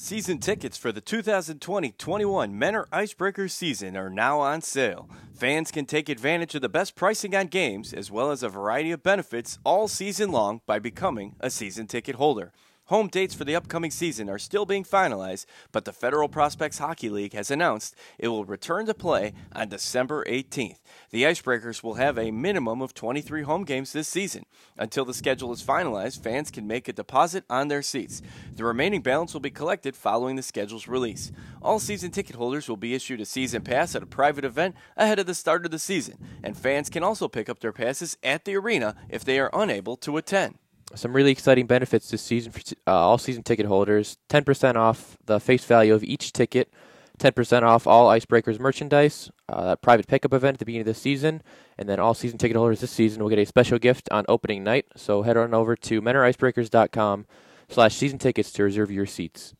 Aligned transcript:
Season 0.00 0.38
tickets 0.38 0.78
for 0.78 0.92
the 0.92 1.00
2020 1.00 1.90
21 1.90 2.56
Mentor 2.56 2.86
Icebreakers 2.92 3.50
season 3.50 3.96
are 3.96 4.08
now 4.08 4.38
on 4.38 4.60
sale. 4.60 5.10
Fans 5.34 5.72
can 5.72 5.86
take 5.86 6.08
advantage 6.08 6.54
of 6.54 6.62
the 6.62 6.68
best 6.68 6.94
pricing 6.94 7.34
on 7.34 7.48
games 7.48 7.92
as 7.92 8.08
well 8.08 8.30
as 8.30 8.44
a 8.44 8.48
variety 8.48 8.92
of 8.92 9.02
benefits 9.02 9.58
all 9.64 9.88
season 9.88 10.30
long 10.30 10.60
by 10.66 10.78
becoming 10.78 11.34
a 11.40 11.50
season 11.50 11.88
ticket 11.88 12.14
holder. 12.14 12.52
Home 12.88 13.08
dates 13.08 13.34
for 13.34 13.44
the 13.44 13.54
upcoming 13.54 13.90
season 13.90 14.30
are 14.30 14.38
still 14.38 14.64
being 14.64 14.82
finalized, 14.82 15.44
but 15.72 15.84
the 15.84 15.92
Federal 15.92 16.26
Prospects 16.26 16.78
Hockey 16.78 17.10
League 17.10 17.34
has 17.34 17.50
announced 17.50 17.94
it 18.18 18.28
will 18.28 18.46
return 18.46 18.86
to 18.86 18.94
play 18.94 19.34
on 19.52 19.68
December 19.68 20.24
18th. 20.24 20.78
The 21.10 21.24
Icebreakers 21.24 21.82
will 21.82 21.94
have 21.94 22.16
a 22.16 22.30
minimum 22.30 22.80
of 22.80 22.94
23 22.94 23.42
home 23.42 23.64
games 23.64 23.92
this 23.92 24.08
season. 24.08 24.46
Until 24.78 25.04
the 25.04 25.12
schedule 25.12 25.52
is 25.52 25.62
finalized, 25.62 26.22
fans 26.22 26.50
can 26.50 26.66
make 26.66 26.88
a 26.88 26.94
deposit 26.94 27.44
on 27.50 27.68
their 27.68 27.82
seats. 27.82 28.22
The 28.56 28.64
remaining 28.64 29.02
balance 29.02 29.34
will 29.34 29.40
be 29.42 29.50
collected 29.50 29.94
following 29.94 30.36
the 30.36 30.42
schedule's 30.42 30.88
release. 30.88 31.30
All 31.60 31.80
season 31.80 32.10
ticket 32.10 32.36
holders 32.36 32.70
will 32.70 32.78
be 32.78 32.94
issued 32.94 33.20
a 33.20 33.26
season 33.26 33.60
pass 33.60 33.94
at 33.94 34.02
a 34.02 34.06
private 34.06 34.46
event 34.46 34.74
ahead 34.96 35.18
of 35.18 35.26
the 35.26 35.34
start 35.34 35.66
of 35.66 35.72
the 35.72 35.78
season, 35.78 36.16
and 36.42 36.56
fans 36.56 36.88
can 36.88 37.02
also 37.02 37.28
pick 37.28 37.50
up 37.50 37.60
their 37.60 37.70
passes 37.70 38.16
at 38.22 38.46
the 38.46 38.56
arena 38.56 38.96
if 39.10 39.26
they 39.26 39.38
are 39.38 39.50
unable 39.52 39.98
to 39.98 40.16
attend 40.16 40.58
some 40.94 41.14
really 41.14 41.30
exciting 41.30 41.66
benefits 41.66 42.10
this 42.10 42.22
season 42.22 42.52
for 42.52 42.60
uh, 42.86 42.92
all 42.92 43.18
season 43.18 43.42
ticket 43.42 43.66
holders. 43.66 44.16
10% 44.28 44.76
off 44.76 45.16
the 45.26 45.38
face 45.40 45.64
value 45.64 45.94
of 45.94 46.02
each 46.02 46.32
ticket. 46.32 46.72
10% 47.18 47.62
off 47.62 47.86
all 47.86 48.08
icebreakers 48.08 48.60
merchandise 48.60 49.28
uh, 49.48 49.74
private 49.76 50.06
pickup 50.06 50.32
event 50.32 50.54
at 50.54 50.58
the 50.60 50.64
beginning 50.64 50.88
of 50.88 50.94
the 50.94 51.00
season. 51.00 51.42
And 51.76 51.88
then 51.88 51.98
all 51.98 52.14
season 52.14 52.38
ticket 52.38 52.56
holders 52.56 52.80
this 52.80 52.90
season 52.90 53.22
will 53.22 53.30
get 53.30 53.38
a 53.38 53.46
special 53.46 53.78
gift 53.78 54.08
on 54.10 54.24
opening 54.28 54.62
night. 54.62 54.86
So 54.96 55.22
head 55.22 55.36
on 55.36 55.52
over 55.52 55.74
to 55.76 56.00
mentoricebreakers.com 56.00 57.26
slash 57.68 57.96
season 57.96 58.18
tickets 58.18 58.52
to 58.52 58.62
reserve 58.62 58.90
your 58.90 59.06
seats 59.06 59.54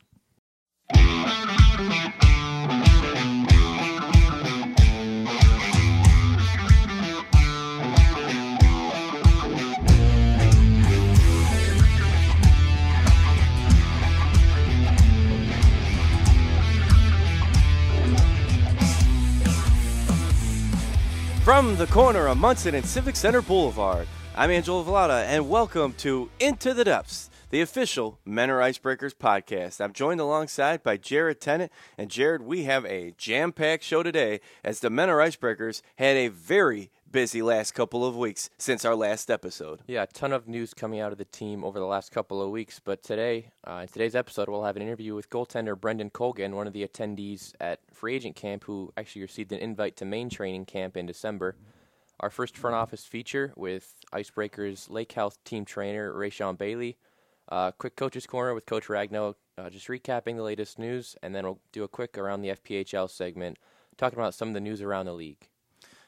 From 21.49 21.77
the 21.77 21.87
corner 21.87 22.27
of 22.27 22.37
Munson 22.37 22.75
and 22.75 22.85
Civic 22.85 23.17
Center 23.17 23.41
Boulevard, 23.41 24.07
I'm 24.37 24.51
Angelo 24.51 24.85
Vallata, 24.85 25.25
and 25.25 25.49
welcome 25.49 25.95
to 25.95 26.29
Into 26.39 26.75
the 26.75 26.85
Depths, 26.85 27.31
the 27.49 27.63
official 27.63 28.19
Mentor 28.27 28.59
Icebreakers 28.59 29.15
podcast. 29.15 29.81
I'm 29.81 29.95
joined 29.95 30.21
alongside 30.21 30.83
by 30.83 30.99
Jared 30.99 31.41
Tennant, 31.41 31.73
and 31.97 32.11
Jared, 32.11 32.43
we 32.43 32.65
have 32.65 32.85
a 32.85 33.15
jam-packed 33.17 33.83
show 33.83 34.03
today 34.03 34.41
as 34.63 34.81
the 34.81 34.91
Mentor 34.91 35.17
Icebreakers 35.21 35.81
had 35.97 36.19
a 36.19 36.29
very 36.29 36.91
busy 37.11 37.41
last 37.41 37.73
couple 37.73 38.05
of 38.05 38.17
weeks 38.17 38.51
since 38.59 38.84
our 38.84 38.95
last 38.95 39.31
episode. 39.31 39.81
Yeah, 39.87 40.03
a 40.03 40.06
ton 40.06 40.33
of 40.33 40.47
news 40.47 40.75
coming 40.75 41.01
out 41.01 41.12
of 41.12 41.19
the 41.19 41.25
team 41.25 41.64
over 41.64 41.78
the 41.78 41.87
last 41.87 42.12
couple 42.12 42.42
of 42.42 42.51
weeks. 42.51 42.81
But 42.84 43.03
today, 43.03 43.51
uh, 43.67 43.81
in 43.83 43.89
today's 43.89 44.14
episode, 44.14 44.48
we'll 44.48 44.64
have 44.64 44.77
an 44.77 44.83
interview 44.83 45.14
with 45.14 45.31
goaltender 45.31 45.79
Brendan 45.79 46.11
Colgan, 46.11 46.55
one 46.55 46.67
of 46.67 46.73
the 46.73 46.86
attendees 46.86 47.55
at 47.61 47.81
free 47.92 48.14
agent 48.14 48.36
camp, 48.36 48.64
who 48.64 48.92
actually 48.97 49.23
received 49.23 49.53
an 49.53 49.59
invite 49.59 49.97
to 49.97 50.05
main 50.05 50.29
training 50.29 50.67
camp 50.67 50.97
in 50.97 51.06
December. 51.06 51.56
Our 52.20 52.31
first 52.31 52.56
front 52.56 52.77
office 52.77 53.05
feature 53.05 53.53
with 53.56 53.95
Icebreakers 54.12 54.91
Lake 54.91 55.12
Health 55.12 55.42
team 55.45 55.64
trainer 55.64 56.12
Raysean 56.12 56.59
Bailey. 56.59 56.98
Uh, 57.48 57.70
quick 57.70 57.97
coach's 57.97 58.27
corner 58.27 58.53
with 58.53 58.67
Coach 58.67 58.89
Ragno, 58.89 59.34
uh, 59.56 59.70
just 59.70 59.89
recapping 59.89 60.36
the 60.36 60.42
latest 60.42 60.79
news, 60.79 61.17
and 61.23 61.34
then 61.34 61.45
we'll 61.45 61.61
do 61.73 61.83
a 61.83 61.89
quick 61.89 62.19
around 62.19 62.42
the 62.42 62.51
FPHL 62.51 63.09
segment, 63.09 63.56
talking 63.97 64.19
about 64.19 64.34
some 64.34 64.48
of 64.48 64.55
the 64.55 64.61
news 64.61 64.83
around 64.83 65.06
the 65.06 65.14
league. 65.14 65.48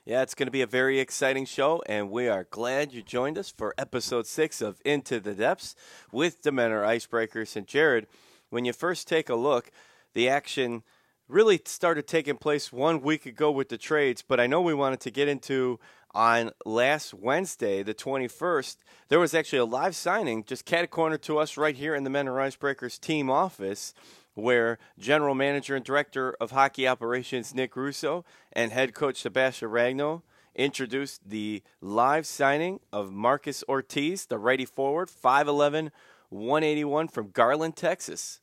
Yeah, 0.07 0.23
it's 0.23 0.35
going 0.35 0.47
to 0.47 0.53
be 0.53 0.63
a 0.63 0.67
very 0.67 0.99
exciting 0.99 1.45
show, 1.45 1.83
and 1.85 2.11
we 2.11 2.27
are 2.27 2.45
glad 2.45 2.95
you 2.95 3.03
joined 3.03 3.37
us 3.37 3.53
for 3.55 3.75
episode 3.77 4.27
six 4.27 4.63
of 4.63 4.81
Into 4.83 5.21
the 5.21 5.35
Depths 5.35 5.77
with 6.11 6.41
the 6.41 6.51
Mentor 6.51 6.81
Icebreakers. 6.81 7.55
And 7.55 7.67
Jared, 7.67 8.07
when 8.49 8.65
you 8.65 8.73
first 8.73 9.07
take 9.07 9.29
a 9.29 9.35
look, 9.35 9.71
the 10.15 10.27
action 10.27 10.85
really 11.29 11.61
started 11.67 12.07
taking 12.07 12.39
place 12.39 12.73
one 12.73 13.03
week 13.03 13.27
ago 13.27 13.51
with 13.51 13.69
the 13.69 13.77
trades, 13.77 14.25
but 14.27 14.41
I 14.41 14.47
know 14.47 14.63
we 14.63 14.73
wanted 14.73 15.01
to 15.01 15.11
get 15.11 15.29
into 15.29 15.79
on 16.13 16.51
last 16.65 17.13
Wednesday, 17.13 17.83
the 17.83 17.95
21st. 17.95 18.79
There 19.11 19.21
was 19.21 19.35
actually 19.35 19.59
a 19.59 19.65
live 19.67 19.95
signing 19.95 20.45
just 20.45 20.65
cat 20.65 20.91
corner 20.91 21.19
to 21.19 21.39
us 21.39 21.59
right 21.59 21.77
here 21.77 21.95
in 21.95 22.05
the 22.05 22.11
Mentor 22.11 22.37
Icebreakers 22.37 22.99
team 22.99 23.29
office 23.29 23.93
where 24.35 24.79
general 24.99 25.35
manager 25.35 25.77
and 25.77 25.85
director 25.85 26.37
of 26.41 26.53
hockey 26.53 26.87
operations 26.87 27.55
Nick 27.55 27.77
Russo 27.77 28.25
and 28.53 28.73
head 28.73 28.95
coach 28.95 29.21
Sebastian 29.21 29.69
Ragno 29.69 30.23
introduced 30.55 31.29
the 31.29 31.63
live 31.81 32.27
signing 32.27 32.81
of 32.93 33.13
Marcus 33.13 33.63
Ortiz, 33.69 34.27
the 34.27 34.39
righty 34.39 34.65
forward, 34.65 35.09
5'11, 35.09 35.91
181 36.29 37.09
from 37.09 37.31
Garland, 37.31 37.77
Texas. 37.77 38.41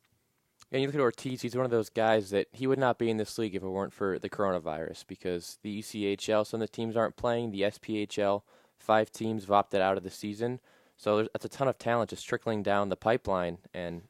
And 0.70 0.82
you 0.82 0.88
look 0.88 0.94
at 0.94 1.00
Ortiz, 1.00 1.42
he's 1.42 1.56
one 1.56 1.64
of 1.64 1.70
those 1.70 1.88
guys 1.88 2.30
that 2.30 2.48
he 2.52 2.66
would 2.66 2.78
not 2.78 2.98
be 2.98 3.08
in 3.08 3.16
this 3.16 3.38
league 3.38 3.54
if 3.54 3.62
it 3.62 3.68
weren't 3.68 3.94
for 3.94 4.18
the 4.18 4.28
coronavirus 4.28 5.06
because 5.06 5.58
the 5.62 5.80
ECHL, 5.80 6.46
some 6.46 6.60
of 6.60 6.68
the 6.68 6.72
teams 6.72 6.96
aren't 6.96 7.16
playing. 7.16 7.50
The 7.50 7.62
SPHL, 7.62 8.42
five 8.76 9.10
teams 9.10 9.44
have 9.44 9.50
opted 9.50 9.80
out 9.80 9.96
of 9.96 10.02
the 10.02 10.10
season. 10.10 10.60
So 10.96 11.28
that's 11.32 11.44
a 11.44 11.48
ton 11.48 11.68
of 11.68 11.78
talent 11.78 12.10
just 12.10 12.26
trickling 12.26 12.62
down 12.62 12.90
the 12.90 12.96
pipeline. 12.96 13.58
And 13.72 14.02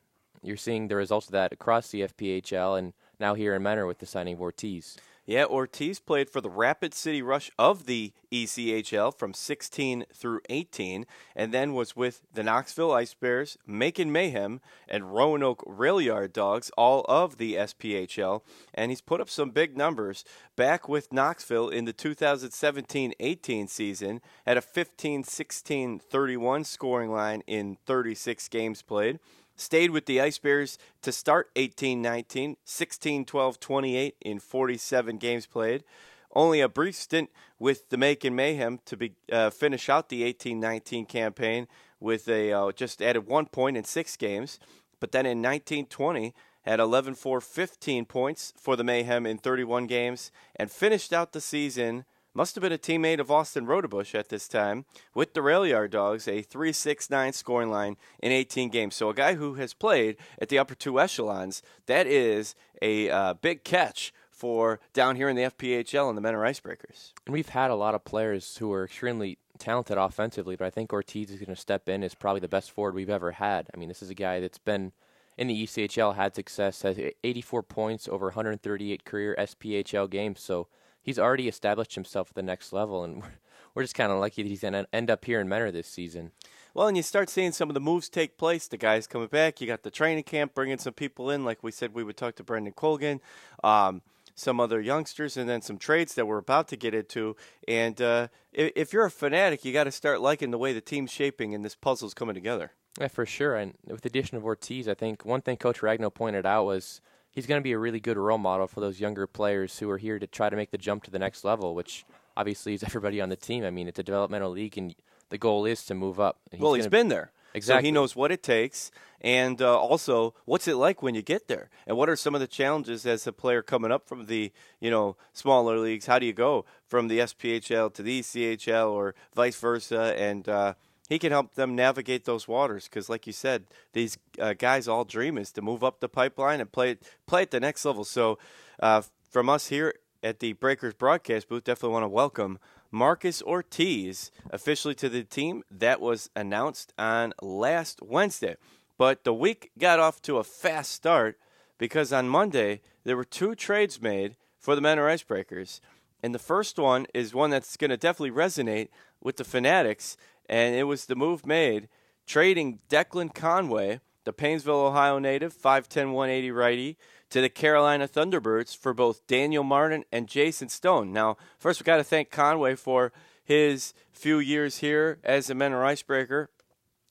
you're 0.42 0.56
seeing 0.56 0.88
the 0.88 0.96
results 0.96 1.26
of 1.26 1.32
that 1.32 1.52
across 1.52 1.90
the 1.90 2.02
FPHL 2.02 2.78
and 2.78 2.92
now 3.20 3.34
here 3.34 3.54
in 3.54 3.62
Mentor 3.62 3.86
with 3.86 3.98
the 3.98 4.06
signing 4.06 4.34
of 4.34 4.40
Ortiz. 4.40 4.96
Yeah, 5.28 5.44
Ortiz 5.44 6.00
played 6.00 6.30
for 6.30 6.40
the 6.40 6.48
Rapid 6.48 6.94
City 6.94 7.20
Rush 7.20 7.50
of 7.58 7.84
the 7.84 8.14
ECHL 8.32 9.14
from 9.14 9.34
16 9.34 10.06
through 10.14 10.40
18, 10.48 11.04
and 11.36 11.52
then 11.52 11.74
was 11.74 11.94
with 11.94 12.22
the 12.32 12.42
Knoxville 12.42 12.92
Ice 12.92 13.12
Bears, 13.12 13.58
Macon 13.66 14.10
Mayhem, 14.10 14.62
and 14.88 15.12
Roanoke 15.12 15.62
Railyard 15.66 16.32
Dogs, 16.32 16.70
all 16.78 17.04
of 17.10 17.36
the 17.36 17.56
SPHL. 17.56 18.40
And 18.72 18.90
he's 18.90 19.02
put 19.02 19.20
up 19.20 19.28
some 19.28 19.50
big 19.50 19.76
numbers 19.76 20.24
back 20.56 20.88
with 20.88 21.12
Knoxville 21.12 21.68
in 21.68 21.84
the 21.84 21.92
2017 21.92 23.12
18 23.20 23.68
season, 23.68 24.22
at 24.46 24.56
a 24.56 24.62
15 24.62 25.24
16 25.24 25.98
31 25.98 26.64
scoring 26.64 27.10
line 27.10 27.42
in 27.46 27.76
36 27.84 28.48
games 28.48 28.80
played 28.80 29.18
stayed 29.58 29.90
with 29.90 30.06
the 30.06 30.20
Ice 30.20 30.38
Bears 30.38 30.78
to 31.02 31.12
start 31.12 31.50
18 31.56 32.00
19, 32.00 32.56
16 32.64 33.24
12 33.24 33.60
28 33.60 34.16
in 34.20 34.38
47 34.38 35.18
games 35.18 35.46
played. 35.46 35.84
Only 36.32 36.60
a 36.60 36.68
brief 36.68 36.94
stint 36.94 37.30
with 37.58 37.88
the 37.88 37.96
Macon 37.96 38.34
Mayhem 38.34 38.80
to 38.84 38.96
be, 38.96 39.14
uh, 39.32 39.50
finish 39.50 39.88
out 39.88 40.08
the 40.08 40.22
18 40.22 40.60
19 40.60 41.06
campaign 41.06 41.66
with 42.00 42.28
a 42.28 42.52
uh, 42.52 42.72
just 42.72 43.02
added 43.02 43.26
one 43.26 43.46
point 43.46 43.76
in 43.76 43.84
six 43.84 44.16
games. 44.16 44.58
But 45.00 45.12
then 45.12 45.26
in 45.26 45.38
1920, 45.38 46.34
had 46.62 46.80
11 46.80 47.14
4 47.14 47.40
15 47.40 48.04
points 48.04 48.52
for 48.56 48.76
the 48.76 48.84
Mayhem 48.84 49.26
in 49.26 49.38
31 49.38 49.86
games 49.86 50.30
and 50.54 50.70
finished 50.70 51.12
out 51.12 51.32
the 51.32 51.40
season 51.40 52.04
must 52.34 52.54
have 52.54 52.62
been 52.62 52.72
a 52.72 52.78
teammate 52.78 53.20
of 53.20 53.30
Austin 53.30 53.66
Rodebush 53.66 54.14
at 54.14 54.28
this 54.28 54.48
time 54.48 54.84
with 55.14 55.34
the 55.34 55.40
Railyard 55.40 55.90
Dogs, 55.90 56.28
a 56.28 56.42
3-6-9 56.42 57.34
scoring 57.34 57.70
line 57.70 57.96
in 58.20 58.32
18 58.32 58.68
games. 58.68 58.94
So 58.94 59.10
a 59.10 59.14
guy 59.14 59.34
who 59.34 59.54
has 59.54 59.74
played 59.74 60.16
at 60.40 60.48
the 60.48 60.58
upper 60.58 60.74
two 60.74 61.00
echelons, 61.00 61.62
that 61.86 62.06
is 62.06 62.54
a 62.80 63.10
uh, 63.10 63.34
big 63.34 63.64
catch 63.64 64.12
for 64.30 64.78
down 64.92 65.16
here 65.16 65.28
in 65.28 65.36
the 65.36 65.42
FPHL 65.42 66.08
and 66.08 66.16
the 66.16 66.22
Mentor 66.22 66.42
Icebreakers. 66.42 67.12
And 67.26 67.32
we've 67.32 67.48
had 67.48 67.70
a 67.70 67.74
lot 67.74 67.94
of 67.94 68.04
players 68.04 68.58
who 68.58 68.72
are 68.72 68.84
extremely 68.84 69.38
talented 69.58 69.98
offensively, 69.98 70.54
but 70.54 70.66
I 70.66 70.70
think 70.70 70.92
Ortiz 70.92 71.30
is 71.30 71.40
going 71.40 71.54
to 71.54 71.60
step 71.60 71.88
in 71.88 72.04
as 72.04 72.14
probably 72.14 72.40
the 72.40 72.46
best 72.46 72.70
forward 72.70 72.94
we've 72.94 73.10
ever 73.10 73.32
had. 73.32 73.68
I 73.74 73.76
mean, 73.76 73.88
this 73.88 74.02
is 74.02 74.10
a 74.10 74.14
guy 74.14 74.38
that's 74.38 74.58
been 74.58 74.92
in 75.36 75.48
the 75.48 75.64
ECHL, 75.64 76.14
had 76.14 76.36
success, 76.36 76.82
has 76.82 76.98
84 77.24 77.62
points 77.64 78.08
over 78.08 78.26
138 78.26 79.04
career 79.04 79.34
SPHL 79.38 80.08
games, 80.08 80.40
so– 80.40 80.68
he's 81.08 81.18
already 81.18 81.48
established 81.48 81.94
himself 81.94 82.28
at 82.28 82.34
the 82.34 82.42
next 82.42 82.70
level, 82.70 83.02
and 83.02 83.22
we're 83.74 83.82
just 83.82 83.94
kind 83.94 84.12
of 84.12 84.18
lucky 84.18 84.42
that 84.42 84.48
he's 84.48 84.60
going 84.60 84.74
to 84.74 84.86
end 84.92 85.10
up 85.10 85.24
here 85.24 85.40
in 85.40 85.48
Mentor 85.48 85.70
this 85.70 85.86
season. 85.86 86.32
Well, 86.74 86.86
and 86.86 86.98
you 86.98 87.02
start 87.02 87.30
seeing 87.30 87.52
some 87.52 87.70
of 87.70 87.74
the 87.74 87.80
moves 87.80 88.10
take 88.10 88.36
place. 88.36 88.68
The 88.68 88.76
guys 88.76 89.06
coming 89.06 89.28
back. 89.28 89.58
You 89.60 89.66
got 89.66 89.84
the 89.84 89.90
training 89.90 90.24
camp 90.24 90.54
bringing 90.54 90.76
some 90.76 90.92
people 90.92 91.30
in, 91.30 91.46
like 91.46 91.62
we 91.62 91.72
said 91.72 91.94
we 91.94 92.04
would 92.04 92.18
talk 92.18 92.36
to 92.36 92.44
Brendan 92.44 92.74
Colgan, 92.74 93.22
um, 93.64 94.02
some 94.34 94.60
other 94.60 94.82
youngsters, 94.82 95.38
and 95.38 95.48
then 95.48 95.62
some 95.62 95.78
trades 95.78 96.14
that 96.14 96.26
we're 96.26 96.38
about 96.38 96.68
to 96.68 96.76
get 96.76 96.94
into. 96.94 97.36
And 97.66 98.00
uh, 98.02 98.28
if, 98.52 98.72
if 98.76 98.92
you're 98.92 99.06
a 99.06 99.10
fanatic, 99.10 99.64
you 99.64 99.72
got 99.72 99.84
to 99.84 99.90
start 99.90 100.20
liking 100.20 100.50
the 100.50 100.58
way 100.58 100.74
the 100.74 100.82
team's 100.82 101.10
shaping 101.10 101.54
and 101.54 101.64
this 101.64 101.74
puzzle's 101.74 102.12
coming 102.12 102.34
together. 102.34 102.72
Yeah, 103.00 103.08
for 103.08 103.24
sure. 103.24 103.56
And 103.56 103.74
with 103.86 104.02
the 104.02 104.10
addition 104.10 104.36
of 104.36 104.44
Ortiz, 104.44 104.86
I 104.88 104.94
think 104.94 105.24
one 105.24 105.40
thing 105.40 105.56
Coach 105.56 105.80
Ragno 105.80 106.12
pointed 106.12 106.44
out 106.44 106.66
was– 106.66 107.00
he's 107.38 107.46
going 107.46 107.60
to 107.60 107.62
be 107.62 107.70
a 107.70 107.78
really 107.78 108.00
good 108.00 108.16
role 108.16 108.36
model 108.36 108.66
for 108.66 108.80
those 108.80 108.98
younger 108.98 109.24
players 109.24 109.78
who 109.78 109.88
are 109.88 109.98
here 109.98 110.18
to 110.18 110.26
try 110.26 110.50
to 110.50 110.56
make 110.56 110.72
the 110.72 110.78
jump 110.78 111.04
to 111.04 111.10
the 111.10 111.20
next 111.20 111.44
level, 111.44 111.72
which 111.72 112.04
obviously 112.36 112.74
is 112.74 112.82
everybody 112.88 113.20
on 113.20 113.28
the 113.28 113.36
team. 113.36 113.64
I 113.64 113.70
mean, 113.70 113.86
it's 113.86 114.00
a 114.00 114.02
developmental 114.02 114.50
league, 114.50 114.76
and 114.76 114.92
the 115.28 115.38
goal 115.38 115.64
is 115.64 115.84
to 115.84 115.94
move 115.94 116.18
up. 116.18 116.38
Well, 116.58 116.74
he's 116.74 116.88
been 116.88 117.06
there. 117.08 117.30
Exactly. 117.54 117.82
So 117.82 117.84
he 117.86 117.92
knows 117.92 118.16
what 118.16 118.32
it 118.32 118.42
takes, 118.42 118.90
and 119.20 119.62
uh, 119.62 119.78
also 119.78 120.34
what's 120.46 120.66
it 120.66 120.74
like 120.74 121.00
when 121.00 121.14
you 121.14 121.22
get 121.22 121.46
there, 121.46 121.70
and 121.86 121.96
what 121.96 122.08
are 122.08 122.16
some 122.16 122.34
of 122.34 122.40
the 122.40 122.48
challenges 122.48 123.06
as 123.06 123.24
a 123.26 123.32
player 123.32 123.62
coming 123.62 123.92
up 123.92 124.06
from 124.08 124.26
the 124.26 124.52
you 124.80 124.90
know 124.90 125.16
smaller 125.32 125.78
leagues. 125.78 126.06
How 126.06 126.18
do 126.18 126.26
you 126.26 126.32
go 126.32 126.66
from 126.86 127.06
the 127.06 127.20
SPHL 127.20 127.94
to 127.94 128.02
the 128.02 128.20
ECHL 128.20 128.90
or 128.90 129.14
vice 129.34 129.58
versa, 129.58 130.14
and 130.18 130.46
uh, 130.48 130.74
he 131.08 131.18
can 131.18 131.32
help 131.32 131.54
them 131.54 131.74
navigate 131.74 132.24
those 132.24 132.46
waters 132.46 132.84
because, 132.84 133.08
like 133.08 133.26
you 133.26 133.32
said, 133.32 133.64
these 133.92 134.18
uh, 134.38 134.52
guys 134.52 134.86
all 134.86 135.04
dream 135.04 135.38
is 135.38 135.50
to 135.52 135.62
move 135.62 135.82
up 135.82 136.00
the 136.00 136.08
pipeline 136.08 136.60
and 136.60 136.70
play 136.70 136.98
play 137.26 137.42
at 137.42 137.50
the 137.50 137.60
next 137.60 137.84
level. 137.84 138.04
So, 138.04 138.38
uh, 138.80 139.02
from 139.30 139.48
us 139.48 139.68
here 139.68 139.94
at 140.22 140.40
the 140.40 140.52
Breakers 140.52 140.94
broadcast 140.94 141.48
booth, 141.48 141.64
definitely 141.64 141.94
want 141.94 142.04
to 142.04 142.08
welcome 142.08 142.58
Marcus 142.90 143.42
Ortiz 143.42 144.30
officially 144.50 144.94
to 144.96 145.08
the 145.08 145.24
team. 145.24 145.62
That 145.70 146.00
was 146.00 146.30
announced 146.36 146.92
on 146.98 147.32
last 147.40 148.02
Wednesday, 148.02 148.56
but 148.98 149.24
the 149.24 149.34
week 149.34 149.70
got 149.78 150.00
off 150.00 150.20
to 150.22 150.36
a 150.36 150.44
fast 150.44 150.92
start 150.92 151.38
because 151.78 152.12
on 152.12 152.28
Monday 152.28 152.82
there 153.04 153.16
were 153.16 153.24
two 153.24 153.54
trades 153.54 154.02
made 154.02 154.36
for 154.58 154.74
the 154.74 154.80
Mentor 154.80 155.06
Icebreakers. 155.06 155.80
And 156.22 156.34
the 156.34 156.38
first 156.38 156.78
one 156.78 157.06
is 157.14 157.32
one 157.32 157.50
that's 157.50 157.76
going 157.76 157.90
to 157.90 157.96
definitely 157.96 158.32
resonate 158.32 158.88
with 159.22 159.36
the 159.36 159.44
Fanatics, 159.44 160.16
and 160.48 160.74
it 160.74 160.84
was 160.84 161.06
the 161.06 161.16
move 161.16 161.46
made 161.46 161.88
trading 162.26 162.78
Declan 162.88 163.34
Conway, 163.34 164.00
the 164.24 164.32
Painesville, 164.32 164.86
Ohio 164.86 165.18
native, 165.18 165.56
5'10, 165.56 166.12
180 166.12 166.50
righty, 166.50 166.98
to 167.30 167.40
the 167.40 167.48
Carolina 167.48 168.06
Thunderbirds 168.06 168.76
for 168.76 168.94
both 168.94 169.26
Daniel 169.26 169.64
Martin 169.64 170.04
and 170.12 170.28
Jason 170.28 170.68
Stone. 170.68 171.12
Now, 171.12 171.36
first, 171.58 171.80
we 171.80 171.84
got 171.84 171.96
to 171.96 172.04
thank 172.04 172.30
Conway 172.30 172.74
for 172.74 173.12
his 173.42 173.94
few 174.12 174.38
years 174.38 174.78
here 174.78 175.18
as 175.24 175.48
a 175.48 175.54
Mentor 175.54 175.84
Icebreaker 175.84 176.50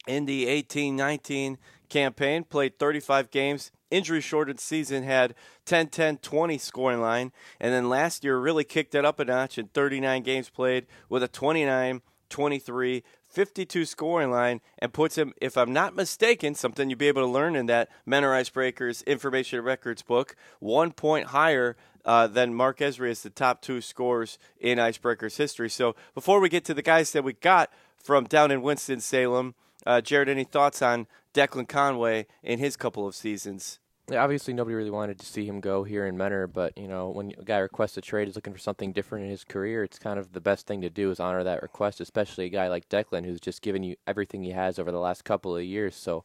in 0.08 0.26
the 0.26 0.48
18 0.48 0.96
19 0.96 1.58
campaign, 1.90 2.44
played 2.44 2.78
35 2.80 3.32
games. 3.32 3.72
Injury 3.90 4.22
shortened 4.22 4.60
season 4.60 5.04
had 5.04 5.34
10 5.66 5.88
10 5.88 6.18
20 6.18 6.58
scoring 6.58 7.02
line. 7.02 7.32
And 7.60 7.74
then 7.74 7.90
last 7.90 8.24
year 8.24 8.38
really 8.38 8.64
kicked 8.64 8.96
it 8.96 9.06
up 9.06 9.20
a 9.20 9.26
notch 9.26 9.58
in 9.58 9.68
39 9.70 10.24
games 10.24 10.50
played 10.50 10.86
with 11.10 11.24
a 11.24 11.28
29 11.28 12.02
23 12.30 13.04
52 13.30 13.86
scoring 13.86 14.32
line 14.32 14.62
and 14.80 14.94
puts 14.94 15.18
him, 15.18 15.34
if 15.40 15.58
I'm 15.58 15.74
not 15.74 15.96
mistaken, 15.96 16.56
something 16.56 16.90
you'll 16.90 16.98
be 16.98 17.08
able 17.08 17.22
to 17.22 17.28
learn 17.28 17.56
in 17.56 17.66
that 17.68 17.90
Mentor 18.06 18.42
Breakers 18.54 19.02
Information 19.04 19.62
Records 19.62 20.02
book, 20.02 20.36
one 20.60 20.92
point 20.92 21.28
higher 21.28 21.76
uh, 22.06 22.26
than 22.28 22.54
Mark 22.54 22.80
Esri 22.80 23.12
as 23.12 23.22
the 23.22 23.30
top 23.30 23.62
two 23.62 23.82
scorers 23.82 24.40
in 24.60 24.78
Icebreakers 24.78 25.38
history. 25.38 25.70
So 25.70 25.96
before 26.16 26.40
we 26.40 26.50
get 26.50 26.64
to 26.66 26.74
the 26.74 26.82
guys 26.82 27.12
that 27.12 27.24
we 27.24 27.34
got 27.34 27.72
from 27.98 28.24
down 28.26 28.50
in 28.50 28.62
Winston-Salem, 28.62 29.56
uh, 29.86 30.02
Jared, 30.02 30.30
any 30.30 30.46
thoughts 30.46 30.82
on 30.82 31.06
Declan 31.34 31.68
Conway 31.68 32.26
in 32.42 32.60
his 32.60 32.78
couple 32.78 33.06
of 33.06 33.14
seasons? 33.14 33.80
Obviously, 34.10 34.54
nobody 34.54 34.74
really 34.74 34.90
wanted 34.90 35.20
to 35.20 35.26
see 35.26 35.46
him 35.46 35.60
go 35.60 35.84
here 35.84 36.06
in 36.06 36.16
Mentor, 36.16 36.48
but 36.48 36.78
you 36.78 36.88
know, 36.88 37.10
when 37.10 37.34
a 37.38 37.44
guy 37.44 37.58
requests 37.58 37.98
a 37.98 38.02
trade, 38.02 38.30
is 38.30 38.36
looking 38.36 38.54
for 38.54 38.60
something 38.60 38.94
different 38.94 39.26
in 39.26 39.32
his 39.32 39.44
career. 39.44 39.84
It's 39.84 40.00
kind 40.00 40.18
of 40.18 40.32
the 40.32 40.40
best 40.40 40.66
thing 40.66 40.80
to 40.80 40.90
do 40.90 41.12
is 41.12 41.20
honor 41.20 41.44
that 41.44 41.62
request, 41.62 42.00
especially 42.00 42.46
a 42.46 42.50
guy 42.50 42.70
like 42.70 42.88
Declan, 42.88 43.26
who's 43.26 43.42
just 43.42 43.62
given 43.62 43.84
you 43.84 43.98
everything 44.08 44.44
he 44.44 44.52
has 44.52 44.80
over 44.80 44.94
the 44.94 45.00
last 45.00 45.26
couple 45.26 45.58
of 45.58 45.64
years. 45.64 45.94
So, 45.94 46.24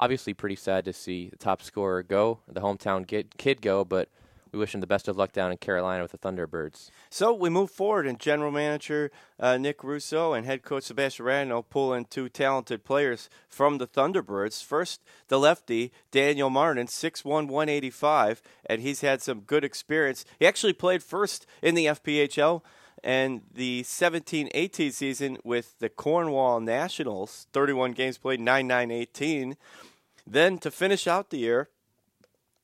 obviously, 0.00 0.34
pretty 0.34 0.56
sad 0.56 0.84
to 0.86 0.92
see 0.92 1.28
the 1.28 1.36
top 1.36 1.62
scorer 1.62 2.02
go, 2.02 2.40
the 2.48 2.62
hometown 2.62 3.06
kid 3.06 3.62
go, 3.62 3.84
but 3.84 4.08
we 4.52 4.58
wish 4.58 4.74
him 4.74 4.80
the 4.80 4.86
best 4.86 5.08
of 5.08 5.16
luck 5.16 5.32
down 5.32 5.50
in 5.50 5.58
Carolina 5.58 6.02
with 6.02 6.12
the 6.12 6.18
Thunderbirds. 6.18 6.90
So 7.08 7.32
we 7.32 7.50
move 7.50 7.70
forward, 7.70 8.06
and 8.06 8.18
general 8.18 8.50
manager 8.50 9.10
uh, 9.38 9.56
Nick 9.56 9.84
Russo 9.84 10.32
and 10.32 10.46
head 10.46 10.62
coach 10.62 10.84
Sebastian 10.84 11.26
Ragno 11.26 11.64
pull 11.68 11.94
in 11.94 12.04
two 12.04 12.28
talented 12.28 12.84
players 12.84 13.28
from 13.48 13.78
the 13.78 13.86
Thunderbirds. 13.86 14.62
First, 14.62 15.00
the 15.28 15.38
lefty 15.38 15.92
Daniel 16.10 16.50
Martin, 16.50 16.86
6'1", 16.86 17.24
185, 17.24 18.42
and 18.66 18.82
he's 18.82 19.00
had 19.00 19.22
some 19.22 19.40
good 19.40 19.64
experience. 19.64 20.24
He 20.38 20.46
actually 20.46 20.72
played 20.72 21.02
first 21.02 21.46
in 21.62 21.74
the 21.74 21.86
FPHL 21.86 22.62
and 23.02 23.42
the 23.52 23.82
17-18 23.82 24.92
season 24.92 25.38
with 25.42 25.78
the 25.78 25.88
Cornwall 25.88 26.60
Nationals, 26.60 27.46
31 27.52 27.92
games 27.92 28.18
played, 28.18 28.40
9-9-18. 28.40 29.56
Then 30.26 30.58
to 30.58 30.70
finish 30.70 31.06
out 31.06 31.30
the 31.30 31.38
year, 31.38 31.68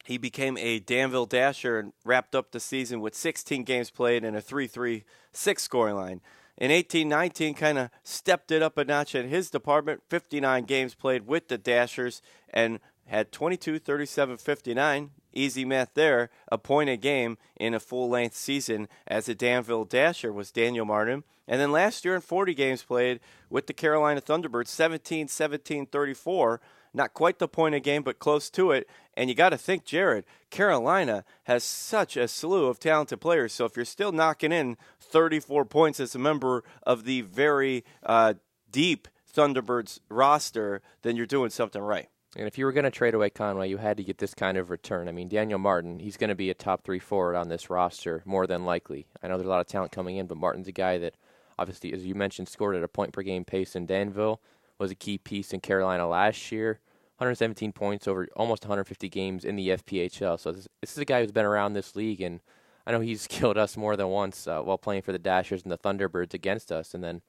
he 0.07 0.19
became 0.19 0.57
a 0.59 0.79
Danville 0.79 1.27
Dasher 1.27 1.81
and 1.81 1.93
wrapped 2.05 2.37
up 2.37 2.53
the 2.53 2.61
season 2.61 3.01
with 3.01 3.17
16 3.17 3.65
games 3.65 3.91
played 3.91 4.25
and 4.25 4.37
a 4.37 4.41
3 4.41 4.69
3 4.69 5.05
6 5.33 5.63
scoring 5.63 5.97
line. 5.97 6.21
In 6.57 6.71
18 6.71 7.09
19, 7.09 7.55
kind 7.55 7.77
of 7.77 7.91
stepped 8.05 8.53
it 8.53 8.63
up 8.63 8.79
a 8.79 8.85
notch 8.85 9.17
in 9.17 9.29
his 9.29 9.51
department, 9.51 10.03
59 10.09 10.65
games 10.65 10.95
played 10.95 11.27
with 11.27 11.49
the 11.49 11.59
Dashers 11.59 12.23
and 12.49 12.79
had 13.07 13.33
22 13.33 13.81
37 13.81 14.37
59. 14.37 15.11
Easy 15.33 15.65
math 15.65 15.91
there, 15.95 16.31
a 16.53 16.57
point 16.57 16.89
a 16.89 16.97
game 16.97 17.37
in 17.57 17.75
a 17.75 17.81
full 17.81 18.09
length 18.09 18.37
season 18.37 18.89
as 19.09 19.29
a 19.29 19.35
Danville 19.35 19.85
Dasher 19.85 20.33
was 20.33 20.53
Daniel 20.53 20.87
Martin. 20.87 21.25
And 21.49 21.61
then 21.61 21.73
last 21.73 22.05
year 22.05 22.15
in 22.15 22.21
40 22.21 22.55
games 22.55 22.85
played 22.85 23.19
with 23.51 23.67
the 23.67 23.75
Carolina 23.75 24.21
Thunderbirds, 24.21 24.69
17 24.69 25.27
17 25.27 25.87
34 25.87 26.61
not 26.97 27.15
quite 27.15 27.39
the 27.39 27.47
point 27.47 27.75
of 27.75 27.83
game, 27.83 28.03
but 28.03 28.19
close 28.19 28.51
to 28.51 28.73
it. 28.73 28.89
And 29.15 29.29
you 29.29 29.37
got 29.37 29.51
to 29.51 29.59
think, 29.59 29.85
Jared, 29.85 30.25
Carolina 30.51 31.25
has 31.45 31.63
such 31.63 32.17
a 32.17 32.27
slew 32.27 32.67
of 32.67 32.81
talented 32.81 33.21
players. 33.21 33.53
So 33.53 33.65
if 33.67 33.77
you're 33.77 33.85
still 33.85 34.13
knocking 34.13 34.53
in 34.53 34.77
34 35.01 35.65
points 35.67 36.01
as 36.01 36.15
a 36.15 36.19
member 36.19 36.65
of 36.83 37.05
the 37.05 37.21
very 37.21 37.85
uh, 38.03 38.35
deep 38.71 39.09
Thunderbirds 39.33 40.01
roster, 40.09 40.83
then 41.03 41.17
you're 41.17 41.27
doing 41.27 41.51
something 41.51 41.83
right. 41.83 42.09
And 42.37 42.47
if 42.47 42.59
you 42.59 42.67
were 42.67 42.73
going 42.73 42.85
to 42.85 42.91
trade 42.91 43.15
away 43.15 43.31
Conway, 43.31 43.69
you 43.69 43.79
had 43.79 43.97
to 43.97 44.05
get 44.05 44.19
this 44.19 44.35
kind 44.35 44.59
of 44.59 44.69
return. 44.69 45.09
I 45.09 45.13
mean, 45.13 45.29
Daniel 45.29 45.59
Martin, 45.59 45.99
he's 45.99 46.19
going 46.19 46.29
to 46.29 46.35
be 46.35 46.51
a 46.51 46.55
top 46.55 46.85
three 46.85 46.99
forward 46.99 47.35
on 47.35 47.49
this 47.49 47.71
roster, 47.71 48.23
more 48.27 48.47
than 48.47 48.65
likely. 48.65 49.07
I 49.23 49.29
know 49.29 49.39
there's 49.39 49.47
a 49.47 49.51
lot 49.51 49.61
of 49.61 49.67
talent 49.67 49.93
coming 49.93 50.17
in, 50.17 50.27
but 50.27 50.37
Martin's 50.37 50.69
a 50.69 50.73
guy 50.73 50.99
that, 50.99 51.15
obviously, 51.59 51.95
as 51.95 52.05
you 52.05 52.15
mentioned, 52.15 52.49
scored 52.49 52.77
at 52.77 52.83
a 52.83 52.89
point 52.89 53.15
per 53.15 53.23
game 53.23 53.47
pace 53.47 53.75
in 53.75 53.87
Danville, 53.87 54.41
was 54.79 54.91
a 54.91 54.95
key 54.95 55.17
piece 55.17 55.53
in 55.53 55.61
Carolina 55.61 56.07
last 56.07 56.53
year. 56.53 56.81
117 57.19 57.73
points 57.73 58.07
over 58.07 58.29
almost 58.37 58.65
150 58.65 59.09
games 59.09 59.45
in 59.45 59.57
the 59.57 59.71
FPHL. 59.71 60.39
So 60.39 60.53
this, 60.53 60.69
this, 60.83 60.93
is 60.93 60.99
a 60.99 61.05
guy 61.05 61.23
who's 61.23 61.33
been 61.33 61.47
around 61.47 61.73
this 61.73 61.97
league, 61.97 62.21
and 62.21 62.41
I 62.87 62.93
know 62.93 63.01
he's 63.01 63.27
killed 63.31 63.57
us 63.57 63.77
more 63.77 63.97
than 63.97 64.09
once 64.09 64.47
uh, 64.47 64.61
while 64.61 64.79
playing 64.79 65.03
for 65.03 65.13
the 65.13 65.19
Dashers 65.19 65.63
and 65.63 65.73
the 65.73 65.79
Thunderbirds 65.79 66.35
against 66.35 66.71
us. 66.71 66.93
And 66.93 67.03
then 67.03 67.23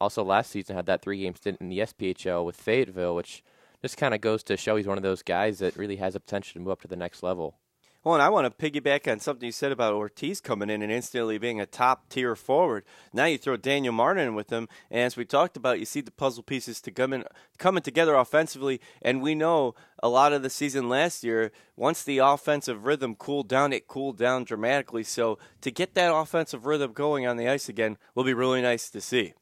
also 0.00 0.24
last 0.24 0.50
season 0.50 0.74
had 0.74 0.86
that 0.86 1.02
three 1.02 1.20
game 1.20 1.36
stint 1.36 1.58
in 1.60 1.68
the 1.68 1.78
SPHL 1.78 2.44
with 2.44 2.56
Fayetteville, 2.56 3.14
which 3.14 3.44
just 3.82 3.96
kind 3.96 4.14
of 4.14 4.20
goes 4.20 4.42
to 4.44 4.56
show 4.56 4.76
he's 4.76 4.86
one 4.86 4.98
of 4.98 5.02
those 5.02 5.22
guys 5.22 5.60
that 5.60 5.76
really 5.76 5.96
has 5.96 6.14
the 6.14 6.20
potential 6.20 6.54
to 6.54 6.60
move 6.60 6.72
up 6.72 6.82
to 6.82 6.88
the 6.88 6.96
next 6.96 7.22
level. 7.22 7.56
Well, 8.02 8.14
and 8.14 8.22
I 8.22 8.30
want 8.30 8.46
to 8.46 8.70
piggyback 8.70 9.10
on 9.10 9.20
something 9.20 9.44
you 9.44 9.52
said 9.52 9.72
about 9.72 9.92
Ortiz 9.92 10.40
coming 10.40 10.70
in 10.70 10.80
and 10.80 10.90
instantly 10.90 11.36
being 11.36 11.60
a 11.60 11.66
top 11.66 12.08
tier 12.08 12.34
forward. 12.34 12.84
Now 13.12 13.26
you 13.26 13.36
throw 13.36 13.58
Daniel 13.58 13.92
Martin 13.92 14.28
in 14.28 14.34
with 14.34 14.48
him, 14.48 14.68
and 14.90 15.02
as 15.02 15.18
we 15.18 15.26
talked 15.26 15.54
about, 15.54 15.78
you 15.78 15.84
see 15.84 16.00
the 16.00 16.10
puzzle 16.10 16.42
pieces 16.42 16.80
to 16.80 16.90
come 16.90 17.12
in, 17.12 17.24
coming 17.58 17.82
together 17.82 18.14
offensively. 18.14 18.80
And 19.02 19.20
we 19.20 19.34
know 19.34 19.74
a 20.02 20.08
lot 20.08 20.32
of 20.32 20.42
the 20.42 20.48
season 20.48 20.88
last 20.88 21.22
year, 21.22 21.52
once 21.76 22.02
the 22.02 22.18
offensive 22.18 22.86
rhythm 22.86 23.16
cooled 23.16 23.48
down, 23.48 23.74
it 23.74 23.86
cooled 23.86 24.16
down 24.16 24.44
dramatically. 24.44 25.02
So 25.02 25.38
to 25.60 25.70
get 25.70 25.92
that 25.94 26.14
offensive 26.14 26.64
rhythm 26.64 26.94
going 26.94 27.26
on 27.26 27.36
the 27.36 27.48
ice 27.48 27.68
again 27.68 27.98
will 28.14 28.24
be 28.24 28.32
really 28.32 28.62
nice 28.62 28.88
to 28.90 29.02
see. 29.02 29.34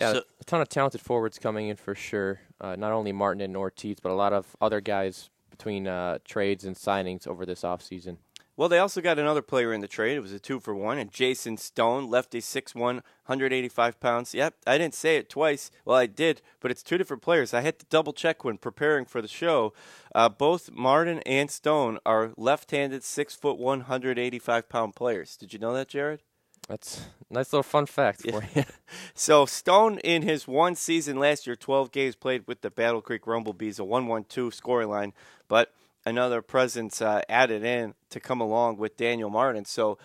Yeah, 0.00 0.12
so, 0.12 0.22
a 0.40 0.44
ton 0.44 0.60
of 0.60 0.68
talented 0.68 1.00
forwards 1.00 1.38
coming 1.40 1.66
in 1.66 1.76
for 1.76 1.96
sure. 1.96 2.40
Uh, 2.60 2.76
not 2.76 2.92
only 2.92 3.10
Martin 3.10 3.40
and 3.40 3.56
Ortiz, 3.56 3.98
but 4.00 4.12
a 4.12 4.14
lot 4.14 4.32
of 4.32 4.56
other 4.60 4.80
guys 4.80 5.30
between 5.62 5.86
uh, 5.86 6.18
trades 6.24 6.64
and 6.64 6.74
signings 6.74 7.24
over 7.24 7.46
this 7.46 7.62
offseason. 7.62 8.16
Well, 8.56 8.68
they 8.68 8.80
also 8.80 9.00
got 9.00 9.20
another 9.20 9.42
player 9.42 9.72
in 9.72 9.80
the 9.80 9.86
trade. 9.86 10.16
It 10.16 10.20
was 10.20 10.32
a 10.32 10.40
two 10.40 10.58
for 10.58 10.74
one, 10.74 10.98
and 10.98 11.10
Jason 11.10 11.56
Stone, 11.56 12.10
lefty, 12.10 12.40
6'1", 12.40 12.74
185 12.74 14.00
pounds. 14.00 14.34
Yep, 14.34 14.56
I 14.66 14.76
didn't 14.76 14.96
say 14.96 15.16
it 15.16 15.30
twice. 15.30 15.70
Well, 15.84 15.96
I 15.96 16.06
did, 16.06 16.42
but 16.58 16.72
it's 16.72 16.82
two 16.82 16.98
different 16.98 17.22
players. 17.22 17.54
I 17.54 17.60
had 17.60 17.78
to 17.78 17.86
double 17.86 18.12
check 18.12 18.44
when 18.44 18.58
preparing 18.58 19.04
for 19.04 19.22
the 19.22 19.28
show. 19.28 19.72
Uh, 20.14 20.28
both 20.28 20.72
Martin 20.72 21.20
and 21.20 21.48
Stone 21.48 22.00
are 22.04 22.32
left-handed, 22.36 23.02
6'1", 23.02 23.56
185 23.56 24.68
pound 24.68 24.96
players. 24.96 25.36
Did 25.36 25.52
you 25.52 25.60
know 25.60 25.72
that, 25.74 25.88
Jared? 25.88 26.22
That's 26.68 27.04
a 27.30 27.34
nice 27.34 27.52
little 27.52 27.62
fun 27.62 27.86
fact 27.86 28.22
for 28.22 28.44
you. 28.54 28.64
so 29.14 29.46
Stone 29.46 29.98
in 29.98 30.22
his 30.22 30.46
one 30.46 30.74
season 30.74 31.18
last 31.18 31.46
year, 31.46 31.56
12 31.56 31.90
games 31.90 32.14
played 32.14 32.46
with 32.46 32.60
the 32.60 32.70
Battle 32.70 33.00
Creek 33.00 33.24
Rumblebees, 33.24 33.80
a 33.80 33.82
1-1-2 33.82 34.54
scoring 34.54 34.88
line, 34.88 35.12
but 35.48 35.72
another 36.06 36.40
presence 36.40 37.02
uh, 37.02 37.22
added 37.28 37.64
in 37.64 37.94
to 38.10 38.20
come 38.20 38.40
along 38.40 38.76
with 38.76 38.96
Daniel 38.96 39.28
Martin. 39.28 39.64
So 39.64 39.98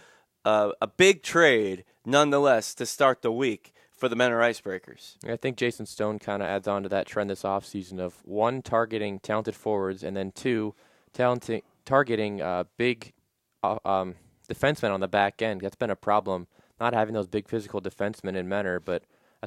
uh, 0.45 0.71
a 0.81 0.87
big 0.87 1.21
trade 1.21 1.83
nonetheless 2.05 2.73
to 2.75 2.85
start 2.85 3.21
the 3.21 3.31
week 3.31 3.73
for 3.95 4.09
the 4.09 4.15
men 4.15 4.31
Mentor 4.31 4.47
Icebreakers. 4.47 5.15
I 5.27 5.37
think 5.37 5.57
Jason 5.57 5.85
Stone 5.85 6.19
kind 6.19 6.41
of 6.41 6.47
adds 6.47 6.67
on 6.67 6.83
to 6.83 6.89
that 6.89 7.07
trend 7.07 7.29
this 7.29 7.43
offseason 7.43 7.99
of 7.99 8.15
one, 8.25 8.61
targeting 8.61 9.19
talented 9.19 9.55
forwards, 9.55 10.03
and 10.03 10.15
then 10.15 10.31
two, 10.31 10.75
talenting, 11.13 11.61
targeting 11.85 12.41
uh, 12.41 12.65
big 12.77 13.13
uh, 13.63 13.77
um,– 13.85 14.15
defensemen 14.47 14.93
on 14.93 14.99
the 14.99 15.07
back 15.07 15.41
end. 15.41 15.61
That's 15.61 15.75
been 15.75 15.89
a 15.89 15.95
problem, 15.95 16.47
not 16.79 16.93
having 16.93 17.13
those 17.13 17.27
big 17.27 17.47
physical 17.47 17.81
defensemen 17.81 18.35
in 18.35 18.47
Mentor, 18.47 18.79
but 18.79 19.03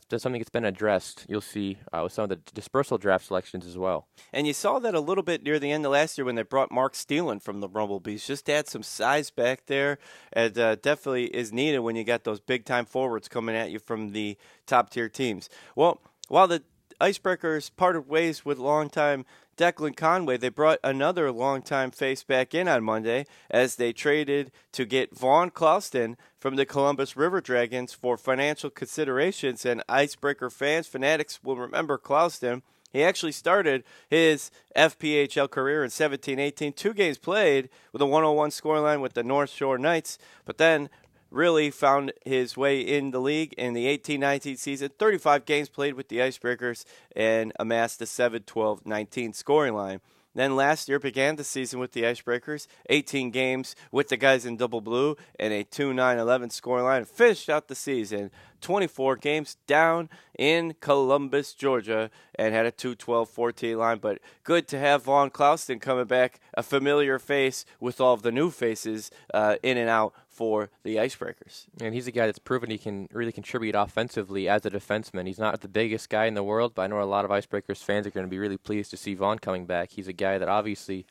that's 0.08 0.22
something 0.22 0.40
that's 0.40 0.50
been 0.50 0.64
addressed. 0.64 1.26
You'll 1.28 1.40
see 1.40 1.78
uh, 1.92 2.00
with 2.04 2.12
some 2.12 2.24
of 2.24 2.28
the 2.30 2.36
dispersal 2.54 2.98
draft 2.98 3.26
selections 3.26 3.66
as 3.66 3.76
well. 3.76 4.06
And 4.32 4.46
you 4.46 4.52
saw 4.52 4.78
that 4.78 4.94
a 4.94 5.00
little 5.00 5.24
bit 5.24 5.42
near 5.42 5.58
the 5.58 5.72
end 5.72 5.84
of 5.84 5.92
last 5.92 6.16
year 6.16 6.24
when 6.24 6.36
they 6.36 6.42
brought 6.42 6.70
Mark 6.70 6.94
Steelan 6.94 7.42
from 7.42 7.60
the 7.60 7.68
Rumblebees. 7.68 8.24
Just 8.24 8.48
add 8.48 8.68
some 8.68 8.82
size 8.82 9.30
back 9.30 9.66
there. 9.66 9.98
It 10.32 10.56
uh, 10.56 10.76
definitely 10.76 11.26
is 11.26 11.52
needed 11.52 11.80
when 11.80 11.96
you 11.96 12.04
got 12.04 12.24
those 12.24 12.40
big 12.40 12.64
time 12.64 12.86
forwards 12.86 13.28
coming 13.28 13.56
at 13.56 13.70
you 13.70 13.78
from 13.78 14.12
the 14.12 14.36
top 14.66 14.90
tier 14.90 15.08
teams. 15.08 15.48
Well, 15.74 16.00
while 16.28 16.46
the 16.46 16.62
Icebreakers 17.00 17.70
parted 17.76 18.08
ways 18.08 18.44
with 18.44 18.58
longtime 18.58 19.24
Declan 19.56 19.96
Conway, 19.96 20.38
they 20.38 20.48
brought 20.48 20.78
another 20.82 21.30
longtime 21.30 21.90
face 21.90 22.22
back 22.22 22.54
in 22.54 22.66
on 22.66 22.82
Monday 22.82 23.26
as 23.50 23.76
they 23.76 23.92
traded 23.92 24.52
to 24.72 24.86
get 24.86 25.14
Vaughn 25.14 25.50
Clouston 25.50 26.16
from 26.38 26.56
the 26.56 26.64
Columbus 26.64 27.16
River 27.16 27.42
Dragons 27.42 27.92
for 27.92 28.16
financial 28.16 28.70
considerations. 28.70 29.66
And 29.66 29.82
Icebreaker 29.86 30.48
fans, 30.48 30.86
fanatics 30.86 31.40
will 31.42 31.56
remember 31.56 31.98
Clouston. 31.98 32.62
He 32.90 33.02
actually 33.02 33.32
started 33.32 33.84
his 34.08 34.50
FPHL 34.74 35.50
career 35.50 35.84
in 35.84 35.90
17 35.90 36.38
18, 36.38 36.72
two 36.72 36.94
games 36.94 37.18
played 37.18 37.68
with 37.92 38.02
a 38.02 38.06
101 38.06 38.50
scoreline 38.50 39.00
with 39.00 39.12
the 39.12 39.22
North 39.22 39.50
Shore 39.50 39.78
Knights, 39.78 40.18
but 40.44 40.58
then 40.58 40.88
really 41.30 41.70
found 41.70 42.12
his 42.24 42.56
way 42.56 42.80
in 42.80 43.10
the 43.10 43.20
league 43.20 43.52
in 43.54 43.74
the 43.74 43.86
18 43.86 44.20
19 44.20 44.56
season. 44.56 44.90
35 44.98 45.44
games 45.44 45.68
played 45.68 45.94
with 45.94 46.08
the 46.08 46.18
Icebreakers 46.18 46.84
and 47.14 47.52
amassed 47.58 48.02
a 48.02 48.06
7 48.06 48.42
12 48.42 48.86
19 48.86 49.32
scoring 49.32 49.74
line. 49.74 50.00
Then 50.32 50.54
last 50.54 50.88
year 50.88 51.00
began 51.00 51.34
the 51.34 51.44
season 51.44 51.80
with 51.80 51.90
the 51.92 52.02
Icebreakers, 52.04 52.68
18 52.88 53.30
games 53.30 53.74
with 53.90 54.08
the 54.08 54.16
guys 54.16 54.46
in 54.46 54.56
double 54.56 54.80
blue 54.80 55.16
and 55.40 55.52
a 55.52 55.64
2 55.64 55.92
9 55.92 56.18
11 56.18 56.50
scoring 56.50 56.84
line. 56.84 57.04
Finished 57.04 57.48
out 57.48 57.66
the 57.66 57.74
season 57.74 58.30
24 58.60 59.16
games 59.16 59.56
down 59.66 60.08
in 60.38 60.74
Columbus, 60.80 61.52
Georgia, 61.52 62.10
and 62.36 62.54
had 62.54 62.66
a 62.66 62.70
2 62.70 62.94
12 62.94 63.28
14 63.28 63.78
line. 63.78 63.98
But 63.98 64.20
good 64.44 64.68
to 64.68 64.78
have 64.78 65.04
Vaughn 65.04 65.30
Clouston 65.30 65.80
coming 65.80 66.06
back, 66.06 66.38
a 66.54 66.62
familiar 66.62 67.18
face 67.18 67.64
with 67.80 68.00
all 68.00 68.14
of 68.14 68.22
the 68.22 68.32
new 68.32 68.50
faces 68.50 69.10
uh, 69.34 69.56
in 69.62 69.76
and 69.76 69.88
out 69.88 70.14
for 70.40 70.70
the 70.84 70.96
Icebreakers. 70.96 71.66
And 71.82 71.94
he's 71.94 72.06
a 72.06 72.10
guy 72.10 72.24
that's 72.24 72.38
proven 72.38 72.70
he 72.70 72.78
can 72.78 73.10
really 73.12 73.30
contribute 73.30 73.74
offensively 73.74 74.48
as 74.48 74.64
a 74.64 74.70
defenseman. 74.70 75.26
He's 75.26 75.38
not 75.38 75.60
the 75.60 75.68
biggest 75.68 76.08
guy 76.08 76.24
in 76.24 76.32
the 76.32 76.42
world, 76.42 76.72
but 76.74 76.80
I 76.80 76.86
know 76.86 77.02
a 77.02 77.04
lot 77.04 77.26
of 77.26 77.30
Icebreakers 77.30 77.84
fans 77.84 78.06
are 78.06 78.10
going 78.10 78.24
to 78.24 78.30
be 78.30 78.38
really 78.38 78.56
pleased 78.56 78.90
to 78.92 78.96
see 78.96 79.12
Vaughn 79.12 79.38
coming 79.38 79.66
back. 79.66 79.90
He's 79.90 80.08
a 80.08 80.14
guy 80.14 80.38
that 80.38 80.48
obviously 80.48 81.04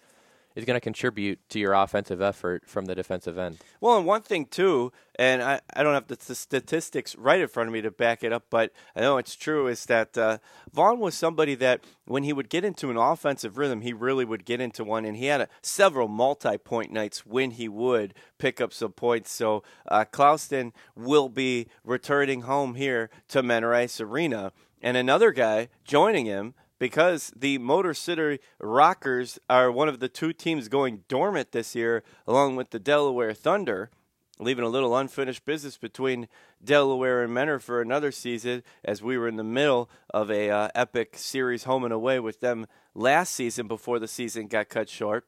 is 0.55 0.65
going 0.65 0.75
to 0.75 0.81
contribute 0.81 1.39
to 1.49 1.59
your 1.59 1.73
offensive 1.73 2.21
effort 2.21 2.63
from 2.67 2.85
the 2.85 2.95
defensive 2.95 3.37
end. 3.37 3.57
Well, 3.79 3.97
and 3.97 4.05
one 4.05 4.21
thing 4.21 4.45
too, 4.45 4.91
and 5.17 5.41
I, 5.41 5.61
I 5.73 5.83
don't 5.83 5.93
have 5.93 6.07
the 6.07 6.35
statistics 6.35 7.15
right 7.15 7.39
in 7.39 7.47
front 7.47 7.67
of 7.67 7.73
me 7.73 7.81
to 7.81 7.91
back 7.91 8.23
it 8.23 8.33
up, 8.33 8.45
but 8.49 8.71
I 8.95 9.01
know 9.01 9.17
it's 9.17 9.35
true, 9.35 9.67
is 9.67 9.85
that 9.85 10.17
uh, 10.17 10.39
Vaughn 10.73 10.99
was 10.99 11.15
somebody 11.15 11.55
that 11.55 11.81
when 12.05 12.23
he 12.23 12.33
would 12.33 12.49
get 12.49 12.65
into 12.65 12.89
an 12.89 12.97
offensive 12.97 13.57
rhythm, 13.57 13.81
he 13.81 13.93
really 13.93 14.25
would 14.25 14.45
get 14.45 14.59
into 14.59 14.83
one, 14.83 15.05
and 15.05 15.17
he 15.17 15.25
had 15.25 15.41
a, 15.41 15.49
several 15.61 16.07
multi-point 16.07 16.91
nights 16.91 17.25
when 17.25 17.51
he 17.51 17.67
would 17.67 18.13
pick 18.37 18.59
up 18.59 18.73
some 18.73 18.91
points. 18.91 19.31
So 19.31 19.63
uh, 19.87 20.05
Clouston 20.05 20.73
will 20.95 21.29
be 21.29 21.67
returning 21.83 22.41
home 22.41 22.75
here 22.75 23.09
to 23.29 23.43
Mentor 23.43 23.73
Ice 23.73 24.01
Arena. 24.01 24.51
And 24.81 24.95
another 24.95 25.31
guy 25.31 25.67
joining 25.83 26.25
him 26.25 26.53
because 26.79 27.31
the 27.35 27.57
Motor 27.57 27.93
City 27.93 28.39
Rockers 28.59 29.37
are 29.49 29.71
one 29.71 29.89
of 29.89 29.99
the 29.99 30.09
two 30.09 30.33
teams 30.33 30.69
going 30.69 31.03
dormant 31.07 31.51
this 31.51 31.75
year, 31.75 32.03
along 32.25 32.55
with 32.55 32.71
the 32.71 32.79
Delaware 32.79 33.33
Thunder, 33.33 33.91
leaving 34.39 34.63
a 34.63 34.69
little 34.69 34.97
unfinished 34.97 35.45
business 35.45 35.77
between 35.77 36.29
Delaware 36.63 37.21
and 37.21 37.33
Mentor 37.33 37.59
for 37.59 37.81
another 37.81 38.11
season, 38.11 38.63
as 38.83 39.03
we 39.03 39.17
were 39.17 39.27
in 39.27 39.35
the 39.35 39.43
middle 39.43 39.89
of 40.11 40.31
a 40.31 40.49
uh, 40.49 40.69
epic 40.73 41.17
series 41.17 41.65
home 41.65 41.83
and 41.83 41.93
away 41.93 42.19
with 42.19 42.39
them 42.39 42.65
last 42.95 43.35
season 43.35 43.67
before 43.67 43.99
the 43.99 44.07
season 44.07 44.47
got 44.47 44.69
cut 44.69 44.89
short. 44.89 45.27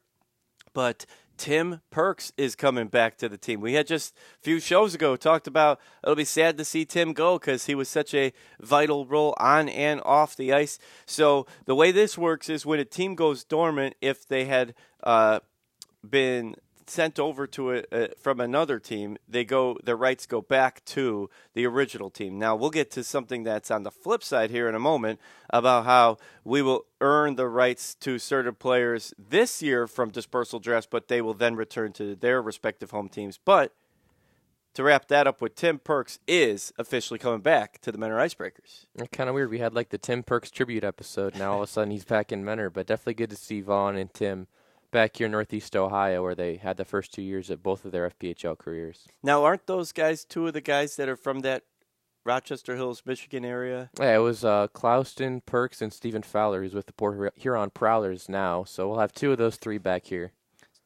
But 0.72 1.04
Tim 1.42 1.80
Perks 1.90 2.32
is 2.36 2.54
coming 2.54 2.86
back 2.86 3.18
to 3.18 3.28
the 3.28 3.36
team. 3.36 3.60
We 3.60 3.72
had 3.72 3.88
just 3.88 4.14
a 4.14 4.42
few 4.44 4.60
shows 4.60 4.94
ago 4.94 5.16
talked 5.16 5.48
about 5.48 5.80
it'll 6.04 6.14
be 6.14 6.24
sad 6.24 6.56
to 6.56 6.64
see 6.64 6.84
Tim 6.84 7.12
go 7.12 7.36
because 7.36 7.66
he 7.66 7.74
was 7.74 7.88
such 7.88 8.14
a 8.14 8.32
vital 8.60 9.06
role 9.06 9.34
on 9.38 9.68
and 9.68 10.00
off 10.04 10.36
the 10.36 10.52
ice. 10.52 10.78
So 11.04 11.48
the 11.64 11.74
way 11.74 11.90
this 11.90 12.16
works 12.16 12.48
is 12.48 12.64
when 12.64 12.78
a 12.78 12.84
team 12.84 13.16
goes 13.16 13.42
dormant, 13.42 13.96
if 14.00 14.24
they 14.24 14.44
had 14.44 14.74
uh, 15.02 15.40
been 16.08 16.54
sent 16.88 17.18
over 17.18 17.46
to 17.48 17.70
it 17.70 17.88
uh, 17.92 18.08
from 18.18 18.40
another 18.40 18.78
team, 18.78 19.16
they 19.28 19.44
go 19.44 19.76
their 19.82 19.96
rights 19.96 20.26
go 20.26 20.40
back 20.40 20.84
to 20.86 21.30
the 21.54 21.66
original 21.66 22.10
team. 22.10 22.38
Now 22.38 22.56
we'll 22.56 22.70
get 22.70 22.90
to 22.92 23.04
something 23.04 23.42
that's 23.42 23.70
on 23.70 23.82
the 23.82 23.90
flip 23.90 24.22
side 24.22 24.50
here 24.50 24.68
in 24.68 24.74
a 24.74 24.80
moment 24.80 25.20
about 25.50 25.84
how 25.84 26.18
we 26.44 26.62
will 26.62 26.86
earn 27.00 27.36
the 27.36 27.48
rights 27.48 27.94
to 27.96 28.18
certain 28.18 28.54
players 28.54 29.14
this 29.18 29.62
year 29.62 29.86
from 29.86 30.10
dispersal 30.10 30.60
drafts, 30.60 30.88
but 30.90 31.08
they 31.08 31.20
will 31.20 31.34
then 31.34 31.56
return 31.56 31.92
to 31.94 32.14
their 32.14 32.40
respective 32.42 32.90
home 32.90 33.08
teams. 33.08 33.38
But 33.42 33.72
to 34.74 34.82
wrap 34.82 35.08
that 35.08 35.26
up 35.26 35.42
with 35.42 35.54
Tim 35.54 35.78
Perks 35.78 36.18
is 36.26 36.72
officially 36.78 37.18
coming 37.18 37.40
back 37.40 37.80
to 37.82 37.92
the 37.92 37.98
Mentor 37.98 38.16
Icebreakers. 38.16 38.86
Kind 39.12 39.28
of 39.28 39.34
weird. 39.34 39.50
We 39.50 39.58
had 39.58 39.74
like 39.74 39.90
the 39.90 39.98
Tim 39.98 40.22
Perks 40.22 40.50
tribute 40.50 40.84
episode. 40.84 41.36
Now 41.36 41.52
all 41.52 41.62
of 41.62 41.68
a 41.68 41.72
sudden 41.72 41.90
he's 41.90 42.04
back 42.04 42.32
in 42.32 42.44
Mentor, 42.44 42.70
but 42.70 42.86
definitely 42.86 43.14
good 43.14 43.30
to 43.30 43.36
see 43.36 43.60
Vaughn 43.60 43.96
and 43.96 44.12
Tim 44.12 44.46
back 44.92 45.16
here 45.16 45.26
in 45.26 45.32
Northeast 45.32 45.74
Ohio, 45.74 46.22
where 46.22 46.36
they 46.36 46.56
had 46.56 46.76
the 46.76 46.84
first 46.84 47.12
two 47.12 47.22
years 47.22 47.50
of 47.50 47.62
both 47.62 47.84
of 47.84 47.90
their 47.90 48.08
FPHL 48.08 48.56
careers. 48.56 49.08
Now, 49.22 49.42
aren't 49.42 49.66
those 49.66 49.90
guys 49.90 50.24
two 50.24 50.46
of 50.46 50.52
the 50.52 50.60
guys 50.60 50.94
that 50.96 51.08
are 51.08 51.16
from 51.16 51.40
that 51.40 51.64
Rochester 52.24 52.76
Hills, 52.76 53.02
Michigan 53.04 53.44
area? 53.44 53.90
Yeah, 53.98 54.16
it 54.16 54.20
was 54.20 54.44
uh, 54.44 54.68
Clouston, 54.68 55.40
Perks, 55.44 55.82
and 55.82 55.92
Stephen 55.92 56.22
Fowler, 56.22 56.62
who's 56.62 56.74
with 56.74 56.86
the 56.86 56.92
Port 56.92 57.32
Huron 57.36 57.70
Prowlers 57.70 58.28
now. 58.28 58.62
So 58.62 58.88
we'll 58.88 59.00
have 59.00 59.12
two 59.12 59.32
of 59.32 59.38
those 59.38 59.56
three 59.56 59.78
back 59.78 60.06
here. 60.06 60.30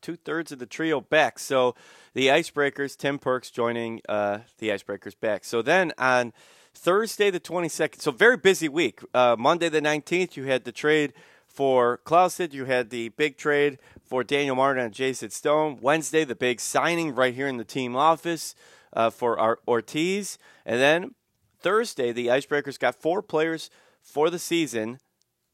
Two 0.01 0.17
thirds 0.17 0.53
of 0.53 0.61
the 0.61 0.67
trio 0.67 1.01
back. 1.01 1.39
So 1.39 1.75
the 2.15 2.29
Icebreakers, 2.29 2.97
Tim 2.97 3.19
Perks 3.19 3.51
joining 3.51 4.01
uh, 4.09 4.39
the 4.59 4.69
Icebreakers 4.69 5.19
back. 5.19 5.45
So 5.45 5.63
then 5.63 5.93
on 5.99 6.33
Thursday 6.73 7.31
the 7.31 7.41
22nd, 7.41 8.01
so 8.01 8.13
very 8.13 8.37
busy 8.37 8.69
week. 8.69 9.01
Uh, 9.13 9.37
Monday 9.39 9.69
the 9.69 9.81
19th, 9.81 10.37
you 10.37 10.45
had 10.45 10.65
the 10.65 10.73
trade 10.73 11.13
for 11.57 11.97
Clouston, 12.05 12.51
you 12.53 12.67
had 12.67 12.91
the 12.91 13.09
big 13.09 13.39
trade 13.39 13.79
for 14.05 14.23
Daniel 14.23 14.55
Martin 14.55 14.85
and 14.85 14.93
Jason 14.93 15.31
Stone. 15.31 15.79
Wednesday, 15.81 16.23
the 16.23 16.37
big 16.37 16.61
signing 16.61 17.15
right 17.15 17.35
here 17.35 17.49
in 17.49 17.57
the 17.57 17.65
team 17.65 17.97
office 17.97 18.55
uh, 18.93 19.09
for 19.09 19.39
our 19.39 19.59
Ortiz. 19.67 20.37
And 20.67 20.79
then 20.79 21.15
Thursday, 21.59 22.13
the 22.13 22.27
Icebreakers 22.27 22.79
got 22.79 22.95
four 22.95 23.23
players 23.23 23.71
for 24.03 24.29
the 24.29 24.39
season 24.39 24.99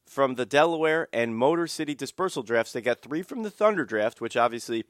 from 0.05 0.35
the 0.35 0.45
Delaware 0.45 1.09
and 1.13 1.37
Motor 1.37 1.69
City 1.69 1.95
dispersal 1.95 2.43
drafts. 2.43 2.73
They 2.73 2.81
got 2.81 3.01
three 3.01 3.23
from 3.23 3.45
the 3.45 3.51
Thunder 3.51 3.85
draft, 3.85 4.21
which 4.21 4.37
obviously 4.37 4.85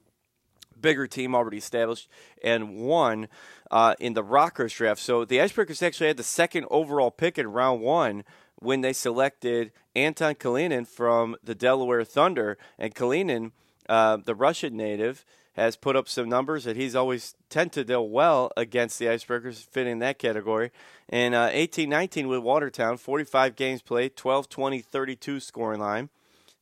bigger 0.81 1.07
team 1.07 1.35
already 1.35 1.59
established, 1.59 2.09
and 2.42 2.75
one 2.76 3.28
uh, 3.71 3.95
in 4.00 4.14
the 4.14 4.25
Rockers 4.25 4.73
draft. 4.73 5.00
So 5.02 5.26
the 5.26 5.37
Icebreakers 5.37 5.83
actually 5.83 6.09
had 6.09 6.16
the 6.16 6.23
second 6.23 6.66
overall 6.71 7.11
pick 7.11 7.37
in 7.37 7.52
round 7.52 7.83
one 7.83 8.25
when 8.62 8.81
they 8.81 8.92
selected 8.92 9.73
Anton 9.95 10.35
Kalinin 10.35 10.87
from 10.87 11.37
the 11.42 11.54
Delaware 11.54 12.04
Thunder. 12.04 12.59
And 12.78 12.95
Kalinin, 12.95 13.52
uh, 13.88 14.19
the 14.19 14.35
Russian 14.35 14.76
native, 14.76 15.25
has 15.54 15.76
put 15.76 15.97
up 15.97 16.09
some 16.09 16.28
numbers 16.28 16.64
that 16.64 16.76
he's 16.76 16.97
always 16.97 17.35
tend 17.50 17.73
to 17.73 17.85
do 17.85 18.00
well 18.00 18.50
against 18.57 18.99
the 18.99 19.07
Icebreakers, 19.07 19.64
fitting 19.66 19.99
that 19.99 20.19
category. 20.19 20.71
In 21.09 21.35
uh, 21.35 21.49
18-19 21.49 22.28
with 22.28 22.40
Watertown, 22.40 22.97
45 22.97 23.54
games 23.54 23.83
played, 23.83 24.16
12, 24.16 24.49
20, 24.49 24.81
32 24.81 25.40
scoring 25.40 25.81
line. 25.81 26.09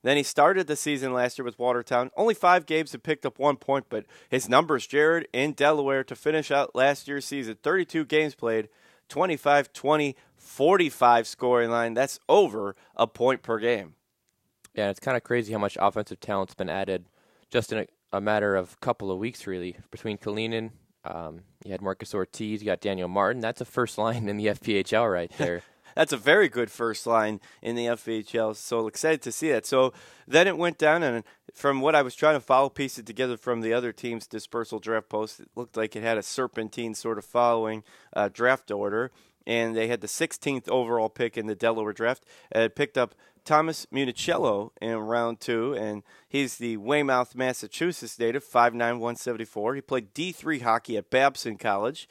Then 0.03 0.17
he 0.17 0.23
started 0.23 0.67
the 0.67 0.77
season 0.77 1.13
last 1.13 1.39
year 1.39 1.45
with 1.45 1.59
Watertown. 1.59 2.11
Only 2.17 2.35
five 2.35 2.67
games 2.67 2.95
and 2.95 3.03
picked 3.03 3.27
up 3.27 3.39
one 3.39 3.57
point, 3.57 3.87
but 3.91 4.07
his 4.29 4.49
numbers, 4.49 4.87
Jared, 4.87 5.29
in 5.33 5.53
Delaware 5.53 6.05
to 6.05 6.17
finish 6.17 6.51
out 6.51 6.75
last 6.75 7.07
year's 7.07 7.27
season 7.27 7.59
32 7.63 8.07
games 8.07 8.35
played, 8.35 8.69
25 9.11 9.73
20, 9.73 10.17
45 10.37 11.27
scoring 11.27 11.71
line. 11.71 11.93
That's 11.95 12.19
over 12.29 12.75
a 12.97 13.07
point 13.07 13.43
per 13.43 13.59
game. 13.59 13.95
Yeah, 14.75 14.89
it's 14.89 15.01
kind 15.01 15.17
of 15.17 15.25
crazy 15.25 15.53
how 15.53 15.59
much 15.59 15.77
offensive 15.81 16.21
talent's 16.21 16.55
been 16.55 16.71
added 16.71 17.05
just 17.51 17.73
in 17.73 17.81
a, 17.81 17.87
a 18.17 18.21
matter 18.21 18.57
of 18.57 18.73
a 18.73 18.85
couple 18.85 19.11
of 19.11 19.19
weeks, 19.19 19.47
really. 19.47 19.77
Between 19.91 20.17
Kalinin, 20.17 20.71
um, 21.05 21.41
you 21.65 21.73
had 21.73 21.83
Marcus 21.83 22.15
Ortiz, 22.15 22.63
you 22.63 22.67
got 22.67 22.81
Daniel 22.81 23.09
Martin. 23.09 23.43
That's 23.43 23.61
a 23.61 23.65
first 23.65 23.99
line 23.99 24.29
in 24.29 24.37
the 24.37 24.47
FPHL 24.47 25.13
right 25.13 25.31
there. 25.37 25.63
That's 26.01 26.15
a 26.15 26.17
very 26.17 26.49
good 26.49 26.71
first 26.71 27.07
line 27.07 27.43
in 27.61 27.77
the 27.77 27.85
FPHL. 27.85 28.57
So 28.57 28.87
excited 28.87 29.21
to 29.21 29.31
see 29.31 29.51
that. 29.51 29.67
So 29.67 29.93
then 30.27 30.49
it 30.49 30.57
went 30.57 30.79
down, 30.79 31.03
and 31.03 31.23
from 31.53 31.83
what 31.83 31.95
I 31.95 32.01
was 32.01 32.15
trying 32.15 32.37
to 32.37 32.41
follow, 32.41 32.71
piece 32.71 32.99
it 32.99 33.05
together 33.05 33.37
from 33.37 33.61
the 33.61 33.75
other 33.75 33.93
team's 33.93 34.27
dispersal 34.27 34.79
draft 34.79 35.11
post, 35.11 35.41
it 35.41 35.51
looked 35.55 35.77
like 35.77 35.95
it 35.95 36.03
had 36.03 36.17
a 36.17 36.23
serpentine 36.23 36.95
sort 36.95 37.19
of 37.19 37.27
following 37.27 37.85
uh, 38.15 38.31
draft 38.33 38.71
order. 38.71 39.11
And 39.47 39.77
they 39.77 39.89
had 39.89 40.01
the 40.01 40.07
16th 40.07 40.71
overall 40.71 41.11
pick 41.11 41.37
in 41.37 41.49
the 41.49 41.55
Delaware 41.55 41.93
draft. 41.93 42.25
It 42.51 42.75
picked 42.75 42.97
up 42.97 43.15
Thomas 43.45 43.87
Municello 43.93 44.71
in 44.81 44.97
round 44.97 45.41
two, 45.41 45.75
and 45.75 46.03
he's 46.27 46.57
the 46.57 46.79
Weymouth, 46.79 47.35
Massachusetts 47.35 48.19
native, 48.19 48.43
5'9", 48.43 48.73
174. 48.79 49.75
He 49.75 49.81
played 49.83 50.15
D3 50.15 50.63
hockey 50.63 50.97
at 50.97 51.11
Babson 51.11 51.59
College 51.59 52.09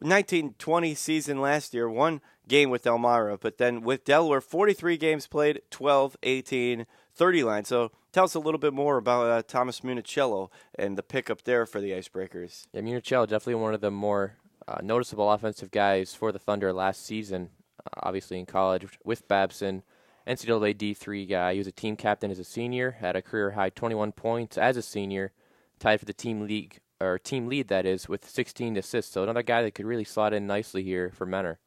1920 0.00 0.94
season 0.94 1.40
last 1.40 1.74
year, 1.74 1.88
one 1.88 2.20
game 2.46 2.70
with 2.70 2.86
Elmira, 2.86 3.36
but 3.36 3.58
then 3.58 3.82
with 3.82 4.04
Delaware, 4.04 4.40
43 4.40 4.96
games 4.96 5.26
played, 5.26 5.60
12, 5.70 6.16
18, 6.22 6.86
30 7.14 7.44
line. 7.44 7.64
So 7.64 7.90
tell 8.12 8.24
us 8.24 8.34
a 8.34 8.40
little 8.40 8.58
bit 8.58 8.72
more 8.72 8.96
about 8.96 9.26
uh, 9.26 9.42
Thomas 9.46 9.80
Municello 9.80 10.50
and 10.78 10.96
the 10.96 11.02
pickup 11.02 11.42
there 11.42 11.66
for 11.66 11.80
the 11.80 11.90
Icebreakers. 11.90 12.66
Yeah, 12.72 12.80
Municello 12.80 13.26
definitely 13.26 13.56
one 13.56 13.74
of 13.74 13.80
the 13.80 13.90
more 13.90 14.36
uh, 14.66 14.78
noticeable 14.82 15.30
offensive 15.30 15.70
guys 15.70 16.14
for 16.14 16.32
the 16.32 16.38
Thunder 16.38 16.72
last 16.72 17.04
season. 17.04 17.50
Uh, 17.84 18.00
obviously 18.02 18.38
in 18.38 18.46
college 18.46 18.86
with 19.04 19.26
Babson, 19.28 19.82
NCAA 20.26 20.76
D3 20.76 21.28
guy. 21.28 21.52
He 21.52 21.58
was 21.58 21.66
a 21.66 21.72
team 21.72 21.96
captain 21.96 22.30
as 22.30 22.38
a 22.38 22.44
senior, 22.44 22.92
had 23.00 23.16
a 23.16 23.22
career 23.22 23.52
high 23.52 23.70
21 23.70 24.12
points 24.12 24.56
as 24.56 24.76
a 24.76 24.82
senior, 24.82 25.32
tied 25.78 26.00
for 26.00 26.06
the 26.06 26.12
team 26.12 26.46
league 26.46 26.80
or 27.00 27.18
team 27.18 27.48
lead 27.48 27.68
that 27.68 27.86
is 27.86 28.08
with 28.08 28.28
16 28.28 28.76
assists. 28.76 29.12
So 29.12 29.22
another 29.22 29.42
guy 29.42 29.62
that 29.62 29.74
could 29.74 29.86
really 29.86 30.04
slot 30.04 30.32
in 30.32 30.46
nicely 30.46 30.82
here 30.82 31.10
for 31.14 31.26
Mentor. 31.26 31.58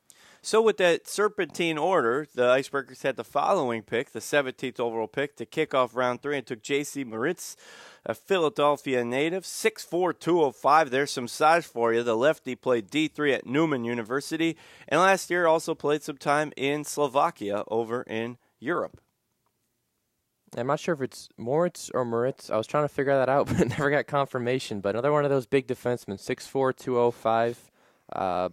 So 0.44 0.60
with 0.60 0.78
that 0.78 1.08
serpentine 1.08 1.78
order, 1.78 2.26
the 2.34 2.48
Icebreakers 2.48 3.04
had 3.04 3.16
the 3.16 3.24
following 3.24 3.84
pick, 3.84 4.12
the 4.12 4.20
17th 4.20 4.80
overall 4.80 5.08
pick, 5.08 5.36
to 5.36 5.46
kick 5.46 5.76
off 5.76 5.96
round 5.96 6.24
three, 6.24 6.36
and 6.36 6.48
took 6.48 6.64
J.C. 6.64 7.04
Moritz, 7.04 7.56
a 8.08 8.16
Philadelphia 8.16 9.06
native, 9.06 9.44
6'4", 9.44 10.20
205. 10.20 10.90
There's 10.90 11.12
some 11.12 11.28
size 11.28 11.68
for 11.68 11.94
you. 11.94 12.02
The 12.02 12.18
lefty 12.18 12.56
played 12.56 12.90
D3 12.90 13.36
at 13.36 13.46
Neumann 13.46 13.86
University, 13.86 14.58
and 14.88 15.00
last 15.00 15.30
year 15.30 15.46
also 15.46 15.76
played 15.76 16.02
some 16.02 16.18
time 16.18 16.52
in 16.58 16.86
Slovakia 16.86 17.64
over 17.68 18.02
in 18.02 18.40
Europe. 18.60 19.00
I'm 20.58 20.68
not 20.68 20.80
sure 20.80 20.94
if 20.94 21.02
it's 21.02 21.30
Moritz 21.38 21.90
or 21.94 22.04
Moritz. 22.04 22.50
I 22.50 22.58
was 22.58 22.68
trying 22.68 22.84
to 22.84 22.94
figure 22.94 23.14
that 23.14 23.30
out, 23.30 23.48
but 23.58 23.70
never 23.70 23.90
got 23.90 24.08
confirmation. 24.08 24.82
But 24.82 24.96
another 24.96 25.12
one 25.12 25.24
of 25.24 25.32
those 25.32 25.46
big 25.46 25.68
defensemen, 25.68 26.20
6'4", 26.20 26.76
205. 26.76 27.72
Uh, 28.12 28.50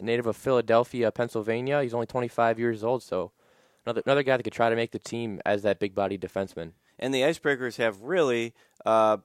native 0.00 0.26
of 0.26 0.36
Philadelphia, 0.36 1.10
Pennsylvania. 1.10 1.82
He's 1.82 1.94
only 1.94 2.06
25 2.06 2.58
years 2.58 2.82
old, 2.82 3.02
so 3.02 3.32
another 3.86 4.02
another 4.04 4.22
guy 4.22 4.36
that 4.36 4.42
could 4.42 4.52
try 4.52 4.70
to 4.70 4.76
make 4.76 4.92
the 4.92 4.98
team 4.98 5.40
as 5.44 5.62
that 5.62 5.78
big 5.78 5.94
body 5.94 6.18
defenseman. 6.18 6.72
And 6.98 7.12
the 7.12 7.22
Icebreakers 7.22 7.76
have 7.76 8.00
really 8.02 8.54
uh, 8.84 9.18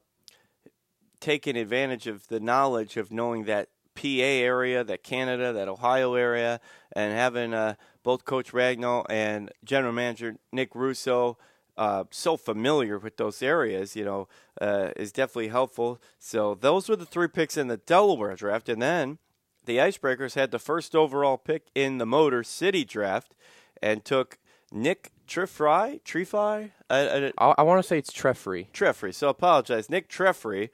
taken 1.19 1.55
advantage 1.55 2.08
of 2.08 2.27
the 2.27 2.39
knowledge 2.39 2.98
of 2.98 3.12
knowing 3.12 3.46
that 3.46 3.69
PA 3.96 4.08
area, 4.08 4.84
that 4.84 5.03
Canada, 5.03 5.53
that 5.53 5.67
Ohio 5.67 6.15
area, 6.15 6.60
and 6.93 7.13
having 7.13 7.53
uh, 7.53 7.75
both 8.03 8.25
Coach 8.25 8.51
Ragno 8.53 9.05
and 9.10 9.51
General 9.63 9.93
Manager 9.93 10.38
Nick 10.51 10.74
Russo 10.74 11.38
uh, 11.79 12.03
so 12.12 12.36
familiar 12.36 13.00
with 13.00 13.15
those 13.15 13.41
areas, 13.41 13.95
you 13.95 14.03
know, 14.03 14.27
uh, 14.59 14.89
is 14.98 15.13
definitely 15.13 15.48
helpful. 15.48 16.01
So 16.19 16.53
those 16.53 16.89
were 16.89 16.98
the 16.98 17.05
three 17.05 17.29
picks 17.29 17.55
in 17.55 17.69
the 17.69 17.77
Delaware 17.77 18.36
draft, 18.36 18.67
and 18.67 18.81
then 18.81 19.17
the 19.63 19.77
Icebreakers 19.77 20.36
had 20.36 20.51
the 20.51 20.59
first 20.59 20.93
overall 20.93 21.38
pick 21.38 21.67
in 21.74 21.98
the 21.98 22.05
Motor 22.05 22.43
City 22.43 22.83
draft 22.83 23.33
and 23.81 24.03
took 24.03 24.38
Nick 24.74 25.13
Trefry. 25.25 26.01
Trefry? 26.03 26.71
I, 26.89 27.31
I, 27.38 27.53
I 27.57 27.63
want 27.63 27.81
to 27.81 27.88
say 27.88 27.98
it's 27.98 28.12
Trefry. 28.12 28.69
Trefry. 28.71 29.15
So 29.15 29.29
apologize. 29.29 29.89
Nick 29.89 30.09
Trefry 30.09 30.71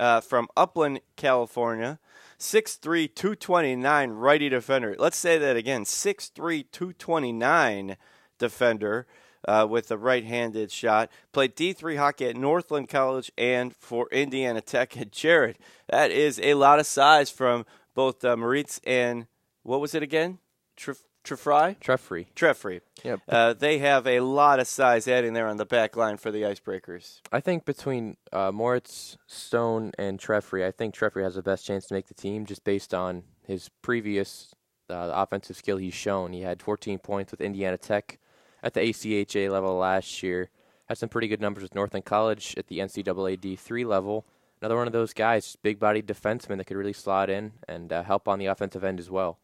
uh, 0.00 0.20
from 0.20 0.48
Upland, 0.56 1.00
California. 1.14 2.00
6'3", 2.40 3.14
229 3.14 4.10
righty 4.10 4.48
defender. 4.48 4.96
Let's 4.98 5.16
say 5.16 5.38
that 5.38 5.56
again. 5.56 5.84
6'3", 5.84 6.64
229 6.72 7.96
defender 8.38 9.06
uh, 9.48 9.66
with 9.68 9.90
a 9.90 9.96
right-handed 9.96 10.70
shot. 10.70 11.10
Played 11.32 11.56
D3 11.56 11.96
hockey 11.96 12.26
at 12.26 12.36
Northland 12.36 12.88
College 12.88 13.32
and 13.38 13.74
for 13.74 14.06
Indiana 14.12 14.60
Tech 14.60 14.96
at 14.98 15.10
Jared. 15.10 15.58
That 15.88 16.10
is 16.10 16.38
a 16.40 16.54
lot 16.54 16.78
of 16.78 16.86
size 16.86 17.30
from 17.30 17.64
both 17.94 18.24
uh, 18.24 18.36
Moritz 18.36 18.80
and 18.84 19.26
what 19.62 19.80
was 19.80 19.94
it 19.94 20.02
again? 20.02 20.38
Tref- 20.76 21.04
Trefry? 21.24 21.78
Trefry. 21.80 22.26
Trefry. 22.34 22.80
Yep. 23.04 23.20
Uh, 23.28 23.52
they 23.54 23.78
have 23.78 24.06
a 24.06 24.20
lot 24.20 24.60
of 24.60 24.66
size 24.66 25.08
adding 25.08 25.32
there 25.32 25.48
on 25.48 25.56
the 25.56 25.66
back 25.66 25.96
line 25.96 26.16
for 26.16 26.30
the 26.30 26.42
Icebreakers. 26.42 27.20
I 27.32 27.40
think 27.40 27.64
between 27.64 28.16
uh, 28.32 28.52
Moritz, 28.52 29.16
Stone, 29.26 29.92
and 29.98 30.18
Trefry, 30.18 30.66
I 30.66 30.70
think 30.70 30.94
Trefry 30.94 31.24
has 31.24 31.34
the 31.34 31.42
best 31.42 31.66
chance 31.66 31.86
to 31.86 31.94
make 31.94 32.08
the 32.08 32.14
team 32.14 32.46
just 32.46 32.64
based 32.64 32.94
on 32.94 33.24
his 33.46 33.70
previous 33.82 34.54
uh, 34.90 35.10
offensive 35.14 35.56
skill 35.56 35.78
he's 35.78 35.94
shown. 35.94 36.32
He 36.32 36.42
had 36.42 36.62
14 36.62 36.98
points 36.98 37.30
with 37.30 37.40
Indiana 37.40 37.76
Tech 37.76 38.18
at 38.62 38.74
the 38.74 38.80
ACHA 38.80 39.50
level 39.50 39.76
last 39.76 40.22
year. 40.22 40.50
Had 40.88 40.98
some 40.98 41.08
pretty 41.08 41.28
good 41.28 41.40
numbers 41.40 41.62
with 41.62 41.74
Northland 41.74 42.04
College 42.04 42.54
at 42.56 42.68
the 42.68 42.78
NCAA 42.78 43.38
D3 43.38 43.86
level 43.86 44.24
another 44.60 44.76
one 44.76 44.86
of 44.86 44.92
those 44.92 45.12
guys, 45.12 45.56
big 45.62 45.78
bodied 45.78 46.06
defenseman 46.06 46.58
that 46.58 46.66
could 46.66 46.76
really 46.76 46.92
slot 46.92 47.30
in 47.30 47.52
and 47.66 47.92
uh, 47.92 48.02
help 48.02 48.28
on 48.28 48.38
the 48.38 48.46
offensive 48.46 48.84
end 48.84 48.98
as 48.98 49.10
well. 49.10 49.38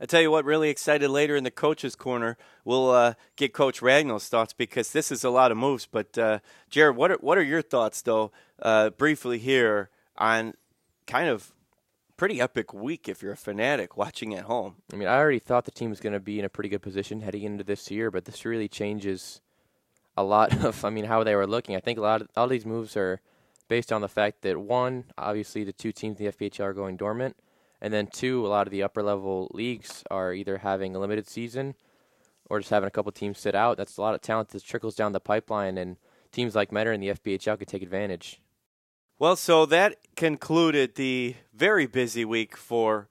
I 0.00 0.06
tell 0.06 0.20
you 0.20 0.30
what, 0.30 0.44
really 0.44 0.68
excited 0.68 1.10
later 1.10 1.34
in 1.34 1.42
the 1.42 1.50
coaches' 1.50 1.96
corner. 1.96 2.36
We'll 2.64 2.90
uh, 2.90 3.14
get 3.34 3.52
Coach 3.52 3.80
Ragno's 3.80 4.28
thoughts 4.28 4.52
because 4.52 4.92
this 4.92 5.10
is 5.10 5.24
a 5.24 5.30
lot 5.30 5.50
of 5.50 5.58
moves. 5.58 5.86
But 5.90 6.16
uh, 6.16 6.38
Jared, 6.70 6.94
what 6.94 7.10
are 7.10 7.16
what 7.16 7.36
are 7.36 7.42
your 7.42 7.62
thoughts 7.62 8.02
though, 8.02 8.30
uh, 8.62 8.90
briefly 8.90 9.38
here 9.38 9.90
on 10.16 10.54
kind 11.08 11.28
of 11.28 11.52
pretty 12.18 12.40
epic 12.40 12.74
week 12.74 13.08
if 13.08 13.22
you're 13.22 13.32
a 13.32 13.36
fanatic 13.36 13.96
watching 13.96 14.34
at 14.34 14.44
home. 14.44 14.74
I 14.92 14.96
mean, 14.96 15.08
I 15.08 15.16
already 15.16 15.38
thought 15.38 15.64
the 15.64 15.70
team 15.70 15.88
was 15.88 16.00
going 16.00 16.12
to 16.12 16.20
be 16.20 16.38
in 16.38 16.44
a 16.44 16.48
pretty 16.48 16.68
good 16.68 16.82
position 16.82 17.20
heading 17.20 17.44
into 17.44 17.62
this 17.62 17.90
year, 17.92 18.10
but 18.10 18.24
this 18.24 18.44
really 18.44 18.68
changes 18.68 19.40
a 20.16 20.24
lot 20.24 20.52
of, 20.64 20.84
I 20.84 20.90
mean, 20.90 21.04
how 21.04 21.22
they 21.22 21.36
were 21.36 21.46
looking. 21.46 21.76
I 21.76 21.80
think 21.80 21.96
a 21.96 22.02
lot 22.02 22.20
of 22.20 22.28
all 22.36 22.48
these 22.48 22.66
moves 22.66 22.96
are 22.96 23.20
based 23.68 23.92
on 23.92 24.00
the 24.00 24.08
fact 24.08 24.42
that 24.42 24.58
one, 24.58 25.04
obviously 25.16 25.62
the 25.62 25.72
two 25.72 25.92
teams 25.92 26.18
in 26.18 26.26
the 26.26 26.32
FPHL 26.32 26.64
are 26.64 26.72
going 26.74 26.96
dormant, 26.96 27.36
and 27.80 27.94
then 27.94 28.08
two, 28.08 28.44
a 28.44 28.48
lot 28.48 28.66
of 28.66 28.72
the 28.72 28.82
upper 28.82 29.02
level 29.02 29.48
leagues 29.54 30.02
are 30.10 30.34
either 30.34 30.58
having 30.58 30.96
a 30.96 30.98
limited 30.98 31.28
season 31.28 31.76
or 32.50 32.58
just 32.58 32.70
having 32.70 32.88
a 32.88 32.90
couple 32.90 33.12
teams 33.12 33.38
sit 33.38 33.54
out. 33.54 33.76
That's 33.76 33.96
a 33.96 34.00
lot 34.00 34.16
of 34.16 34.22
talent 34.22 34.48
that 34.48 34.64
trickles 34.64 34.96
down 34.96 35.12
the 35.12 35.20
pipeline, 35.20 35.78
and 35.78 35.96
teams 36.32 36.56
like 36.56 36.72
Mentor 36.72 36.92
and 36.92 37.02
the 37.02 37.10
FPHL 37.10 37.60
could 37.60 37.68
take 37.68 37.82
advantage. 37.82 38.40
Well, 39.20 39.34
so 39.34 39.66
that 39.66 39.96
concluded 40.14 40.94
the 40.94 41.34
very 41.52 41.86
busy 41.86 42.24
week 42.24 42.56
for 42.56 43.08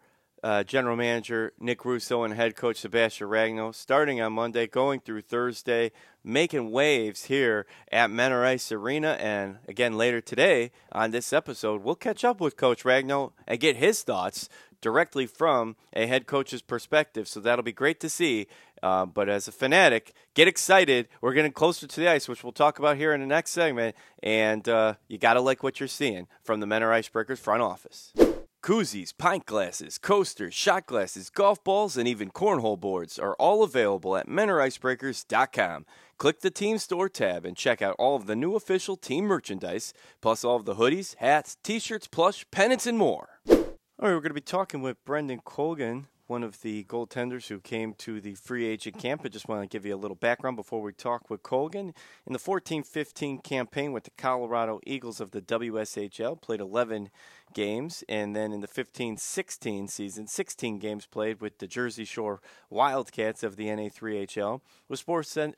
uh, 0.47 0.63
General 0.63 0.95
Manager 0.95 1.51
Nick 1.59 1.83
Russo 1.83 2.23
and 2.23 2.33
Head 2.33 2.55
Coach 2.55 2.77
Sebastian 2.77 3.27
Ragno, 3.27 3.75
starting 3.75 4.21
on 4.21 4.31
Monday, 4.31 4.65
going 4.65 5.01
through 5.01 5.23
Thursday, 5.23 5.91
making 6.23 6.71
waves 6.71 7.25
here 7.25 7.65
at 7.91 8.09
Mentor 8.09 8.45
Ice 8.45 8.71
Arena. 8.71 9.17
And 9.19 9.57
again, 9.67 9.97
later 9.97 10.21
today 10.21 10.71
on 10.93 11.11
this 11.11 11.33
episode, 11.33 11.83
we'll 11.83 11.95
catch 11.95 12.23
up 12.23 12.39
with 12.39 12.55
Coach 12.55 12.85
Ragno 12.85 13.33
and 13.45 13.59
get 13.59 13.75
his 13.75 14.03
thoughts 14.03 14.47
directly 14.79 15.25
from 15.25 15.75
a 15.91 16.07
head 16.07 16.27
coach's 16.27 16.61
perspective. 16.61 17.27
So 17.27 17.41
that'll 17.41 17.61
be 17.61 17.73
great 17.73 17.99
to 17.99 18.09
see. 18.09 18.47
Uh, 18.81 19.05
but 19.05 19.27
as 19.27 19.49
a 19.49 19.51
fanatic, 19.51 20.13
get 20.33 20.47
excited. 20.47 21.09
We're 21.19 21.33
getting 21.33 21.51
closer 21.51 21.87
to 21.87 21.99
the 21.99 22.07
ice, 22.07 22.29
which 22.29 22.45
we'll 22.45 22.53
talk 22.53 22.79
about 22.79 22.95
here 22.95 23.13
in 23.13 23.19
the 23.19 23.27
next 23.27 23.51
segment. 23.51 23.97
And 24.23 24.69
uh, 24.69 24.93
you 25.09 25.17
got 25.17 25.33
to 25.33 25.41
like 25.41 25.61
what 25.61 25.81
you're 25.81 25.87
seeing 25.87 26.29
from 26.41 26.61
the 26.61 26.67
Mentor 26.67 26.91
Icebreakers 26.91 27.39
front 27.39 27.63
office. 27.63 28.13
Koozies, 28.63 29.13
pint 29.17 29.45
glasses, 29.45 29.97
coasters, 29.97 30.53
shot 30.53 30.87
glasses, 30.87 31.29
golf 31.29 31.63
balls, 31.63 31.95
and 31.95 32.07
even 32.07 32.31
cornhole 32.31 32.79
boards 32.79 33.17
are 33.19 33.35
all 33.35 33.63
available 33.63 34.17
at 34.17 34.27
mentoricebreakers.com. 34.27 35.85
Click 36.17 36.41
the 36.41 36.51
Team 36.51 36.77
Store 36.77 37.07
tab 37.07 37.45
and 37.45 37.55
check 37.55 37.81
out 37.81 37.95
all 37.99 38.15
of 38.15 38.25
the 38.25 38.35
new 38.35 38.55
official 38.55 38.97
team 38.97 39.25
merchandise, 39.25 39.93
plus 40.21 40.43
all 40.43 40.55
of 40.55 40.65
the 40.65 40.75
hoodies, 40.75 41.15
hats, 41.15 41.55
t 41.63 41.79
shirts, 41.79 42.07
plush, 42.07 42.45
pennants, 42.51 42.87
and 42.87 42.97
more. 42.97 43.39
All 43.49 43.55
right, 43.55 44.13
we're 44.13 44.19
going 44.19 44.29
to 44.29 44.33
be 44.33 44.41
talking 44.41 44.81
with 44.81 45.03
Brendan 45.05 45.39
Colgan 45.45 46.07
one 46.27 46.43
of 46.43 46.61
the 46.61 46.83
goaltenders 46.83 47.47
who 47.47 47.59
came 47.59 47.93
to 47.93 48.19
the 48.19 48.35
free 48.35 48.65
agent 48.65 48.99
camp. 48.99 49.21
I 49.23 49.29
just 49.29 49.47
want 49.47 49.63
to 49.63 49.67
give 49.67 49.85
you 49.85 49.95
a 49.95 49.97
little 49.97 50.15
background 50.15 50.57
before 50.57 50.81
we 50.81 50.91
talk 50.91 51.29
with 51.29 51.41
Colgan. 51.41 51.93
In 52.25 52.33
the 52.33 52.39
14 52.39 52.83
15 52.83 53.39
campaign 53.39 53.93
with 53.93 54.03
the 54.03 54.11
Colorado 54.17 54.79
Eagles 54.85 55.21
of 55.21 55.31
the 55.31 55.41
WSHL, 55.41 56.39
played 56.41 56.59
11 56.59 57.09
games, 57.53 58.03
and 58.07 58.35
then 58.35 58.51
in 58.51 58.61
the 58.61 58.67
15 58.67 59.17
16 59.17 59.87
season, 59.87 60.27
16 60.27 60.79
games 60.79 61.05
played 61.05 61.41
with 61.41 61.57
the 61.59 61.67
Jersey 61.67 62.05
Shore 62.05 62.41
Wildcats 62.69 63.43
of 63.43 63.55
the 63.55 63.67
NA3HL. 63.67 64.61
Was 64.87 65.03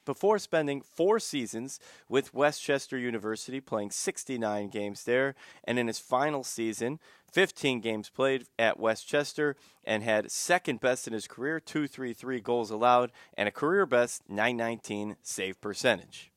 before 0.06 0.40
spending 0.40 0.82
four 0.82 1.20
seasons 1.20 1.80
with 2.08 2.34
West 2.34 2.62
Chester 2.62 2.98
University, 2.98 3.60
playing 3.60 3.92
69 3.92 4.70
games 4.70 5.04
there, 5.04 5.36
and 5.64 5.78
in 5.78 5.88
his 5.88 6.00
final 6.00 6.44
season, 6.44 7.00
15 7.32 7.80
games 7.80 8.10
played 8.10 8.46
at 8.58 8.80
West 8.80 9.08
Chester 9.08 9.56
and 9.84 10.04
had 10.04 10.32
second 10.32 10.80
best 10.80 11.08
in 11.08 11.14
his 11.14 11.28
career, 11.28 11.60
233 11.60 12.40
goals 12.40 12.72
allowed, 12.72 13.12
and 13.38 13.48
a 13.48 13.52
career 13.52 13.86
best 13.86 14.24
919 14.30 15.16
save 15.22 15.62
percentage. 15.62 16.32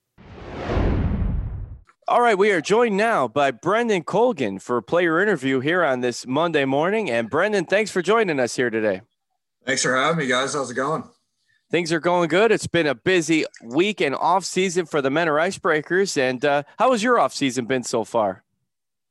All 2.08 2.20
right, 2.20 2.36
we 2.36 2.50
are 2.50 2.60
joined 2.60 2.96
now 2.96 3.28
by 3.28 3.52
Brendan 3.52 4.02
Colgan 4.02 4.58
for 4.58 4.76
a 4.76 4.82
player 4.82 5.22
interview 5.22 5.60
here 5.60 5.84
on 5.84 6.00
this 6.00 6.26
Monday 6.26 6.64
morning. 6.64 7.08
And 7.08 7.30
Brendan, 7.30 7.64
thanks 7.64 7.92
for 7.92 8.02
joining 8.02 8.40
us 8.40 8.56
here 8.56 8.70
today. 8.70 9.02
Thanks 9.64 9.82
for 9.82 9.94
having 9.94 10.18
me, 10.18 10.26
guys. 10.26 10.54
How's 10.54 10.68
it 10.72 10.74
going? 10.74 11.04
Things 11.70 11.92
are 11.92 12.00
going 12.00 12.28
good. 12.28 12.50
It's 12.50 12.66
been 12.66 12.88
a 12.88 12.96
busy 12.96 13.44
week 13.62 14.00
and 14.00 14.16
off 14.16 14.44
season 14.44 14.84
for 14.84 15.00
the 15.00 15.10
men 15.10 15.26
Mentor 15.26 15.36
Icebreakers. 15.36 16.18
And 16.18 16.44
uh, 16.44 16.64
how 16.76 16.90
has 16.90 17.04
your 17.04 17.20
off 17.20 17.32
season 17.32 17.66
been 17.66 17.84
so 17.84 18.02
far? 18.02 18.42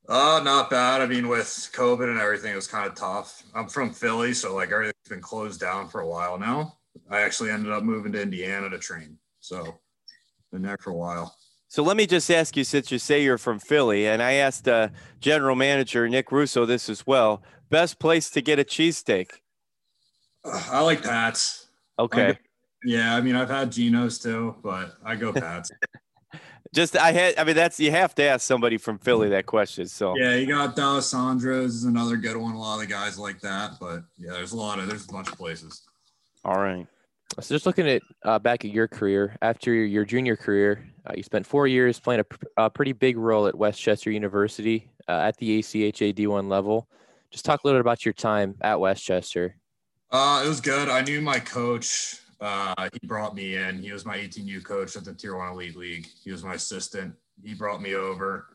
Uh, 0.09 0.41
not 0.43 0.69
bad. 0.69 0.99
I 0.99 1.05
mean, 1.05 1.29
with 1.29 1.47
COVID 1.73 2.09
and 2.09 2.19
everything, 2.19 2.51
it 2.51 2.57
was 2.57 2.67
kind 2.67 2.89
of 2.89 2.95
tough. 2.95 3.41
I'm 3.55 3.69
from 3.69 3.93
Philly, 3.93 4.33
so 4.33 4.53
like 4.53 4.73
everything's 4.73 5.07
been 5.07 5.21
closed 5.21 5.61
down 5.61 5.87
for 5.87 6.01
a 6.01 6.07
while 6.07 6.37
now. 6.37 6.77
I 7.09 7.21
actually 7.21 7.51
ended 7.51 7.71
up 7.71 7.83
moving 7.83 8.11
to 8.11 8.21
Indiana 8.21 8.69
to 8.69 8.77
train, 8.77 9.17
so 9.39 9.79
been 10.51 10.61
there 10.61 10.77
for 10.81 10.89
a 10.89 10.95
while. 10.95 11.33
So 11.71 11.83
let 11.83 11.95
me 11.95 12.05
just 12.05 12.29
ask 12.29 12.57
you, 12.57 12.65
since 12.65 12.91
you 12.91 12.99
say 12.99 13.23
you're 13.23 13.37
from 13.37 13.57
Philly, 13.57 14.05
and 14.05 14.21
I 14.21 14.33
asked 14.33 14.67
uh, 14.67 14.89
General 15.21 15.55
Manager 15.55 16.09
Nick 16.09 16.29
Russo 16.29 16.65
this 16.65 16.89
as 16.89 17.07
well. 17.07 17.43
Best 17.69 17.97
place 17.97 18.29
to 18.31 18.41
get 18.41 18.59
a 18.59 18.65
cheesesteak? 18.65 19.29
I 20.43 20.81
like 20.81 21.01
Pat's. 21.01 21.67
Okay. 21.97 22.37
yeah, 22.83 23.15
I 23.15 23.21
mean, 23.21 23.37
I've 23.37 23.49
had 23.49 23.71
Geno's 23.71 24.19
too, 24.19 24.53
but 24.61 24.95
I 25.05 25.15
go 25.15 25.31
Pat's. 25.31 25.71
Just 26.75 26.97
I 26.97 27.13
had 27.13 27.37
I 27.37 27.45
mean 27.45 27.55
that's 27.55 27.79
you 27.79 27.91
have 27.91 28.15
to 28.15 28.23
ask 28.23 28.45
somebody 28.45 28.77
from 28.77 28.97
Philly 28.97 29.29
that 29.29 29.45
question. 29.45 29.87
So 29.87 30.13
yeah, 30.17 30.35
you 30.35 30.47
got 30.47 30.75
D'Alessandro's 30.75 31.75
is 31.75 31.83
another 31.85 32.17
good 32.17 32.35
one. 32.35 32.53
A 32.53 32.59
lot 32.59 32.75
of 32.75 32.81
the 32.81 32.87
guys 32.87 33.17
like 33.17 33.39
that, 33.41 33.71
but 33.79 34.03
yeah, 34.17 34.31
there's 34.31 34.51
a 34.51 34.57
lot 34.57 34.79
of 34.79 34.87
there's 34.87 35.05
a 35.05 35.11
bunch 35.11 35.29
of 35.29 35.37
places. 35.37 35.83
All 36.43 36.61
right. 36.61 36.85
So 37.39 37.55
just 37.55 37.65
looking 37.65 37.87
at 37.87 38.01
uh, 38.23 38.39
back 38.39 38.65
at 38.65 38.71
your 38.71 38.87
career 38.89 39.37
after 39.41 39.73
your, 39.73 39.85
your 39.85 40.05
junior 40.05 40.35
career, 40.35 40.90
uh, 41.05 41.13
you 41.15 41.23
spent 41.23 41.45
four 41.45 41.67
years 41.67 41.99
playing 41.99 42.21
a, 42.57 42.65
a, 42.65 42.69
pretty 42.69 42.93
big 42.93 43.17
role 43.17 43.47
at 43.47 43.55
West 43.55 43.79
Chester 43.79 44.11
University 44.11 44.91
uh, 45.07 45.11
at 45.11 45.37
the 45.37 45.59
ACHA 45.59 46.13
D1 46.13 46.49
level. 46.49 46.87
Just 47.31 47.45
talk 47.45 47.63
a 47.63 47.67
little 47.67 47.79
bit 47.79 47.81
about 47.81 48.05
your 48.05 48.13
time 48.13 48.55
at 48.61 48.79
West 48.79 49.03
Chester. 49.03 49.55
Uh, 50.11 50.43
it 50.45 50.47
was 50.47 50.61
good. 50.61 50.89
I 50.89 51.01
knew 51.01 51.21
my 51.21 51.39
coach 51.39 52.21
uh, 52.41 52.89
he 52.91 53.07
brought 53.07 53.35
me 53.35 53.55
in. 53.55 53.81
He 53.81 53.91
was 53.91 54.05
my 54.05 54.17
18U 54.17 54.63
coach 54.63 54.95
at 54.95 55.05
the 55.05 55.13
Tier 55.13 55.37
One 55.37 55.53
Elite 55.53 55.75
League. 55.75 56.07
He 56.23 56.31
was 56.31 56.43
my 56.43 56.55
assistant. 56.55 57.13
He 57.43 57.53
brought 57.53 57.81
me 57.81 57.95
over. 57.95 58.47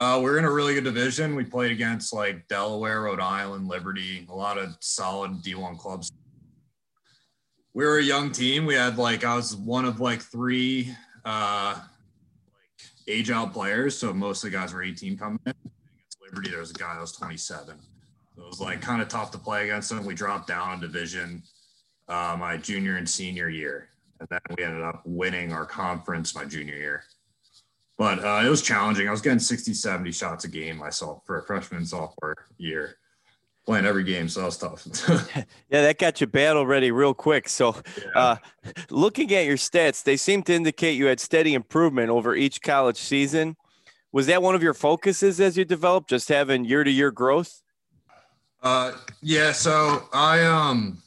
Uh, 0.00 0.20
we're 0.22 0.38
in 0.38 0.44
a 0.44 0.50
really 0.50 0.74
good 0.74 0.84
division. 0.84 1.34
We 1.34 1.44
played 1.44 1.72
against 1.72 2.12
like 2.12 2.46
Delaware, 2.48 3.02
Rhode 3.02 3.20
Island, 3.20 3.68
Liberty, 3.68 4.26
a 4.28 4.34
lot 4.34 4.58
of 4.58 4.76
solid 4.80 5.42
D1 5.42 5.78
clubs. 5.78 6.12
We 7.74 7.84
were 7.84 7.98
a 7.98 8.02
young 8.02 8.32
team. 8.32 8.66
We 8.66 8.74
had 8.74 8.98
like 8.98 9.24
I 9.24 9.34
was 9.34 9.56
one 9.56 9.86
of 9.86 10.00
like 10.00 10.20
three 10.20 10.94
uh, 11.24 11.74
like 11.74 12.88
age 13.08 13.30
out 13.30 13.52
players. 13.52 13.98
So 13.98 14.12
most 14.12 14.44
of 14.44 14.50
the 14.50 14.56
guys 14.56 14.72
were 14.72 14.82
18 14.82 15.16
coming 15.16 15.38
in. 15.46 15.52
Against 15.52 16.18
Liberty, 16.22 16.50
there 16.50 16.60
was 16.60 16.70
a 16.70 16.74
guy 16.74 16.94
that 16.94 17.00
was 17.00 17.12
27. 17.12 17.76
So 18.36 18.42
it 18.42 18.46
was 18.46 18.60
like 18.60 18.80
kind 18.80 19.02
of 19.02 19.08
tough 19.08 19.30
to 19.32 19.38
play 19.38 19.64
against 19.64 19.90
them. 19.90 20.04
We 20.04 20.14
dropped 20.14 20.48
down 20.48 20.78
a 20.78 20.80
division 20.80 21.42
uh, 22.08 22.36
my 22.38 22.56
junior 22.56 22.96
and 22.96 23.08
senior 23.08 23.48
year. 23.48 23.88
And 24.20 24.28
then 24.28 24.40
we 24.56 24.64
ended 24.64 24.82
up 24.82 25.02
winning 25.04 25.52
our 25.52 25.66
conference 25.66 26.34
my 26.34 26.44
junior 26.44 26.76
year. 26.76 27.04
But 27.98 28.24
uh, 28.24 28.42
it 28.44 28.48
was 28.48 28.62
challenging. 28.62 29.08
I 29.08 29.10
was 29.10 29.20
getting 29.20 29.38
60, 29.38 29.74
70 29.74 30.12
shots 30.12 30.44
a 30.44 30.48
game 30.48 30.76
myself 30.76 31.22
for 31.26 31.38
a 31.38 31.42
freshman 31.44 31.84
sophomore 31.84 32.46
year, 32.58 32.96
playing 33.64 33.86
every 33.86 34.04
game. 34.04 34.28
So 34.28 34.40
that 34.40 34.46
was 34.46 34.96
tough. 34.96 35.36
yeah, 35.70 35.82
that 35.82 35.98
got 35.98 36.20
you 36.20 36.26
battle 36.26 36.66
ready 36.66 36.90
real 36.90 37.14
quick. 37.14 37.48
So, 37.48 37.76
yeah. 37.98 38.20
uh, 38.20 38.36
looking 38.90 39.32
at 39.34 39.46
your 39.46 39.56
stats, 39.56 40.02
they 40.02 40.16
seem 40.16 40.42
to 40.44 40.54
indicate 40.54 40.96
you 40.96 41.06
had 41.06 41.20
steady 41.20 41.54
improvement 41.54 42.10
over 42.10 42.34
each 42.34 42.62
college 42.62 42.96
season. 42.96 43.56
Was 44.10 44.26
that 44.26 44.42
one 44.42 44.54
of 44.54 44.62
your 44.62 44.74
focuses 44.74 45.40
as 45.40 45.56
you 45.56 45.64
developed, 45.64 46.10
just 46.10 46.28
having 46.28 46.64
year 46.64 46.84
to 46.84 46.90
year 46.90 47.10
growth? 47.10 47.62
Uh, 48.62 48.92
yeah. 49.22 49.52
So 49.52 50.08
I 50.12 50.44
um 50.44 51.02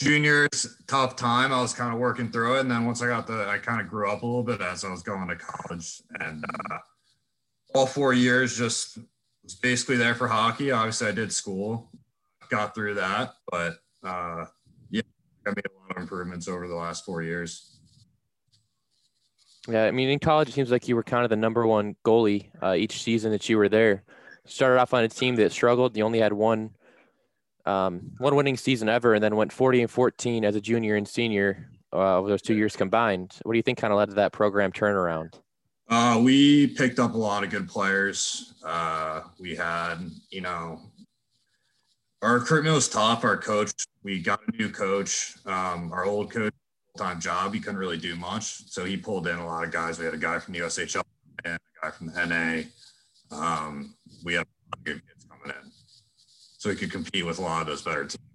juniors 0.00 0.78
tough 0.86 1.14
time 1.14 1.52
i 1.52 1.60
was 1.60 1.74
kind 1.74 1.92
of 1.92 2.00
working 2.00 2.30
through 2.30 2.56
it 2.56 2.60
and 2.60 2.70
then 2.70 2.86
once 2.86 3.02
i 3.02 3.06
got 3.06 3.26
the 3.26 3.46
i 3.50 3.58
kind 3.58 3.82
of 3.82 3.86
grew 3.86 4.10
up 4.10 4.22
a 4.22 4.26
little 4.26 4.42
bit 4.42 4.58
as 4.62 4.82
i 4.82 4.90
was 4.90 5.02
going 5.02 5.28
to 5.28 5.36
college 5.36 6.00
and 6.20 6.42
uh, 6.70 6.78
all 7.74 7.84
four 7.84 8.14
years 8.14 8.56
just 8.56 8.98
was 9.50 9.58
basically 9.58 9.96
there 9.96 10.14
for 10.14 10.28
hockey. 10.28 10.70
Obviously 10.70 11.08
i 11.08 11.12
did 11.12 11.32
school 11.32 11.90
got 12.50 12.74
through 12.74 12.94
that 12.94 13.34
but 13.50 13.76
uh, 14.04 14.44
yeah 14.90 15.02
i 15.46 15.50
made 15.50 15.64
a 15.66 15.80
lot 15.80 15.96
of 15.96 16.02
improvements 16.02 16.48
over 16.48 16.66
the 16.66 16.74
last 16.74 17.04
four 17.04 17.22
years. 17.22 17.78
Yeah 19.68 19.84
i 19.86 19.90
mean 19.90 20.08
in 20.08 20.18
college 20.18 20.48
it 20.48 20.52
seems 20.52 20.70
like 20.70 20.88
you 20.88 20.96
were 20.96 21.02
kind 21.02 21.24
of 21.24 21.30
the 21.30 21.36
number 21.36 21.66
one 21.66 21.96
goalie 22.04 22.46
uh, 22.62 22.74
each 22.74 23.02
season 23.02 23.32
that 23.32 23.48
you 23.48 23.58
were 23.58 23.68
there. 23.68 24.04
Started 24.46 24.80
off 24.80 24.94
on 24.94 25.04
a 25.04 25.08
team 25.08 25.36
that 25.36 25.52
struggled. 25.52 25.96
You 25.96 26.04
only 26.04 26.18
had 26.18 26.32
one 26.32 26.70
um, 27.66 28.12
one 28.18 28.34
winning 28.34 28.56
season 28.56 28.88
ever, 28.88 29.14
and 29.14 29.22
then 29.22 29.36
went 29.36 29.52
40 29.52 29.82
and 29.82 29.90
14 29.90 30.44
as 30.44 30.56
a 30.56 30.60
junior 30.60 30.96
and 30.96 31.06
senior 31.06 31.68
uh, 31.92 32.16
over 32.16 32.28
those 32.28 32.40
two 32.40 32.54
years 32.54 32.74
combined. 32.74 33.36
What 33.42 33.52
do 33.52 33.58
you 33.58 33.62
think 33.62 33.78
kind 33.78 33.92
of 33.92 33.98
led 33.98 34.08
to 34.08 34.14
that 34.14 34.32
program 34.32 34.72
turnaround? 34.72 35.34
Uh, 35.90 36.20
we 36.22 36.68
picked 36.68 37.00
up 37.00 37.14
a 37.14 37.18
lot 37.18 37.42
of 37.42 37.50
good 37.50 37.68
players. 37.68 38.54
Uh, 38.64 39.22
we 39.40 39.56
had, 39.56 39.96
you 40.30 40.40
know, 40.40 40.80
our 42.22 42.34
recruitment 42.34 42.76
was 42.76 42.88
tough. 42.88 43.24
Our 43.24 43.36
coach, 43.36 43.72
we 44.04 44.20
got 44.20 44.40
a 44.46 44.56
new 44.56 44.70
coach. 44.70 45.34
Um, 45.46 45.92
our 45.92 46.04
old 46.04 46.30
coach, 46.30 46.54
full 46.96 47.04
time 47.04 47.20
job, 47.20 47.54
he 47.54 47.60
couldn't 47.60 47.78
really 47.78 47.98
do 47.98 48.14
much, 48.14 48.70
so 48.70 48.84
he 48.84 48.96
pulled 48.96 49.26
in 49.26 49.36
a 49.36 49.44
lot 49.44 49.64
of 49.64 49.72
guys. 49.72 49.98
We 49.98 50.04
had 50.04 50.14
a 50.14 50.18
guy 50.18 50.38
from 50.38 50.54
the 50.54 50.60
USHL 50.60 51.02
and 51.44 51.54
a 51.54 51.84
guy 51.84 51.90
from 51.90 52.06
the 52.06 52.26
NA. 52.26 53.36
Um, 53.36 53.94
we 54.24 54.34
had 54.34 54.46
good 54.84 55.02
kids 55.06 55.26
coming 55.28 55.56
in 55.56 55.72
so 56.58 56.68
we 56.68 56.76
could 56.76 56.92
compete 56.92 57.26
with 57.26 57.38
a 57.40 57.42
lot 57.42 57.62
of 57.62 57.66
those 57.66 57.82
better 57.82 58.04
teams. 58.04 58.29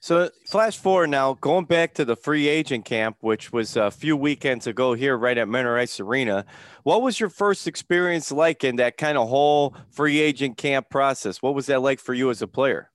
So, 0.00 0.30
flash 0.46 0.78
forward 0.78 1.08
now, 1.10 1.34
going 1.34 1.64
back 1.64 1.94
to 1.94 2.04
the 2.04 2.14
free 2.14 2.46
agent 2.46 2.84
camp, 2.84 3.16
which 3.20 3.52
was 3.52 3.76
a 3.76 3.90
few 3.90 4.16
weekends 4.16 4.66
ago 4.66 4.94
here, 4.94 5.16
right 5.16 5.36
at 5.36 5.48
Mentor 5.48 5.84
Arena. 6.00 6.44
What 6.84 7.02
was 7.02 7.18
your 7.18 7.30
first 7.30 7.66
experience 7.66 8.30
like 8.30 8.62
in 8.62 8.76
that 8.76 8.96
kind 8.96 9.18
of 9.18 9.28
whole 9.28 9.74
free 9.90 10.20
agent 10.20 10.56
camp 10.56 10.88
process? 10.88 11.42
What 11.42 11.54
was 11.54 11.66
that 11.66 11.82
like 11.82 11.98
for 11.98 12.14
you 12.14 12.30
as 12.30 12.42
a 12.42 12.46
player? 12.46 12.90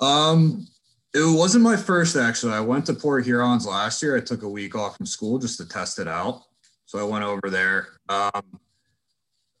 Um, 0.00 0.66
it 1.14 1.24
wasn't 1.24 1.64
my 1.64 1.76
first 1.76 2.16
actually. 2.16 2.52
I 2.52 2.60
went 2.60 2.86
to 2.86 2.94
Port 2.94 3.24
Hurons 3.24 3.66
last 3.66 4.02
year. 4.02 4.16
I 4.16 4.20
took 4.20 4.42
a 4.42 4.48
week 4.48 4.74
off 4.74 4.96
from 4.96 5.06
school 5.06 5.38
just 5.38 5.58
to 5.58 5.68
test 5.68 5.98
it 5.98 6.08
out. 6.08 6.42
So 6.84 6.98
I 6.98 7.04
went 7.04 7.24
over 7.24 7.48
there. 7.48 7.88
Um, 8.08 8.60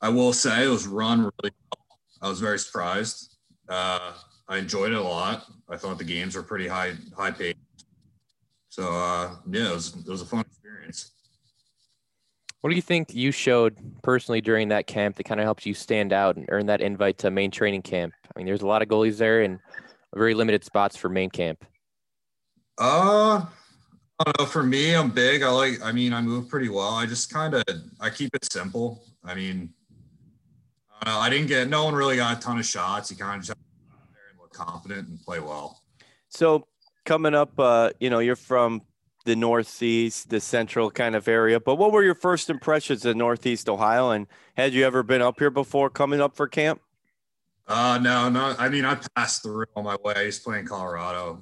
I 0.00 0.10
will 0.10 0.32
say 0.34 0.64
it 0.64 0.68
was 0.68 0.86
run 0.86 1.20
really 1.20 1.32
well. 1.72 1.98
I 2.20 2.28
was 2.28 2.40
very 2.40 2.58
surprised. 2.58 3.36
Uh, 3.68 4.12
I 4.48 4.58
enjoyed 4.58 4.92
it 4.92 4.98
a 4.98 5.02
lot. 5.02 5.46
I 5.68 5.76
thought 5.76 5.98
the 5.98 6.04
games 6.04 6.36
were 6.36 6.42
pretty 6.42 6.68
high 6.68 6.94
high 7.16 7.30
paid. 7.30 7.56
So 8.68 8.92
uh, 8.92 9.36
yeah, 9.50 9.70
it 9.70 9.74
was, 9.74 9.96
it 9.96 10.10
was 10.10 10.22
a 10.22 10.26
fun 10.26 10.40
experience. 10.40 11.12
What 12.60 12.70
do 12.70 12.76
you 12.76 12.82
think 12.82 13.14
you 13.14 13.30
showed 13.30 13.76
personally 14.02 14.40
during 14.40 14.68
that 14.68 14.86
camp 14.86 15.16
that 15.16 15.24
kind 15.24 15.38
of 15.38 15.44
helps 15.44 15.66
you 15.66 15.74
stand 15.74 16.12
out 16.12 16.36
and 16.36 16.46
earn 16.48 16.66
that 16.66 16.80
invite 16.80 17.18
to 17.18 17.30
main 17.30 17.50
training 17.50 17.82
camp? 17.82 18.14
I 18.24 18.38
mean, 18.38 18.46
there's 18.46 18.62
a 18.62 18.66
lot 18.66 18.82
of 18.82 18.88
goalies 18.88 19.18
there 19.18 19.42
and 19.42 19.60
very 20.14 20.34
limited 20.34 20.64
spots 20.64 20.96
for 20.96 21.08
main 21.08 21.30
camp. 21.30 21.64
Uh, 22.78 23.44
I 24.18 24.24
don't 24.24 24.40
know. 24.40 24.46
For 24.46 24.62
me, 24.62 24.94
I'm 24.94 25.10
big. 25.10 25.42
I 25.42 25.50
like. 25.50 25.82
I 25.82 25.92
mean, 25.92 26.12
I 26.12 26.20
move 26.20 26.48
pretty 26.48 26.68
well. 26.68 26.94
I 26.94 27.06
just 27.06 27.32
kind 27.32 27.54
of 27.54 27.62
I 28.00 28.10
keep 28.10 28.34
it 28.34 28.50
simple. 28.50 29.04
I 29.24 29.34
mean, 29.34 29.72
uh, 31.06 31.18
I 31.18 31.28
didn't 31.30 31.48
get 31.48 31.68
no 31.68 31.84
one 31.84 31.94
really 31.94 32.16
got 32.16 32.38
a 32.38 32.40
ton 32.40 32.58
of 32.58 32.66
shots. 32.66 33.10
He 33.10 33.16
kind 33.16 33.40
of 33.40 33.46
just 33.46 33.58
there 34.12 34.22
and 34.30 34.40
look 34.40 34.43
confident 34.54 35.08
and 35.08 35.20
play 35.20 35.40
well. 35.40 35.82
So 36.28 36.66
coming 37.04 37.34
up, 37.34 37.58
uh, 37.58 37.90
you 38.00 38.10
know, 38.10 38.20
you're 38.20 38.36
from 38.36 38.82
the 39.24 39.36
Northeast, 39.36 40.30
the 40.30 40.40
Central 40.40 40.90
kind 40.90 41.14
of 41.14 41.28
area. 41.28 41.58
But 41.58 41.76
what 41.76 41.92
were 41.92 42.02
your 42.02 42.14
first 42.14 42.50
impressions 42.50 43.04
of 43.04 43.16
Northeast 43.16 43.68
Ohio? 43.68 44.10
And 44.10 44.26
had 44.56 44.72
you 44.72 44.84
ever 44.84 45.02
been 45.02 45.22
up 45.22 45.38
here 45.38 45.50
before 45.50 45.90
coming 45.90 46.20
up 46.20 46.36
for 46.36 46.46
camp? 46.46 46.80
Uh, 47.66 47.98
no, 48.00 48.28
no. 48.28 48.54
I 48.58 48.68
mean, 48.68 48.84
I 48.84 48.98
passed 49.16 49.42
through 49.42 49.64
on 49.74 49.84
my 49.84 49.96
way. 50.04 50.14
I 50.16 50.22
used 50.22 50.40
to 50.40 50.50
play 50.50 50.58
in 50.58 50.66
Colorado. 50.66 51.40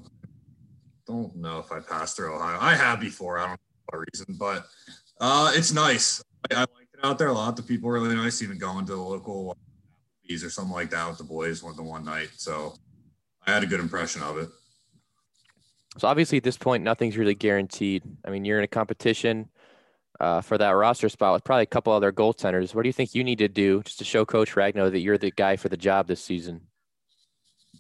Don't 1.06 1.34
know 1.36 1.58
if 1.58 1.72
I 1.72 1.80
passed 1.80 2.16
through 2.16 2.36
Ohio. 2.36 2.58
I 2.60 2.76
have 2.76 3.00
before. 3.00 3.38
I 3.38 3.42
don't 3.42 3.50
know 3.50 3.56
what 3.86 4.06
reason, 4.12 4.36
but 4.38 4.66
uh, 5.20 5.50
it's 5.54 5.72
nice. 5.72 6.22
I, 6.50 6.54
I 6.54 6.60
like 6.60 6.88
it 6.94 7.00
out 7.02 7.18
there 7.18 7.28
a 7.28 7.32
lot. 7.32 7.56
The 7.56 7.62
people 7.62 7.88
were 7.88 8.00
really 8.00 8.14
nice, 8.14 8.40
even 8.40 8.58
going 8.58 8.86
to 8.86 8.92
the 8.92 9.02
local 9.02 9.56
Applebee's 10.28 10.44
or 10.44 10.50
something 10.50 10.72
like 10.72 10.90
that 10.90 11.08
with 11.08 11.18
the 11.18 11.24
boys 11.24 11.62
one 11.64 11.74
the 11.74 11.82
one 11.82 12.04
night. 12.04 12.28
So 12.36 12.76
I 13.46 13.52
had 13.52 13.62
a 13.62 13.66
good 13.66 13.80
impression 13.80 14.22
of 14.22 14.38
it. 14.38 14.48
So 15.98 16.08
obviously 16.08 16.38
at 16.38 16.44
this 16.44 16.56
point, 16.56 16.82
nothing's 16.82 17.18
really 17.18 17.34
guaranteed. 17.34 18.02
I 18.24 18.30
mean, 18.30 18.44
you're 18.44 18.58
in 18.58 18.64
a 18.64 18.68
competition 18.68 19.48
uh, 20.20 20.40
for 20.40 20.56
that 20.56 20.70
roster 20.70 21.08
spot 21.08 21.34
with 21.34 21.44
probably 21.44 21.64
a 21.64 21.66
couple 21.66 21.92
other 21.92 22.12
goaltenders. 22.12 22.74
What 22.74 22.82
do 22.82 22.88
you 22.88 22.92
think 22.92 23.14
you 23.14 23.24
need 23.24 23.38
to 23.38 23.48
do 23.48 23.82
just 23.82 23.98
to 23.98 24.04
show 24.04 24.24
Coach 24.24 24.54
Ragno 24.54 24.90
that 24.90 25.00
you're 25.00 25.18
the 25.18 25.30
guy 25.30 25.56
for 25.56 25.68
the 25.68 25.76
job 25.76 26.06
this 26.06 26.24
season? 26.24 26.62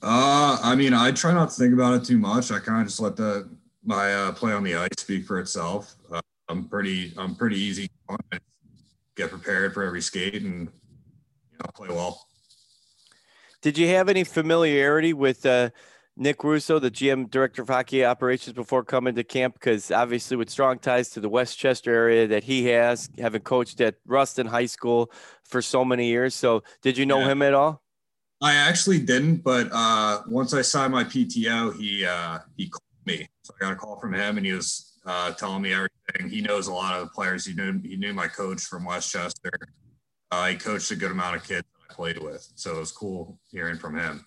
Uh, 0.02 0.58
I 0.62 0.74
mean, 0.74 0.92
I 0.92 1.12
try 1.12 1.32
not 1.32 1.50
to 1.50 1.54
think 1.54 1.72
about 1.72 1.94
it 1.94 2.04
too 2.04 2.18
much. 2.18 2.50
I 2.50 2.58
kind 2.58 2.80
of 2.80 2.88
just 2.88 3.00
let 3.00 3.16
the 3.16 3.48
my 3.84 4.14
uh, 4.14 4.32
play 4.32 4.52
on 4.52 4.62
the 4.62 4.76
ice 4.76 4.90
speak 4.98 5.24
for 5.24 5.40
itself. 5.40 5.96
Uh, 6.10 6.20
I'm 6.48 6.68
pretty, 6.68 7.12
I'm 7.16 7.34
pretty 7.34 7.56
easy 7.56 7.88
get 9.16 9.30
prepared 9.30 9.74
for 9.74 9.82
every 9.82 10.00
skate 10.00 10.42
and 10.42 10.68
you 11.50 11.58
know 11.58 11.70
play 11.74 11.88
well. 11.88 12.26
Did 13.62 13.78
you 13.78 13.86
have 13.88 14.08
any 14.08 14.24
familiarity 14.24 15.12
with 15.12 15.46
uh, 15.46 15.70
Nick 16.16 16.42
Russo, 16.42 16.80
the 16.80 16.90
GM 16.90 17.30
director 17.30 17.62
of 17.62 17.68
hockey 17.68 18.04
operations, 18.04 18.54
before 18.54 18.82
coming 18.82 19.14
to 19.14 19.22
camp? 19.22 19.54
Because 19.54 19.92
obviously, 19.92 20.36
with 20.36 20.50
strong 20.50 20.80
ties 20.80 21.10
to 21.10 21.20
the 21.20 21.28
West 21.28 21.56
Chester 21.56 21.94
area 21.94 22.26
that 22.26 22.42
he 22.42 22.66
has, 22.66 23.08
having 23.18 23.42
coached 23.42 23.80
at 23.80 23.94
Rustin 24.04 24.48
High 24.48 24.66
School 24.66 25.12
for 25.44 25.62
so 25.62 25.84
many 25.84 26.08
years. 26.08 26.34
So, 26.34 26.64
did 26.82 26.98
you 26.98 27.06
know 27.06 27.20
yeah. 27.20 27.30
him 27.30 27.42
at 27.42 27.54
all? 27.54 27.82
I 28.42 28.54
actually 28.54 28.98
didn't, 28.98 29.44
but 29.44 29.68
uh, 29.70 30.22
once 30.26 30.52
I 30.52 30.62
signed 30.62 30.92
my 30.92 31.04
PTO, 31.04 31.78
he 31.78 32.04
uh, 32.04 32.40
he 32.56 32.68
called 32.68 32.82
me. 33.06 33.28
So 33.42 33.54
I 33.54 33.64
got 33.64 33.72
a 33.74 33.76
call 33.76 34.00
from 34.00 34.12
him, 34.12 34.38
and 34.38 34.44
he 34.44 34.52
was 34.52 34.98
uh, 35.06 35.30
telling 35.34 35.62
me 35.62 35.72
everything. 35.72 36.28
He 36.28 36.40
knows 36.40 36.66
a 36.66 36.72
lot 36.72 36.98
of 36.98 37.06
the 37.06 37.10
players. 37.10 37.46
He 37.46 37.54
knew 37.54 37.80
he 37.84 37.96
knew 37.96 38.12
my 38.12 38.26
coach 38.26 38.62
from 38.62 38.84
West 38.84 39.12
Chester. 39.12 39.52
Uh, 40.32 40.48
he 40.48 40.56
coached 40.56 40.90
a 40.90 40.96
good 40.96 41.12
amount 41.12 41.36
of 41.36 41.44
kids 41.44 41.66
played 41.92 42.18
with, 42.18 42.48
so 42.54 42.76
it 42.76 42.80
was 42.80 42.92
cool 42.92 43.38
hearing 43.50 43.76
from 43.76 43.96
him. 43.96 44.24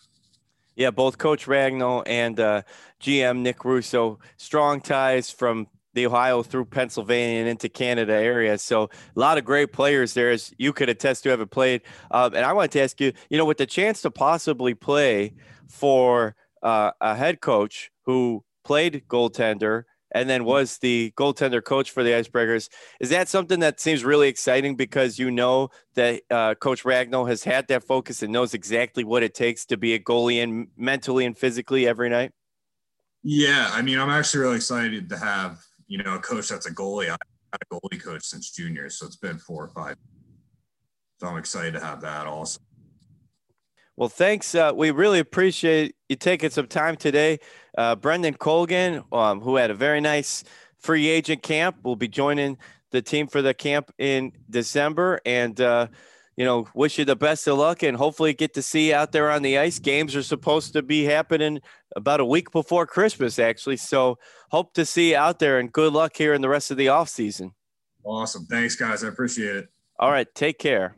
Yeah, 0.76 0.92
both 0.92 1.18
Coach 1.18 1.46
Ragno 1.46 2.04
and 2.06 2.40
uh, 2.40 2.62
GM 3.02 3.40
Nick 3.40 3.64
Russo, 3.64 4.20
strong 4.38 4.82
ties 4.82 5.32
from 5.32 5.68
the 5.94 6.06
Ohio 6.06 6.44
through 6.44 6.66
Pennsylvania 6.66 7.40
and 7.40 7.50
into 7.50 7.70
Canada 7.70 8.14
area. 8.14 8.58
So 8.58 8.84
a 8.84 9.20
lot 9.20 9.38
of 9.38 9.46
great 9.46 9.72
players 9.72 10.14
there, 10.14 10.30
as 10.30 10.54
you 10.58 10.74
could 10.74 10.90
attest 10.90 11.24
to 11.24 11.30
having 11.30 11.48
played. 11.48 11.82
Um, 12.12 12.36
and 12.36 12.46
I 12.46 12.54
wanted 12.54 12.72
to 12.72 12.82
ask 12.82 13.00
you, 13.00 13.14
you 13.30 13.38
know, 13.38 13.46
with 13.46 13.58
the 13.58 13.66
chance 13.66 14.02
to 14.02 14.12
possibly 14.12 14.74
play 14.74 15.34
for 15.70 16.36
uh, 16.62 16.92
a 17.00 17.16
head 17.16 17.40
coach 17.40 17.92
who 18.04 18.44
played 18.66 19.04
goaltender 19.08 19.84
and 20.16 20.30
then 20.30 20.46
was 20.46 20.78
the 20.78 21.12
goaltender 21.18 21.62
coach 21.62 21.92
for 21.92 22.02
the 22.02 22.12
Icebreakers. 22.12 22.70
Is 23.02 23.10
that 23.10 23.28
something 23.28 23.60
that 23.60 23.82
seems 23.82 24.06
really 24.06 24.30
exciting 24.30 24.76
because 24.76 25.20
you 25.20 25.30
know 25.30 25.70
that 25.96 26.22
uh, 26.32 26.56
Coach 26.56 26.86
Ragno 26.86 27.28
has 27.28 27.44
had 27.44 27.68
that 27.68 27.84
focus 27.84 28.24
and 28.24 28.32
knows 28.32 28.54
exactly 28.54 29.04
what 29.04 29.24
it 29.24 29.34
takes 29.34 29.66
to 29.66 29.78
be 29.78 29.94
a 29.94 30.00
goalie 30.00 30.42
and 30.42 30.70
mentally 30.78 31.26
and 31.26 31.38
physically 31.38 31.86
every 31.86 32.10
night? 32.10 32.32
Yeah, 33.24 33.70
I 33.74 33.82
mean, 33.82 34.00
I'm 34.00 34.10
actually 34.10 34.40
really 34.40 34.56
excited 34.56 35.10
to 35.10 35.18
have 35.18 35.60
you 35.88 36.02
know 36.02 36.16
a 36.16 36.20
coach 36.20 36.48
that's 36.48 36.66
a 36.66 36.74
goalie. 36.74 37.10
I've 37.10 37.18
had 37.52 37.62
a 37.70 37.76
goalie 37.76 38.02
coach 38.02 38.24
since 38.24 38.52
junior, 38.52 38.90
so 38.90 39.06
it's 39.06 39.18
been 39.18 39.38
four 39.38 39.66
or 39.66 39.70
five. 39.70 39.98
So 41.20 41.28
I'm 41.28 41.38
excited 41.38 41.74
to 41.74 41.82
have 41.82 42.00
that 42.02 42.26
also. 42.26 42.62
Well, 43.98 44.10
thanks. 44.10 44.54
Uh, 44.54 44.74
we 44.76 44.92
really 44.92 45.20
appreciate 45.20 45.96
you 46.10 46.18
taking 46.18 46.50
some 46.50 46.68
time 46.68 46.98
today. 46.98 47.40
Uh, 47.78 47.96
Brendan 47.96 48.36
Colgan, 48.36 49.04
um, 49.12 49.42
who 49.42 49.56
had 49.58 49.72
a 49.72 49.76
very 49.76 50.02
nice 50.02 50.44
free 50.78 51.08
agent 51.08 51.44
camp, 51.44 51.78
will 51.84 51.96
be 51.96 52.08
joining 52.08 52.58
the 52.92 53.02
team 53.02 53.28
for 53.28 53.42
the 53.42 53.54
camp 53.54 53.92
in 53.98 54.32
December. 54.50 55.20
And, 55.26 55.60
uh, 55.60 55.88
you 56.38 56.46
know, 56.46 56.68
wish 56.74 56.98
you 56.98 57.06
the 57.06 57.16
best 57.16 57.48
of 57.48 57.58
luck 57.58 57.84
and 57.84 57.98
hopefully 57.98 58.34
get 58.34 58.54
to 58.54 58.62
see 58.62 58.90
you 58.90 58.96
out 58.96 59.12
there 59.12 59.30
on 59.30 59.42
the 59.42 59.58
ice. 59.58 59.80
Games 59.80 60.16
are 60.16 60.24
supposed 60.24 60.74
to 60.74 60.82
be 60.82 61.06
happening 61.06 61.60
about 61.96 62.20
a 62.20 62.26
week 62.26 62.52
before 62.52 62.86
Christmas, 62.86 63.40
actually. 63.40 63.78
So 63.78 64.18
hope 64.52 64.74
to 64.74 64.86
see 64.86 65.12
you 65.12 65.18
out 65.18 65.40
there 65.40 65.60
and 65.60 65.72
good 65.72 65.94
luck 65.94 66.16
here 66.16 66.34
in 66.34 66.42
the 66.42 66.50
rest 66.50 66.72
of 66.72 66.78
the 66.78 66.90
off 66.90 67.10
season. 67.10 67.54
Awesome. 68.04 68.46
Thanks, 68.46 68.76
guys. 68.76 69.04
I 69.04 69.08
appreciate 69.08 69.56
it. 69.56 69.70
All 69.98 70.12
right. 70.12 70.28
Take 70.36 70.60
care. 70.60 70.96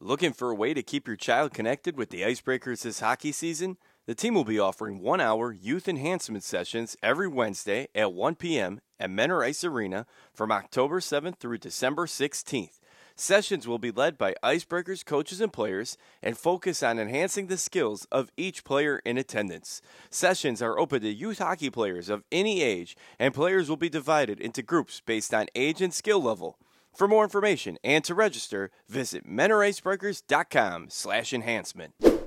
Looking 0.00 0.32
for 0.32 0.50
a 0.50 0.54
way 0.54 0.74
to 0.74 0.82
keep 0.82 1.06
your 1.06 1.16
child 1.16 1.54
connected 1.54 1.96
with 1.96 2.10
the 2.10 2.22
Icebreakers 2.22 2.82
this 2.82 3.00
hockey 3.00 3.32
season? 3.32 3.76
The 4.06 4.14
team 4.14 4.34
will 4.34 4.44
be 4.44 4.58
offering 4.58 5.00
one 5.00 5.20
hour 5.20 5.52
youth 5.52 5.86
enhancement 5.86 6.42
sessions 6.42 6.96
every 7.02 7.28
Wednesday 7.28 7.88
at 7.94 8.12
1 8.12 8.36
p.m. 8.36 8.80
at 8.98 9.10
Mentor 9.10 9.44
Ice 9.44 9.62
Arena 9.62 10.06
from 10.32 10.50
October 10.50 11.00
7th 11.00 11.36
through 11.36 11.58
December 11.58 12.06
16th. 12.06 12.80
Sessions 13.14 13.68
will 13.68 13.78
be 13.78 13.90
led 13.90 14.16
by 14.16 14.34
Icebreakers 14.42 15.04
coaches 15.04 15.42
and 15.42 15.52
players 15.52 15.98
and 16.22 16.38
focus 16.38 16.82
on 16.82 16.98
enhancing 16.98 17.48
the 17.48 17.58
skills 17.58 18.06
of 18.10 18.30
each 18.38 18.64
player 18.64 19.02
in 19.04 19.18
attendance. 19.18 19.82
Sessions 20.08 20.62
are 20.62 20.78
open 20.78 21.02
to 21.02 21.10
youth 21.10 21.38
hockey 21.38 21.68
players 21.68 22.08
of 22.08 22.24
any 22.32 22.62
age, 22.62 22.96
and 23.18 23.34
players 23.34 23.68
will 23.68 23.76
be 23.76 23.90
divided 23.90 24.40
into 24.40 24.62
groups 24.62 25.02
based 25.04 25.34
on 25.34 25.46
age 25.54 25.82
and 25.82 25.92
skill 25.92 26.22
level. 26.22 26.58
For 26.94 27.06
more 27.06 27.24
information 27.24 27.76
and 27.84 28.02
to 28.04 28.14
register, 28.14 28.70
visit 28.88 29.28
mentoricebreakers.com 29.28 30.86
slash 30.88 31.34
enhancement. 31.34 32.19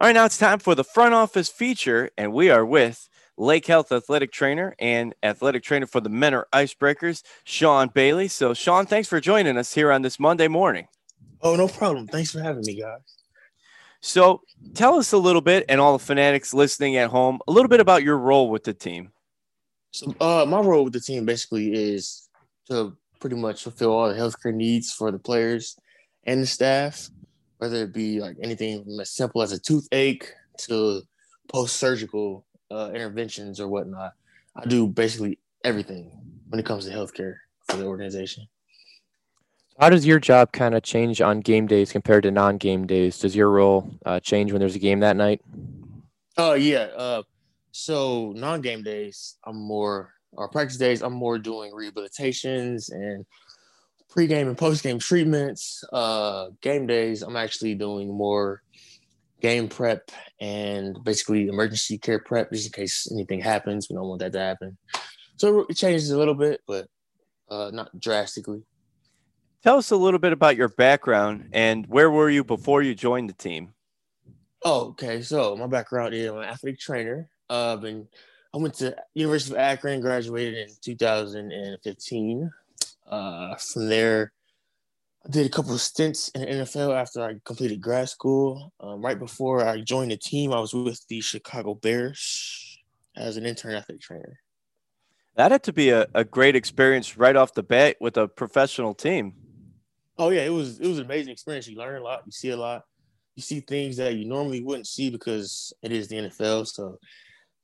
All 0.00 0.06
right, 0.06 0.12
now 0.12 0.26
it's 0.26 0.38
time 0.38 0.60
for 0.60 0.76
the 0.76 0.84
front 0.84 1.12
office 1.12 1.48
feature, 1.48 2.08
and 2.16 2.32
we 2.32 2.50
are 2.50 2.64
with 2.64 3.08
Lake 3.36 3.66
Health 3.66 3.90
athletic 3.90 4.30
trainer 4.30 4.76
and 4.78 5.12
athletic 5.24 5.64
trainer 5.64 5.86
for 5.86 6.00
the 6.00 6.08
Mentor 6.08 6.46
Icebreakers, 6.52 7.24
Sean 7.42 7.88
Bailey. 7.92 8.28
So, 8.28 8.54
Sean, 8.54 8.86
thanks 8.86 9.08
for 9.08 9.20
joining 9.20 9.56
us 9.56 9.74
here 9.74 9.90
on 9.90 10.02
this 10.02 10.20
Monday 10.20 10.46
morning. 10.46 10.86
Oh, 11.42 11.56
no 11.56 11.66
problem. 11.66 12.06
Thanks 12.06 12.30
for 12.30 12.40
having 12.40 12.62
me, 12.64 12.80
guys. 12.80 13.00
So, 14.00 14.42
tell 14.74 15.00
us 15.00 15.10
a 15.10 15.18
little 15.18 15.40
bit, 15.40 15.64
and 15.68 15.80
all 15.80 15.98
the 15.98 16.04
fanatics 16.04 16.54
listening 16.54 16.96
at 16.96 17.10
home, 17.10 17.40
a 17.48 17.50
little 17.50 17.68
bit 17.68 17.80
about 17.80 18.04
your 18.04 18.18
role 18.18 18.50
with 18.50 18.62
the 18.62 18.74
team. 18.74 19.10
So, 19.90 20.14
uh, 20.20 20.46
my 20.46 20.60
role 20.60 20.84
with 20.84 20.92
the 20.92 21.00
team 21.00 21.24
basically 21.24 21.74
is 21.74 22.28
to 22.70 22.96
pretty 23.18 23.34
much 23.34 23.64
fulfill 23.64 23.90
all 23.90 24.08
the 24.08 24.14
healthcare 24.14 24.54
needs 24.54 24.92
for 24.92 25.10
the 25.10 25.18
players 25.18 25.76
and 26.22 26.40
the 26.40 26.46
staff, 26.46 27.10
whether 27.58 27.82
it 27.82 27.92
be 27.92 28.20
like 28.20 28.36
anything 28.42 28.84
from 28.84 29.00
as 29.00 29.10
simple 29.10 29.42
as 29.42 29.52
a 29.52 29.58
toothache 29.58 30.32
to 30.58 31.02
post 31.48 31.76
surgical 31.76 32.44
uh, 32.70 32.90
interventions 32.94 33.60
or 33.60 33.68
whatnot. 33.68 34.12
I 34.56 34.66
do 34.66 34.88
basically 34.88 35.38
everything 35.64 36.10
when 36.48 36.58
it 36.58 36.66
comes 36.66 36.86
to 36.86 36.92
healthcare 36.92 37.36
for 37.68 37.76
the 37.76 37.84
organization. 37.84 38.46
How 39.78 39.90
does 39.90 40.04
your 40.04 40.18
job 40.18 40.50
kind 40.50 40.74
of 40.74 40.82
change 40.82 41.20
on 41.20 41.40
game 41.40 41.68
days 41.68 41.92
compared 41.92 42.24
to 42.24 42.32
non-game 42.32 42.86
days? 42.86 43.20
Does 43.20 43.36
your 43.36 43.50
role 43.50 43.88
uh, 44.04 44.18
change 44.18 44.50
when 44.50 44.58
there's 44.58 44.74
a 44.74 44.80
game 44.80 45.00
that 45.00 45.16
night? 45.16 45.40
Oh 46.36 46.52
uh, 46.52 46.54
yeah. 46.54 46.88
Uh, 46.96 47.22
so 47.70 48.32
non-game 48.34 48.82
days, 48.82 49.36
I'm 49.44 49.56
more 49.56 50.14
or 50.32 50.48
practice 50.48 50.76
days, 50.76 51.02
I'm 51.02 51.12
more 51.12 51.38
doing 51.38 51.72
rehabilitations 51.72 52.92
and 52.92 53.24
pregame 54.10 54.48
and 54.48 54.56
postgame 54.56 55.00
treatments. 55.00 55.84
Uh, 55.92 56.48
game 56.60 56.86
days, 56.86 57.22
I'm 57.22 57.36
actually 57.36 57.74
doing 57.74 58.08
more 58.08 58.62
game 59.40 59.68
prep 59.68 60.10
and 60.40 60.98
basically 61.04 61.48
emergency 61.48 61.98
care 61.98 62.18
prep 62.18 62.50
just 62.50 62.66
in 62.66 62.72
case 62.72 63.08
anything 63.12 63.40
happens. 63.40 63.88
We 63.88 63.96
don't 63.96 64.08
want 64.08 64.20
that 64.20 64.32
to 64.32 64.40
happen. 64.40 64.78
So 65.36 65.66
it 65.68 65.74
changes 65.74 66.10
a 66.10 66.18
little 66.18 66.34
bit, 66.34 66.60
but 66.66 66.86
uh, 67.48 67.70
not 67.72 67.98
drastically. 68.00 68.62
Tell 69.62 69.76
us 69.76 69.90
a 69.90 69.96
little 69.96 70.20
bit 70.20 70.32
about 70.32 70.56
your 70.56 70.68
background 70.68 71.50
and 71.52 71.86
where 71.86 72.10
were 72.10 72.30
you 72.30 72.44
before 72.44 72.82
you 72.82 72.94
joined 72.94 73.28
the 73.28 73.34
team? 73.34 73.74
Oh, 74.64 74.88
okay. 74.88 75.22
So 75.22 75.56
my 75.56 75.66
background 75.66 76.14
is 76.14 76.28
I'm 76.28 76.38
an 76.38 76.44
athletic 76.44 76.80
trainer. 76.80 77.28
Uh, 77.48 77.74
I've 77.74 77.80
been 77.80 78.08
I 78.54 78.56
went 78.56 78.74
to 78.74 78.96
University 79.14 79.54
of 79.54 79.60
Akron, 79.60 80.00
graduated 80.00 80.56
in 80.56 80.74
2015. 80.82 82.50
Uh, 83.08 83.54
from 83.56 83.88
there, 83.88 84.32
I 85.26 85.30
did 85.30 85.46
a 85.46 85.50
couple 85.50 85.74
of 85.74 85.80
stints 85.80 86.28
in 86.30 86.42
the 86.42 86.46
NFL 86.46 86.94
after 86.94 87.22
I 87.22 87.34
completed 87.44 87.80
grad 87.80 88.08
school. 88.08 88.72
Um, 88.80 89.02
right 89.02 89.18
before 89.18 89.66
I 89.66 89.80
joined 89.80 90.10
the 90.10 90.16
team, 90.16 90.52
I 90.52 90.60
was 90.60 90.74
with 90.74 91.06
the 91.08 91.20
Chicago 91.20 91.74
Bears 91.74 92.78
as 93.16 93.36
an 93.36 93.46
intern 93.46 93.74
athletic 93.74 94.00
trainer. 94.00 94.38
That 95.36 95.52
had 95.52 95.62
to 95.64 95.72
be 95.72 95.90
a, 95.90 96.06
a 96.14 96.24
great 96.24 96.56
experience 96.56 97.16
right 97.16 97.36
off 97.36 97.54
the 97.54 97.62
bat 97.62 97.96
with 98.00 98.16
a 98.16 98.26
professional 98.26 98.94
team. 98.94 99.34
Oh 100.18 100.30
yeah, 100.30 100.42
it 100.42 100.52
was 100.52 100.80
it 100.80 100.88
was 100.88 100.98
an 100.98 101.04
amazing 101.04 101.32
experience. 101.32 101.68
You 101.68 101.78
learn 101.78 102.00
a 102.00 102.04
lot, 102.04 102.22
you 102.26 102.32
see 102.32 102.50
a 102.50 102.56
lot, 102.56 102.82
you 103.36 103.42
see 103.42 103.60
things 103.60 103.96
that 103.98 104.16
you 104.16 104.24
normally 104.24 104.62
wouldn't 104.62 104.88
see 104.88 105.10
because 105.10 105.72
it 105.82 105.92
is 105.92 106.08
the 106.08 106.16
NFL. 106.16 106.66
So 106.66 106.98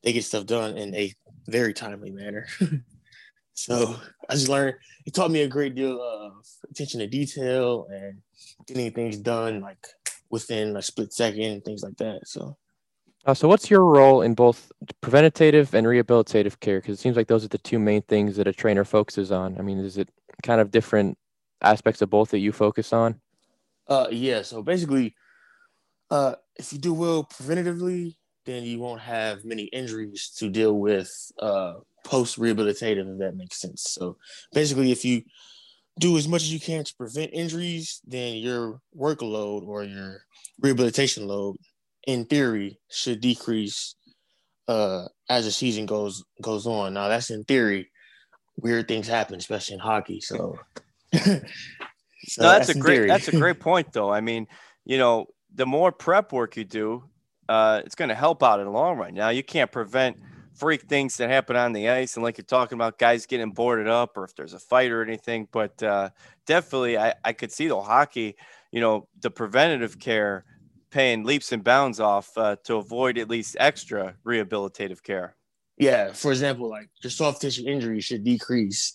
they 0.04 0.12
get 0.12 0.24
stuff 0.24 0.46
done 0.46 0.76
in 0.78 0.94
a 0.94 1.12
very 1.48 1.74
timely 1.74 2.10
manner. 2.10 2.46
so 3.54 3.96
I 4.28 4.34
just 4.34 4.48
learned. 4.48 4.76
It 5.06 5.14
taught 5.14 5.30
me 5.30 5.42
a 5.42 5.48
great 5.48 5.74
deal 5.74 6.00
of 6.02 6.32
attention 6.70 7.00
to 7.00 7.06
detail 7.06 7.86
and 7.90 8.20
getting 8.66 8.90
things 8.92 9.16
done 9.18 9.60
like 9.60 9.86
within 10.30 10.76
a 10.76 10.82
split 10.82 11.12
second, 11.12 11.64
things 11.64 11.82
like 11.82 11.96
that. 11.98 12.26
So. 12.26 12.56
Uh, 13.26 13.32
so, 13.32 13.48
what's 13.48 13.70
your 13.70 13.84
role 13.84 14.20
in 14.20 14.34
both 14.34 14.70
preventative 15.00 15.74
and 15.74 15.86
rehabilitative 15.86 16.60
care? 16.60 16.80
Because 16.80 16.98
it 16.98 17.02
seems 17.02 17.16
like 17.16 17.26
those 17.26 17.42
are 17.42 17.48
the 17.48 17.56
two 17.56 17.78
main 17.78 18.02
things 18.02 18.36
that 18.36 18.46
a 18.46 18.52
trainer 18.52 18.84
focuses 18.84 19.32
on. 19.32 19.56
I 19.58 19.62
mean, 19.62 19.78
is 19.78 19.96
it 19.96 20.10
kind 20.42 20.60
of 20.60 20.70
different 20.70 21.16
aspects 21.62 22.02
of 22.02 22.10
both 22.10 22.30
that 22.32 22.40
you 22.40 22.52
focus 22.52 22.92
on? 22.92 23.20
Uh, 23.88 24.08
yeah. 24.10 24.42
So 24.42 24.62
basically, 24.62 25.14
uh, 26.10 26.34
if 26.56 26.72
you 26.72 26.78
do 26.78 26.92
well 26.92 27.24
preventatively, 27.24 28.16
then 28.44 28.62
you 28.64 28.78
won't 28.78 29.00
have 29.00 29.44
many 29.44 29.64
injuries 29.64 30.30
to 30.36 30.50
deal 30.50 30.78
with 30.78 31.10
uh, 31.38 31.74
post 32.04 32.38
rehabilitative, 32.38 33.12
if 33.12 33.18
that 33.18 33.36
makes 33.36 33.60
sense. 33.60 33.82
So 33.88 34.16
basically, 34.52 34.92
if 34.92 35.04
you 35.04 35.22
do 35.98 36.16
as 36.16 36.28
much 36.28 36.42
as 36.42 36.52
you 36.52 36.60
can 36.60 36.84
to 36.84 36.94
prevent 36.96 37.32
injuries, 37.32 38.00
then 38.06 38.36
your 38.36 38.80
workload 38.96 39.66
or 39.66 39.84
your 39.84 40.24
rehabilitation 40.60 41.26
load, 41.26 41.56
in 42.06 42.24
theory, 42.26 42.78
should 42.90 43.20
decrease 43.20 43.94
uh, 44.68 45.06
as 45.28 45.44
the 45.44 45.50
season 45.50 45.86
goes 45.86 46.24
goes 46.42 46.66
on. 46.66 46.94
Now, 46.94 47.08
that's 47.08 47.30
in 47.30 47.44
theory. 47.44 47.90
Weird 48.56 48.86
things 48.86 49.08
happen, 49.08 49.36
especially 49.36 49.74
in 49.74 49.80
hockey. 49.80 50.20
So, 50.20 50.58
so 51.12 51.20
no, 51.22 51.38
that's, 52.38 52.66
that's 52.66 52.68
a 52.68 52.74
great 52.78 52.94
theory. 52.94 53.08
that's 53.08 53.28
a 53.28 53.32
great 53.32 53.58
point, 53.68 53.92
though. 53.92 54.12
I 54.12 54.20
mean, 54.20 54.46
you 54.84 54.98
know, 54.98 55.26
the 55.54 55.66
more 55.66 55.90
prep 55.90 56.32
work 56.32 56.56
you 56.56 56.64
do, 56.64 57.04
uh, 57.48 57.82
it's 57.84 57.94
going 57.94 58.08
to 58.08 58.14
help 58.14 58.42
out 58.42 58.60
in 58.60 58.66
the 58.66 58.72
long 58.72 58.96
run. 58.96 59.14
Now 59.14 59.30
you 59.30 59.42
can't 59.42 59.70
prevent 59.70 60.16
freak 60.54 60.82
things 60.82 61.16
that 61.16 61.30
happen 61.30 61.56
on 61.56 61.72
the 61.72 61.88
ice, 61.88 62.16
and 62.16 62.22
like 62.22 62.38
you're 62.38 62.44
talking 62.44 62.76
about 62.76 62.98
guys 62.98 63.26
getting 63.26 63.50
boarded 63.50 63.88
up, 63.88 64.16
or 64.16 64.24
if 64.24 64.34
there's 64.34 64.54
a 64.54 64.58
fight 64.58 64.90
or 64.90 65.02
anything. 65.02 65.48
But 65.52 65.82
uh, 65.82 66.10
definitely, 66.46 66.96
I, 66.98 67.14
I 67.24 67.32
could 67.32 67.52
see 67.52 67.68
the 67.68 67.80
hockey, 67.80 68.36
you 68.72 68.80
know, 68.80 69.08
the 69.20 69.30
preventative 69.30 69.98
care 69.98 70.44
paying 70.90 71.24
leaps 71.24 71.52
and 71.52 71.64
bounds 71.64 71.98
off 71.98 72.30
uh, 72.38 72.56
to 72.64 72.76
avoid 72.76 73.18
at 73.18 73.28
least 73.28 73.56
extra 73.58 74.14
rehabilitative 74.24 75.02
care. 75.02 75.36
Yeah, 75.76 76.12
for 76.12 76.30
example, 76.30 76.68
like 76.70 76.88
your 77.02 77.10
soft 77.10 77.40
tissue 77.40 77.66
injuries 77.66 78.04
should 78.04 78.22
decrease, 78.22 78.94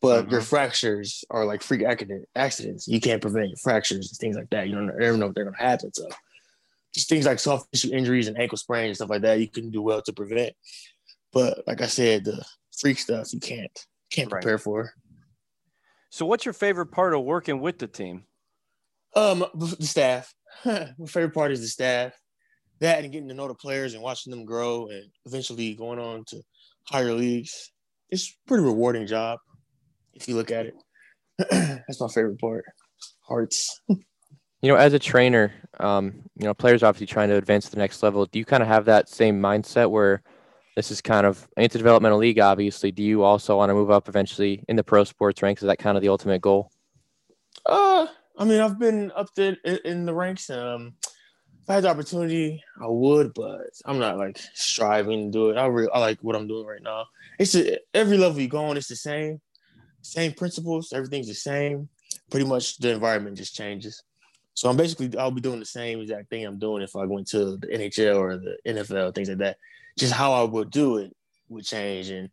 but 0.00 0.26
Mhm. 0.26 0.30
your 0.30 0.42
fractures 0.42 1.24
are 1.30 1.44
like 1.44 1.60
freak 1.62 1.82
accident 1.82 2.28
accidents. 2.36 2.86
You 2.86 3.00
can't 3.00 3.20
prevent 3.20 3.48
your 3.48 3.56
fractures 3.56 4.10
and 4.10 4.18
things 4.18 4.36
like 4.36 4.50
that. 4.50 4.68
You 4.68 4.76
don't 4.76 4.90
ever 5.02 5.16
know 5.16 5.26
if 5.26 5.34
they're 5.34 5.44
gonna 5.44 5.56
happen. 5.56 5.92
So 5.92 6.08
just 6.94 7.08
things 7.08 7.26
like 7.26 7.38
soft 7.38 7.72
tissue 7.72 7.92
injuries 7.92 8.28
and 8.28 8.38
ankle 8.38 8.58
sprains 8.58 8.88
and 8.88 8.96
stuff 8.96 9.10
like 9.10 9.22
that, 9.22 9.40
you 9.40 9.48
can 9.48 9.70
do 9.70 9.82
well 9.82 10.02
to 10.02 10.12
prevent. 10.12 10.54
But 11.32 11.62
like 11.66 11.80
I 11.80 11.86
said, 11.86 12.24
the 12.24 12.44
freak 12.78 12.98
stuff 12.98 13.32
you 13.32 13.40
can't 13.40 13.86
can't 14.10 14.30
Right. 14.30 14.42
prepare 14.42 14.58
for. 14.58 14.92
So, 16.10 16.26
what's 16.26 16.44
your 16.44 16.54
favorite 16.54 16.86
part 16.86 17.14
of 17.14 17.22
working 17.22 17.60
with 17.60 17.78
the 17.78 17.86
team? 17.86 18.24
Um, 19.14 19.44
the 19.54 19.76
staff. 19.86 20.34
My 20.64 20.88
favorite 21.06 21.34
part 21.34 21.52
is 21.52 21.60
the 21.60 21.68
staff. 21.68 22.12
That 22.80 23.02
and 23.02 23.12
getting 23.12 23.28
to 23.28 23.34
know 23.34 23.46
the 23.48 23.54
players 23.54 23.94
and 23.94 24.02
watching 24.02 24.30
them 24.30 24.44
grow 24.44 24.88
and 24.88 25.04
eventually 25.26 25.74
going 25.74 25.98
on 25.98 26.24
to 26.28 26.42
higher 26.84 27.12
leagues. 27.12 27.70
It's 28.08 28.30
a 28.30 28.48
pretty 28.48 28.64
rewarding 28.64 29.06
job 29.06 29.38
if 30.14 30.26
you 30.28 30.34
look 30.34 30.50
at 30.50 30.66
it. 30.66 30.74
That's 31.50 32.00
my 32.00 32.08
favorite 32.08 32.40
part. 32.40 32.64
Hearts. 33.20 33.80
You 34.62 34.68
know, 34.70 34.76
as 34.76 34.92
a 34.92 34.98
trainer, 34.98 35.54
um, 35.78 36.20
you 36.36 36.44
know, 36.44 36.52
players 36.52 36.82
obviously 36.82 37.06
trying 37.06 37.30
to 37.30 37.36
advance 37.36 37.64
to 37.64 37.70
the 37.70 37.78
next 37.78 38.02
level. 38.02 38.26
Do 38.26 38.38
you 38.38 38.44
kind 38.44 38.62
of 38.62 38.68
have 38.68 38.84
that 38.84 39.08
same 39.08 39.40
mindset 39.40 39.90
where 39.90 40.22
this 40.80 40.90
is 40.90 41.02
kind 41.02 41.26
of 41.26 41.46
it's 41.58 41.74
a 41.74 41.78
developmental 41.78 42.18
league, 42.18 42.38
obviously? 42.38 42.90
Do 42.90 43.02
you 43.02 43.22
also 43.22 43.58
want 43.58 43.68
to 43.68 43.74
move 43.74 43.90
up 43.90 44.08
eventually 44.08 44.64
in 44.66 44.76
the 44.76 44.82
pro 44.82 45.04
sports 45.04 45.42
ranks? 45.42 45.62
Is 45.62 45.66
that 45.66 45.78
kind 45.78 45.98
of 45.98 46.02
the 46.02 46.08
ultimate 46.08 46.40
goal? 46.40 46.72
Uh, 47.66 48.06
I 48.38 48.44
mean, 48.46 48.60
I've 48.60 48.78
been 48.78 49.12
up 49.14 49.28
there 49.34 49.58
in, 49.84 50.06
the 50.06 50.14
ranks. 50.14 50.48
Um, 50.48 50.94
if 51.62 51.68
I 51.68 51.74
had 51.74 51.84
the 51.84 51.90
opportunity, 51.90 52.64
I 52.80 52.86
would, 52.86 53.34
but 53.34 53.68
I'm 53.84 53.98
not 53.98 54.16
like 54.16 54.38
striving 54.54 55.30
to 55.30 55.30
do 55.30 55.50
it. 55.50 55.58
I 55.58 55.66
really, 55.66 55.90
I 55.92 55.98
like 55.98 56.18
what 56.22 56.34
I'm 56.34 56.48
doing 56.48 56.64
right 56.64 56.82
now. 56.82 57.04
It's 57.38 57.54
a, 57.54 57.76
every 57.92 58.16
level 58.16 58.40
you 58.40 58.48
go 58.48 58.64
on, 58.64 58.78
it's 58.78 58.88
the 58.88 58.96
same, 58.96 59.38
same 60.00 60.32
principles. 60.32 60.94
Everything's 60.94 61.28
the 61.28 61.34
same. 61.34 61.90
Pretty 62.30 62.46
much, 62.46 62.78
the 62.78 62.90
environment 62.90 63.36
just 63.36 63.54
changes. 63.54 64.02
So 64.54 64.70
I'm 64.70 64.78
basically, 64.78 65.14
I'll 65.18 65.30
be 65.30 65.42
doing 65.42 65.60
the 65.60 65.66
same 65.66 66.00
exact 66.00 66.30
thing 66.30 66.46
I'm 66.46 66.58
doing 66.58 66.82
if 66.82 66.96
I 66.96 67.04
went 67.04 67.28
to 67.28 67.58
the 67.58 67.66
NHL 67.66 68.16
or 68.16 68.38
the 68.38 68.56
NFL, 68.66 69.14
things 69.14 69.28
like 69.28 69.38
that. 69.38 69.58
Just 69.98 70.12
how 70.12 70.32
I 70.32 70.42
would 70.44 70.70
do 70.70 70.98
it 70.98 71.12
would 71.48 71.64
change, 71.64 72.10
and 72.10 72.28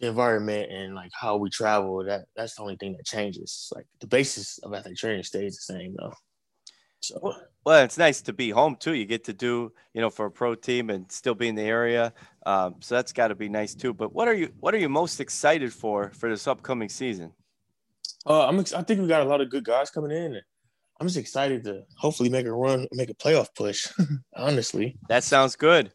the 0.00 0.08
environment 0.08 0.70
and 0.70 0.94
like 0.94 1.10
how 1.18 1.36
we 1.36 1.48
travel. 1.50 2.04
That 2.04 2.22
that's 2.36 2.56
the 2.56 2.62
only 2.62 2.76
thing 2.76 2.92
that 2.96 3.06
changes. 3.06 3.72
Like 3.74 3.86
the 4.00 4.06
basis 4.06 4.58
of 4.58 4.74
athletic 4.74 4.98
training 4.98 5.22
stays 5.22 5.56
the 5.56 5.74
same 5.74 5.94
though. 5.98 6.12
So 7.00 7.18
Well, 7.22 7.42
Well, 7.64 7.84
it's 7.84 7.98
nice 7.98 8.20
to 8.22 8.32
be 8.32 8.50
home 8.50 8.76
too. 8.76 8.94
You 8.94 9.06
get 9.06 9.24
to 9.24 9.32
do, 9.32 9.72
you 9.94 10.00
know, 10.00 10.10
for 10.10 10.26
a 10.26 10.30
pro 10.30 10.54
team 10.54 10.90
and 10.90 11.10
still 11.10 11.34
be 11.34 11.48
in 11.48 11.54
the 11.54 11.62
area. 11.62 12.12
Um, 12.44 12.76
so 12.80 12.96
that's 12.96 13.12
got 13.12 13.28
to 13.28 13.34
be 13.36 13.48
nice 13.48 13.74
too. 13.74 13.94
But 13.94 14.12
what 14.12 14.28
are 14.28 14.34
you 14.34 14.52
what 14.60 14.74
are 14.74 14.78
you 14.78 14.88
most 14.88 15.20
excited 15.20 15.72
for 15.72 16.10
for 16.10 16.28
this 16.28 16.46
upcoming 16.46 16.88
season? 16.88 17.32
uh, 18.26 18.46
I'm 18.46 18.58
ex- 18.60 18.72
I 18.72 18.82
think 18.82 19.00
we 19.00 19.06
got 19.06 19.22
a 19.22 19.28
lot 19.28 19.40
of 19.40 19.50
good 19.50 19.64
guys 19.64 19.90
coming 19.90 20.10
in. 20.10 20.40
I'm 21.00 21.06
just 21.06 21.18
excited 21.18 21.64
to 21.64 21.82
hopefully 21.96 22.28
make 22.28 22.46
a 22.46 22.52
run, 22.52 22.86
make 22.92 23.10
a 23.10 23.14
playoff 23.14 23.48
push. 23.56 23.88
honestly, 24.36 24.96
That 25.08 25.24
sounds 25.24 25.56
good. 25.56 25.92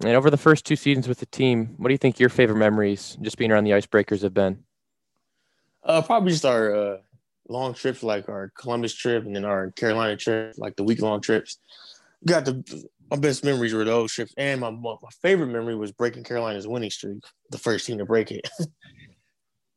And 0.00 0.10
over 0.10 0.30
the 0.30 0.36
first 0.36 0.64
two 0.64 0.76
seasons 0.76 1.08
with 1.08 1.18
the 1.18 1.26
team, 1.26 1.74
what 1.76 1.88
do 1.88 1.94
you 1.94 1.98
think 1.98 2.18
your 2.18 2.30
favorite 2.30 2.56
memories, 2.56 3.18
just 3.20 3.36
being 3.36 3.52
around 3.52 3.64
the 3.64 3.72
Icebreakers, 3.72 4.22
have 4.22 4.34
been? 4.34 4.64
uh, 5.84 6.02
probably 6.02 6.32
just 6.32 6.44
our 6.44 6.74
uh, 6.74 6.96
long 7.48 7.74
trips, 7.74 8.02
like 8.02 8.28
our 8.28 8.52
Columbus 8.56 8.94
trip 8.94 9.24
and 9.24 9.34
then 9.34 9.44
our 9.44 9.70
Carolina 9.72 10.16
trip, 10.16 10.54
like 10.58 10.76
the 10.76 10.84
week 10.84 11.00
long 11.00 11.20
trips. 11.20 11.58
Got 12.26 12.44
the 12.44 12.84
my 13.10 13.16
best 13.16 13.44
memories 13.44 13.74
were 13.74 13.84
those 13.84 14.12
trips, 14.12 14.32
and 14.36 14.60
my 14.60 14.70
my 14.70 14.94
favorite 15.22 15.48
memory 15.48 15.74
was 15.74 15.90
breaking 15.90 16.24
Carolina's 16.24 16.68
winning 16.68 16.90
streak, 16.90 17.24
the 17.50 17.58
first 17.58 17.86
team 17.86 17.98
to 17.98 18.04
break 18.04 18.30
it. 18.30 18.48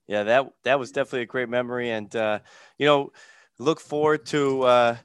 Yeah, 0.05 0.23
that 0.23 0.49
that 0.65 0.79
was 0.79 0.91
definitely 0.91 1.21
a 1.21 1.27
great 1.27 1.47
memory, 1.47 1.89
and 1.89 2.13
uh, 2.13 2.39
you 2.77 2.85
know, 2.85 3.13
look 3.57 3.79
forward 3.79 4.25
to 4.27 4.63
uh, 4.63 4.97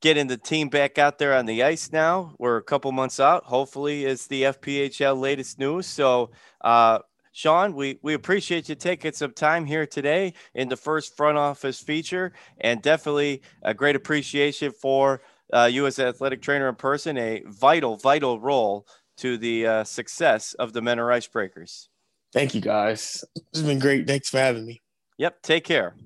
getting 0.00 0.26
the 0.26 0.36
team 0.36 0.68
back 0.68 0.98
out 0.98 1.18
there 1.18 1.34
on 1.34 1.46
the 1.46 1.62
ice. 1.62 1.92
Now 1.92 2.34
we're 2.38 2.56
a 2.56 2.62
couple 2.62 2.92
months 2.92 3.20
out. 3.20 3.44
Hopefully, 3.44 4.04
is 4.04 4.26
the 4.26 4.44
FPHL 4.44 5.18
latest 5.18 5.58
news. 5.58 5.86
So, 5.86 6.30
uh, 6.62 7.00
Sean, 7.32 7.74
we 7.74 7.98
we 8.02 8.14
appreciate 8.14 8.68
you 8.68 8.74
taking 8.74 9.12
some 9.12 9.32
time 9.32 9.64
here 9.64 9.86
today 9.86 10.34
in 10.54 10.68
the 10.68 10.76
first 10.76 11.16
front 11.16 11.38
office 11.38 11.80
feature, 11.80 12.32
and 12.60 12.82
definitely 12.82 13.42
a 13.62 13.74
great 13.74 13.96
appreciation 13.96 14.72
for 14.72 15.22
uh, 15.52 15.68
you 15.70 15.86
as 15.86 15.98
an 15.98 16.06
athletic 16.06 16.42
trainer 16.42 16.68
in 16.68 16.74
person. 16.74 17.16
A 17.16 17.42
vital, 17.46 17.96
vital 17.96 18.40
role 18.40 18.86
to 19.18 19.36
the 19.36 19.66
uh, 19.66 19.84
success 19.84 20.54
of 20.54 20.72
the 20.72 20.80
Mentor 20.80 21.08
Icebreakers. 21.08 21.88
Thank 22.32 22.54
you 22.54 22.60
guys. 22.60 23.24
This 23.34 23.44
has 23.54 23.62
been 23.62 23.78
great. 23.78 24.06
Thanks 24.06 24.28
for 24.28 24.38
having 24.38 24.66
me. 24.66 24.82
Yep, 25.18 25.42
take 25.42 25.64
care. 25.64 25.96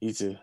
You 0.00 0.12
too. 0.12 0.36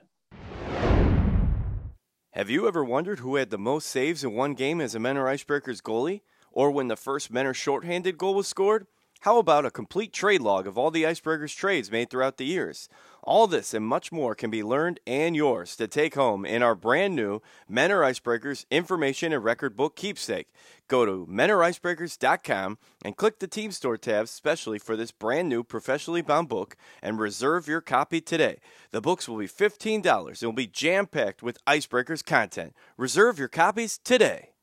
Have 2.36 2.50
you 2.50 2.68
ever 2.68 2.84
wondered 2.84 3.20
who 3.20 3.38
had 3.38 3.50
the 3.50 3.58
most 3.58 3.88
saves 3.88 4.22
in 4.22 4.34
one 4.34 4.56
game 4.56 4.82
as 4.82 4.94
a 4.94 5.00
Mentor 5.00 5.24
Icebreakers 5.24 5.82
goalie? 5.82 6.20
Or 6.52 6.70
when 6.70 6.90
the 6.90 6.98
first 6.98 7.32
Mentor 7.32 7.54
shorthanded 7.54 8.18
goal 8.18 8.36
was 8.36 8.46
scored? 8.46 8.88
How 9.22 9.40
about 9.40 9.66
a 9.66 9.72
complete 9.72 10.14
trade 10.14 10.42
log 10.42 10.68
of 10.68 10.78
all 10.78 10.92
the 10.92 11.04
Icebreakers 11.04 11.56
trades 11.56 11.92
made 11.92 12.10
throughout 12.12 12.38
the 12.38 12.46
years? 12.46 12.88
All 13.24 13.48
this 13.48 13.74
and 13.74 13.84
much 13.84 14.12
more 14.12 14.36
can 14.36 14.52
be 14.52 14.62
learned 14.62 15.00
and 15.08 15.36
yours 15.36 15.76
to 15.78 15.88
take 15.88 16.14
home 16.14 16.46
in 16.46 16.62
our 16.62 16.76
brand 16.76 17.16
new 17.16 17.42
Men 17.68 17.90
Mentor 17.90 18.02
Icebreakers 18.02 18.66
Information 18.70 19.34
and 19.34 19.44
Record 19.44 19.76
Book 19.76 19.96
Keepsake. 19.96 20.46
Go 20.88 21.06
to 21.06 21.28
MentorIcebreakers.com 21.28 22.78
and 23.04 23.18
click 23.18 23.40
the 23.40 23.48
Team 23.48 23.72
Store 23.72 23.98
tab 23.98 24.28
specially 24.28 24.78
for 24.78 24.96
this 24.96 25.12
brand 25.12 25.50
new 25.50 25.64
professionally 25.64 26.22
bound 26.22 26.50
book 26.50 26.76
and 27.02 27.20
reserve 27.20 27.68
your 27.68 27.82
copy 27.82 28.22
today. 28.22 28.60
The 28.92 29.02
books 29.02 29.28
will 29.28 29.38
be 29.38 29.48
$15 29.48 30.28
and 30.28 30.42
will 30.44 30.54
be 30.54 30.68
jam 30.68 31.08
packed 31.08 31.42
with 31.42 31.64
Icebreakers 31.66 32.24
content. 32.24 32.76
Reserve 32.98 33.40
your 33.40 33.48
copies 33.48 33.98
today. 33.98 34.55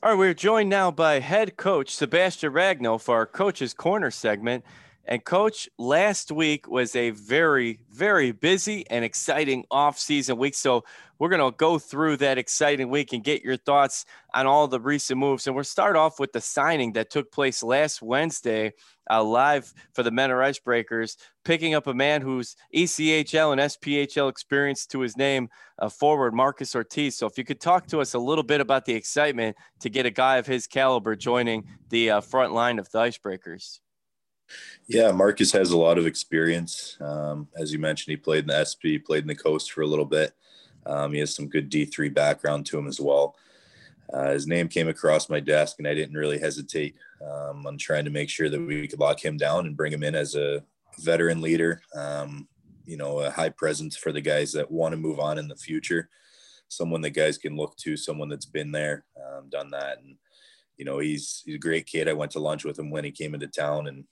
All 0.00 0.10
right, 0.10 0.18
we're 0.18 0.32
joined 0.32 0.70
now 0.70 0.92
by 0.92 1.18
head 1.18 1.56
coach 1.56 1.92
Sebastian 1.92 2.52
Ragno 2.52 3.00
for 3.00 3.16
our 3.16 3.26
Coach's 3.26 3.74
Corner 3.74 4.12
segment. 4.12 4.64
And 5.10 5.24
coach, 5.24 5.70
last 5.78 6.30
week 6.30 6.68
was 6.68 6.94
a 6.94 7.10
very, 7.10 7.80
very 7.90 8.30
busy 8.30 8.84
and 8.90 9.06
exciting 9.06 9.64
off-season 9.70 10.36
week. 10.36 10.54
So 10.54 10.84
we're 11.18 11.30
going 11.30 11.50
to 11.50 11.56
go 11.56 11.78
through 11.78 12.18
that 12.18 12.36
exciting 12.36 12.90
week 12.90 13.14
and 13.14 13.24
get 13.24 13.42
your 13.42 13.56
thoughts 13.56 14.04
on 14.34 14.46
all 14.46 14.68
the 14.68 14.78
recent 14.78 15.18
moves. 15.18 15.46
And 15.46 15.56
we'll 15.56 15.64
start 15.64 15.96
off 15.96 16.20
with 16.20 16.34
the 16.34 16.42
signing 16.42 16.92
that 16.92 17.08
took 17.08 17.32
place 17.32 17.62
last 17.62 18.02
Wednesday, 18.02 18.74
uh, 19.10 19.24
live 19.24 19.72
for 19.94 20.02
the 20.02 20.10
Mentor 20.10 20.40
Icebreakers, 20.40 21.16
picking 21.42 21.74
up 21.74 21.86
a 21.86 21.94
man 21.94 22.20
who's 22.20 22.54
ECHL 22.76 23.52
and 23.52 23.62
SPHL 23.62 24.28
experience 24.28 24.84
to 24.88 25.00
his 25.00 25.16
name, 25.16 25.48
uh, 25.78 25.88
forward 25.88 26.34
Marcus 26.34 26.76
Ortiz. 26.76 27.16
So 27.16 27.26
if 27.26 27.38
you 27.38 27.44
could 27.44 27.62
talk 27.62 27.86
to 27.86 28.02
us 28.02 28.12
a 28.12 28.18
little 28.18 28.44
bit 28.44 28.60
about 28.60 28.84
the 28.84 28.92
excitement 28.92 29.56
to 29.80 29.88
get 29.88 30.04
a 30.04 30.10
guy 30.10 30.36
of 30.36 30.46
his 30.46 30.66
caliber 30.66 31.16
joining 31.16 31.64
the 31.88 32.10
uh, 32.10 32.20
front 32.20 32.52
line 32.52 32.78
of 32.78 32.90
the 32.90 32.98
Icebreakers. 32.98 33.80
Yeah, 34.86 35.10
Marcus 35.10 35.52
has 35.52 35.70
a 35.70 35.76
lot 35.76 35.98
of 35.98 36.06
experience. 36.06 36.96
Um, 37.00 37.48
as 37.56 37.72
you 37.72 37.78
mentioned, 37.78 38.12
he 38.12 38.16
played 38.16 38.44
in 38.44 38.48
the 38.48 38.64
SP, 38.64 39.04
played 39.04 39.22
in 39.22 39.28
the 39.28 39.34
Coast 39.34 39.72
for 39.72 39.82
a 39.82 39.86
little 39.86 40.04
bit. 40.04 40.32
Um, 40.86 41.12
he 41.12 41.20
has 41.20 41.34
some 41.34 41.48
good 41.48 41.70
D3 41.70 42.12
background 42.12 42.66
to 42.66 42.78
him 42.78 42.86
as 42.86 43.00
well. 43.00 43.36
Uh, 44.12 44.30
his 44.30 44.46
name 44.46 44.68
came 44.68 44.88
across 44.88 45.28
my 45.28 45.38
desk, 45.38 45.76
and 45.78 45.86
I 45.86 45.94
didn't 45.94 46.16
really 46.16 46.38
hesitate 46.38 46.96
um, 47.22 47.66
on 47.66 47.76
trying 47.76 48.06
to 48.06 48.10
make 48.10 48.30
sure 48.30 48.48
that 48.48 48.60
we 48.60 48.88
could 48.88 49.00
lock 49.00 49.22
him 49.22 49.36
down 49.36 49.66
and 49.66 49.76
bring 49.76 49.92
him 49.92 50.02
in 50.02 50.14
as 50.14 50.34
a 50.34 50.64
veteran 51.00 51.42
leader. 51.42 51.82
Um, 51.94 52.48
you 52.86 52.96
know, 52.96 53.20
a 53.20 53.30
high 53.30 53.50
presence 53.50 53.96
for 53.96 54.12
the 54.12 54.22
guys 54.22 54.52
that 54.52 54.70
want 54.70 54.92
to 54.92 54.96
move 54.96 55.20
on 55.20 55.38
in 55.38 55.46
the 55.46 55.56
future. 55.56 56.08
Someone 56.68 57.02
that 57.02 57.10
guys 57.10 57.36
can 57.36 57.54
look 57.54 57.76
to, 57.78 57.98
someone 57.98 58.30
that's 58.30 58.46
been 58.46 58.72
there, 58.72 59.04
um, 59.16 59.50
done 59.50 59.70
that, 59.72 59.98
and 59.98 60.16
you 60.78 60.86
know, 60.86 60.98
he's 60.98 61.42
he's 61.44 61.56
a 61.56 61.58
great 61.58 61.86
kid. 61.86 62.08
I 62.08 62.14
went 62.14 62.32
to 62.32 62.40
lunch 62.40 62.64
with 62.64 62.78
him 62.78 62.90
when 62.90 63.04
he 63.04 63.10
came 63.10 63.34
into 63.34 63.46
town, 63.48 63.88
and 63.88 64.04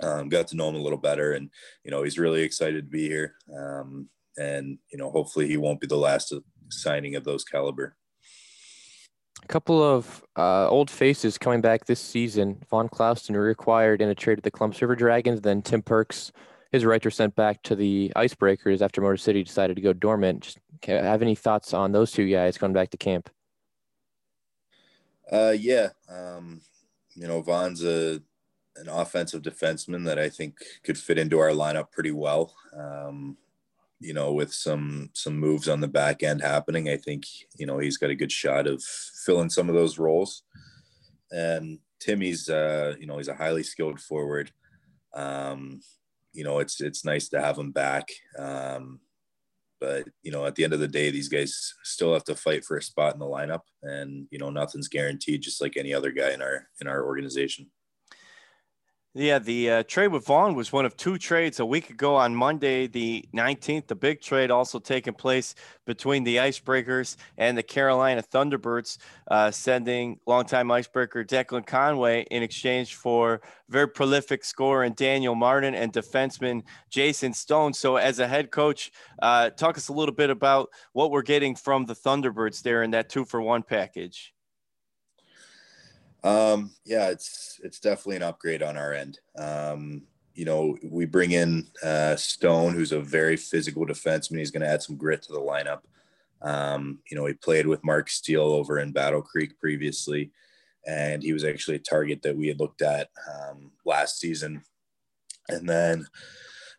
um, 0.00 0.28
got 0.28 0.48
to 0.48 0.56
know 0.56 0.68
him 0.68 0.74
a 0.76 0.82
little 0.82 0.98
better 0.98 1.32
and 1.32 1.50
you 1.84 1.90
know 1.90 2.02
he's 2.02 2.18
really 2.18 2.42
excited 2.42 2.84
to 2.84 2.90
be 2.90 3.08
here 3.08 3.34
um, 3.56 4.08
and 4.36 4.78
you 4.90 4.98
know 4.98 5.10
hopefully 5.10 5.46
he 5.46 5.56
won't 5.56 5.80
be 5.80 5.86
the 5.86 5.96
last 5.96 6.32
of 6.32 6.42
signing 6.68 7.14
of 7.14 7.24
those 7.24 7.44
caliber 7.44 7.96
A 9.42 9.46
couple 9.46 9.82
of 9.82 10.24
uh, 10.36 10.68
old 10.68 10.90
faces 10.90 11.38
coming 11.38 11.60
back 11.60 11.84
this 11.84 12.00
season. 12.00 12.62
Von 12.70 12.88
Clauston 12.88 13.36
reacquired 13.36 14.00
in 14.00 14.08
a 14.08 14.14
trade 14.14 14.38
with 14.38 14.44
the 14.44 14.50
Columbus 14.50 14.80
River 14.80 14.96
Dragons. 14.96 15.42
Then 15.42 15.60
Tim 15.60 15.82
Perks, 15.82 16.32
his 16.72 16.84
rights 16.84 17.04
were 17.04 17.10
sent 17.10 17.36
back 17.36 17.62
to 17.64 17.76
the 17.76 18.10
Icebreakers 18.16 18.80
after 18.80 19.00
Motor 19.00 19.18
City 19.18 19.44
decided 19.44 19.76
to 19.76 19.82
go 19.82 19.92
dormant. 19.92 20.40
Just 20.40 20.58
have 20.86 21.22
any 21.22 21.34
thoughts 21.34 21.74
on 21.74 21.92
those 21.92 22.10
two 22.10 22.28
guys 22.28 22.58
going 22.58 22.72
back 22.72 22.90
to 22.90 22.96
camp? 22.96 23.30
Uh, 25.30 25.54
yeah. 25.58 25.90
Um, 26.08 26.60
you 27.14 27.26
know, 27.28 27.40
Vaughn's 27.42 27.84
a 27.84 28.20
an 28.76 28.88
offensive 28.88 29.42
defenseman 29.42 30.04
that 30.06 30.18
I 30.18 30.28
think 30.28 30.58
could 30.82 30.98
fit 30.98 31.18
into 31.18 31.38
our 31.38 31.50
lineup 31.50 31.90
pretty 31.92 32.10
well. 32.10 32.54
Um, 32.76 33.36
you 34.00 34.12
know, 34.12 34.32
with 34.32 34.52
some 34.52 35.10
some 35.14 35.38
moves 35.38 35.68
on 35.68 35.80
the 35.80 35.88
back 35.88 36.22
end 36.22 36.42
happening, 36.42 36.88
I 36.88 36.96
think 36.96 37.24
you 37.56 37.66
know 37.66 37.78
he's 37.78 37.96
got 37.96 38.10
a 38.10 38.14
good 38.14 38.32
shot 38.32 38.66
of 38.66 38.82
filling 38.82 39.50
some 39.50 39.68
of 39.68 39.74
those 39.74 39.98
roles. 39.98 40.42
And 41.30 41.78
Timmy's, 42.00 42.48
uh, 42.48 42.94
you 43.00 43.06
know, 43.06 43.16
he's 43.16 43.28
a 43.28 43.34
highly 43.34 43.62
skilled 43.62 44.00
forward. 44.00 44.50
Um, 45.14 45.80
you 46.32 46.44
know, 46.44 46.58
it's 46.58 46.80
it's 46.80 47.04
nice 47.04 47.28
to 47.30 47.40
have 47.40 47.56
him 47.56 47.70
back. 47.70 48.08
Um, 48.38 49.00
but 49.80 50.08
you 50.22 50.32
know, 50.32 50.46
at 50.46 50.54
the 50.54 50.64
end 50.64 50.72
of 50.72 50.80
the 50.80 50.88
day, 50.88 51.10
these 51.10 51.28
guys 51.28 51.74
still 51.82 52.12
have 52.12 52.24
to 52.24 52.34
fight 52.34 52.64
for 52.64 52.76
a 52.76 52.82
spot 52.82 53.14
in 53.14 53.20
the 53.20 53.26
lineup, 53.26 53.62
and 53.82 54.26
you 54.30 54.38
know, 54.38 54.50
nothing's 54.50 54.88
guaranteed, 54.88 55.42
just 55.42 55.60
like 55.60 55.76
any 55.76 55.92
other 55.94 56.10
guy 56.10 56.32
in 56.32 56.42
our 56.42 56.68
in 56.80 56.86
our 56.86 57.04
organization. 57.04 57.70
Yeah, 59.16 59.38
the 59.38 59.70
uh, 59.70 59.82
trade 59.84 60.08
with 60.08 60.26
Vaughn 60.26 60.56
was 60.56 60.72
one 60.72 60.84
of 60.84 60.96
two 60.96 61.18
trades 61.18 61.60
a 61.60 61.64
week 61.64 61.88
ago 61.88 62.16
on 62.16 62.34
Monday, 62.34 62.88
the 62.88 63.24
19th. 63.32 63.86
The 63.86 63.94
big 63.94 64.20
trade 64.20 64.50
also 64.50 64.80
taking 64.80 65.14
place 65.14 65.54
between 65.86 66.24
the 66.24 66.38
Icebreakers 66.38 67.14
and 67.38 67.56
the 67.56 67.62
Carolina 67.62 68.24
Thunderbirds, 68.24 68.98
uh, 69.30 69.52
sending 69.52 70.18
longtime 70.26 70.68
Icebreaker 70.68 71.22
Declan 71.22 71.64
Conway 71.64 72.26
in 72.32 72.42
exchange 72.42 72.96
for 72.96 73.40
very 73.68 73.86
prolific 73.86 74.44
scorer 74.44 74.82
and 74.82 74.96
Daniel 74.96 75.36
Martin 75.36 75.76
and 75.76 75.92
defenseman 75.92 76.64
Jason 76.90 77.32
Stone. 77.32 77.74
So, 77.74 77.94
as 77.94 78.18
a 78.18 78.26
head 78.26 78.50
coach, 78.50 78.90
uh, 79.22 79.50
talk 79.50 79.76
us 79.78 79.86
a 79.86 79.92
little 79.92 80.14
bit 80.14 80.30
about 80.30 80.70
what 80.92 81.12
we're 81.12 81.22
getting 81.22 81.54
from 81.54 81.84
the 81.84 81.94
Thunderbirds 81.94 82.62
there 82.62 82.82
in 82.82 82.90
that 82.90 83.10
two 83.10 83.24
for 83.24 83.40
one 83.40 83.62
package. 83.62 84.33
Um, 86.24 86.72
yeah, 86.86 87.10
it's 87.10 87.60
it's 87.62 87.78
definitely 87.78 88.16
an 88.16 88.22
upgrade 88.22 88.62
on 88.62 88.76
our 88.78 88.94
end. 88.94 89.20
Um, 89.38 90.02
you 90.34 90.46
know, 90.46 90.76
we 90.82 91.04
bring 91.04 91.32
in 91.32 91.68
uh, 91.84 92.16
Stone, 92.16 92.72
who's 92.72 92.92
a 92.92 93.00
very 93.00 93.36
physical 93.36 93.86
defenseman. 93.86 94.38
He's 94.38 94.50
going 94.50 94.62
to 94.62 94.68
add 94.68 94.82
some 94.82 94.96
grit 94.96 95.22
to 95.22 95.32
the 95.32 95.38
lineup. 95.38 95.82
Um, 96.42 96.98
you 97.08 97.16
know, 97.16 97.26
he 97.26 97.34
played 97.34 97.66
with 97.66 97.84
Mark 97.84 98.10
Steele 98.10 98.40
over 98.42 98.78
in 98.78 98.90
Battle 98.90 99.22
Creek 99.22 99.58
previously, 99.60 100.32
and 100.86 101.22
he 101.22 101.32
was 101.32 101.44
actually 101.44 101.76
a 101.76 101.80
target 101.80 102.22
that 102.22 102.36
we 102.36 102.48
had 102.48 102.58
looked 102.58 102.82
at 102.82 103.10
um, 103.30 103.70
last 103.84 104.18
season. 104.18 104.62
And 105.48 105.68
then 105.68 106.06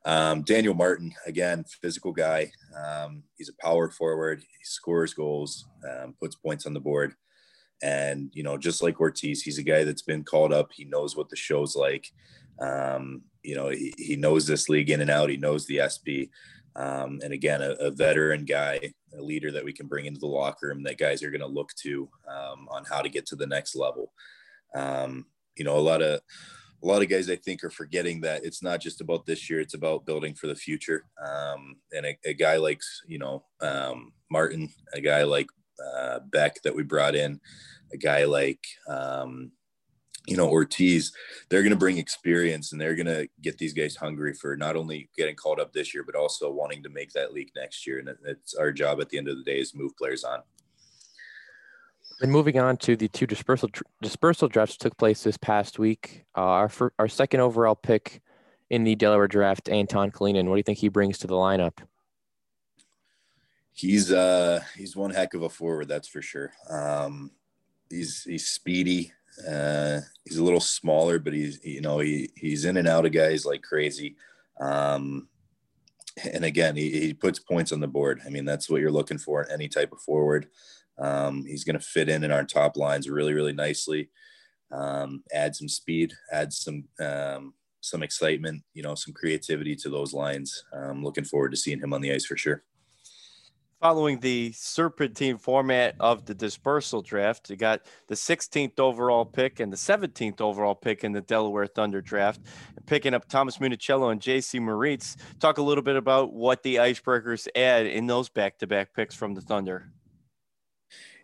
um, 0.06 0.41
Daniel 0.41 0.74
Martin, 0.74 1.14
again, 1.26 1.66
physical 1.82 2.12
guy. 2.12 2.52
Um, 2.76 3.24
he's 3.38 3.50
a 3.50 3.64
power 3.64 3.89
forward. 3.89 4.41
He 4.41 4.64
scores 4.64 5.14
goals, 5.14 5.68
um, 5.89 6.16
puts 6.20 6.36
points 6.36 6.66
on 6.66 6.74
the 6.74 6.80
board. 6.80 7.14
And, 7.82 8.30
you 8.34 8.43
know, 8.43 8.57
just 8.57 8.82
like 8.82 8.99
Ortiz, 8.99 9.41
he's 9.41 9.57
a 9.57 9.63
guy 9.63 9.84
that's 9.84 10.01
been 10.01 10.23
called 10.23 10.53
up. 10.53 10.71
He 10.73 10.86
knows 10.86 11.15
what 11.15 11.30
the 11.30 11.36
show's 11.36 11.76
like. 11.76 12.11
Um, 12.59 13.23
you 13.43 13.55
know, 13.55 13.69
he, 13.69 13.93
he 13.97 14.15
knows 14.15 14.47
this 14.47 14.69
league 14.69 14.89
in 14.89 15.01
and 15.01 15.09
out. 15.09 15.30
He 15.30 15.38
knows 15.38 15.65
the 15.65 15.82
SP. 15.84 16.32
Um, 16.76 17.19
and 17.23 17.32
again, 17.32 17.61
a, 17.61 17.71
a, 17.71 17.91
veteran 17.91 18.43
guy, 18.43 18.80
a 19.17 19.21
leader 19.21 19.51
that 19.51 19.63
we 19.63 19.71
can 19.71 19.88
bring 19.88 20.05
into 20.05 20.19
the 20.19 20.28
locker 20.28 20.67
room 20.67 20.84
that 20.84 20.97
guys 20.97 21.23
are 21.23 21.32
going 21.32 21.41
to 21.41 21.47
look 21.47 21.71
to 21.84 22.09
um, 22.28 22.67
on 22.69 22.84
how 22.89 23.01
to 23.01 23.09
get 23.09 23.26
to 23.28 23.36
the 23.36 23.47
next 23.47 23.76
level. 23.76 24.11
Um, 24.73 25.26
you 25.55 25.63
know, 25.63 25.78
a 25.78 25.80
lot 25.80 26.01
of 26.01 26.19
a 26.84 26.86
lot 26.86 27.01
of 27.01 27.09
guys 27.09 27.30
I 27.30 27.38
think 27.38 27.63
are 27.63 27.69
forgetting 27.69 28.21
that 28.21 28.43
it's 28.43 28.61
not 28.61 28.82
just 28.82 28.99
about 28.99 29.26
this 29.26 29.49
year; 29.49 29.61
it's 29.61 29.73
about 29.73 30.05
building 30.05 30.36
for 30.36 30.47
the 30.47 30.55
future. 30.55 31.05
Um, 31.26 31.78
and 31.93 32.05
a, 32.05 32.17
a, 32.26 32.34
guy 32.34 32.57
like 32.57 32.82
you 33.07 33.19
know 33.19 33.45
um, 33.61 34.11
Martin, 34.30 34.69
a 34.93 34.99
guy 34.99 35.23
like 35.23 35.47
uh, 35.80 36.19
Beck 36.32 36.61
that 36.63 36.76
we 36.76 36.84
brought 36.84 37.15
in, 37.15 37.39
a 37.93 37.97
guy 37.97 38.26
like 38.26 38.65
um, 38.88 39.51
you 40.28 40.38
know 40.38 40.49
Ortiz, 40.49 41.11
they're 41.49 41.61
going 41.61 41.71
to 41.71 41.78
bring 41.78 41.97
experience 41.97 42.71
and 42.71 42.82
they're 42.82 42.95
going 42.95 43.05
to 43.05 43.28
get 43.41 43.57
these 43.57 43.73
guys 43.73 43.95
hungry 43.95 44.34
for 44.34 44.55
not 44.55 44.76
only 44.76 45.09
getting 45.17 45.36
called 45.36 45.59
up 45.59 45.73
this 45.73 45.93
year, 45.93 46.03
but 46.03 46.15
also 46.15 46.51
wanting 46.51 46.84
to 46.84 46.89
make 46.89 47.11
that 47.13 47.34
league 47.34 47.51
next 47.55 47.86
year. 47.86 47.99
And 47.99 48.09
it's 48.26 48.55
our 48.55 48.71
job 48.71 49.01
at 49.01 49.09
the 49.09 49.17
end 49.17 49.28
of 49.28 49.38
the 49.38 49.43
day 49.43 49.59
is 49.59 49.76
move 49.76 49.95
players 49.97 50.23
on. 50.23 50.41
And 52.21 52.32
moving 52.32 52.57
on 52.57 52.78
to 52.78 52.95
the 52.95 53.09
two 53.09 53.28
dispersal 53.28 53.69
dispersal 54.01 54.47
drafts 54.47 54.78
took 54.78 54.97
place 54.97 55.23
this 55.23 55.38
past 55.38 55.80
week. 55.80 56.23
Uh, 56.36 56.41
our 56.41 56.71
our 56.97 57.07
second 57.07 57.41
overall 57.41 57.76
pick 57.76 58.21
in 58.69 58.84
the 58.84 58.95
Delaware 58.95 59.28
draft, 59.28 59.69
Anton 59.69 60.11
Kalinin. 60.11 60.45
What 60.45 60.55
do 60.55 60.57
you 60.57 60.63
think 60.63 60.80
he 60.80 60.88
brings 60.88 61.17
to 61.19 61.28
the 61.28 61.36
lineup? 61.36 61.80
He's 63.76 64.11
uh 64.11 64.61
he's 64.76 64.95
one 64.95 65.11
heck 65.11 65.34
of 65.36 65.43
a 65.43 65.49
forward, 65.49 65.88
that's 65.88 66.07
for 66.07 66.21
sure. 66.21 66.51
Um, 66.69 67.32
he's 67.89 68.23
he's 68.23 68.47
speedy. 68.47 69.11
Uh, 69.47 69.99
he's 70.23 70.38
a 70.38 70.43
little 70.43 70.61
smaller, 70.61 71.19
but 71.19 71.34
he's 71.34 71.63
you 71.63 71.82
know 71.82 71.99
he 71.99 72.32
he's 72.36 72.65
in 72.65 72.78
and 72.78 72.88
out 72.88 73.05
of 73.05 73.11
guys 73.11 73.45
like 73.45 73.61
crazy. 73.61 74.15
Um, 74.59 75.28
and 76.34 76.45
again, 76.45 76.78
he, 76.78 76.89
he 76.91 77.13
puts 77.13 77.39
points 77.39 77.73
on 77.73 77.82
the 77.82 77.88
board. 77.88 78.21
I 78.26 78.30
mean, 78.30 78.45
that's 78.45 78.69
what 78.69 78.80
you're 78.80 78.89
looking 78.89 79.17
for 79.17 79.43
in 79.43 79.51
any 79.51 79.67
type 79.67 79.91
of 79.91 79.99
forward. 79.99 80.47
Um, 80.97 81.43
he's 81.45 81.65
going 81.65 81.78
to 81.78 81.86
fit 81.86 82.07
in 82.07 82.23
in 82.23 82.32
our 82.32 82.45
top 82.45 82.78
lines 82.78 83.09
really, 83.09 83.34
really 83.34 83.51
nicely. 83.51 84.09
Um, 84.71 85.23
add 85.34 85.57
some 85.57 85.67
speed, 85.67 86.13
add 86.32 86.53
some 86.53 86.86
um, 87.01 87.53
some 87.82 88.01
excitement, 88.01 88.63
you 88.73 88.82
know, 88.82 88.95
some 88.95 89.13
creativity 89.13 89.76
to 89.76 89.89
those 89.89 90.13
lines. 90.13 90.63
I'm 90.71 91.03
looking 91.03 91.26
forward 91.26 91.51
to 91.51 91.57
seeing 91.57 91.80
him 91.80 91.93
on 91.93 91.99
the 91.99 92.13
ice 92.13 92.26
for 92.26 92.38
sure 92.38 92.63
following 93.86 94.19
the 94.21 94.51
serpentine 94.53 95.38
format 95.38 95.93
of 95.99 96.25
the 96.25 96.33
dispersal 96.33 97.03
draft. 97.03 97.51
You 97.51 97.55
got 97.55 97.81
the 98.07 98.15
16th 98.15 98.79
overall 98.79 99.25
pick 99.25 99.59
and 99.59 99.71
the 99.71 99.77
17th 99.77 100.41
overall 100.41 100.73
pick 100.73 101.03
in 101.03 101.11
the 101.11 101.21
Delaware 101.21 101.67
Thunder 101.67 102.01
draft, 102.01 102.41
picking 102.88 103.13
up 103.13 103.29
Thomas 103.29 103.59
Municello 103.59 104.11
and 104.11 104.19
J.C. 104.19 104.57
Moritz. 104.57 105.17
Talk 105.39 105.59
a 105.59 105.61
little 105.61 105.83
bit 105.83 105.97
about 105.97 106.33
what 106.33 106.63
the 106.63 106.77
Icebreakers 106.77 107.47
add 107.55 107.86
in 107.86 108.07
those 108.07 108.27
back-to-back 108.27 108.95
picks 108.95 109.13
from 109.13 109.36
the 109.36 109.41
Thunder. 109.41 109.91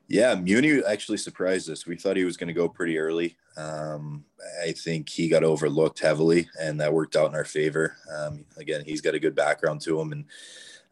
Yeah, 0.08 0.36
Muni 0.36 0.84
actually 0.84 1.18
surprised 1.18 1.68
us. 1.68 1.88
We 1.88 1.96
thought 1.96 2.16
he 2.16 2.26
was 2.26 2.38
going 2.38 2.50
to 2.50 2.54
go 2.54 2.70
pretty 2.70 3.00
early. 3.00 3.38
Um, 3.58 4.24
I 4.64 4.74
think 4.74 5.10
he 5.10 5.30
got 5.30 5.44
overlooked 5.44 6.00
heavily, 6.00 6.48
and 6.60 6.80
that 6.80 6.94
worked 6.94 7.16
out 7.16 7.30
in 7.30 7.36
our 7.36 7.44
favor. 7.44 7.98
Um, 8.16 8.46
again, 8.58 8.84
he's 8.86 9.02
got 9.02 9.16
a 9.16 9.20
good 9.20 9.34
background 9.34 9.82
to 9.82 10.00
him, 10.00 10.12
and 10.12 10.26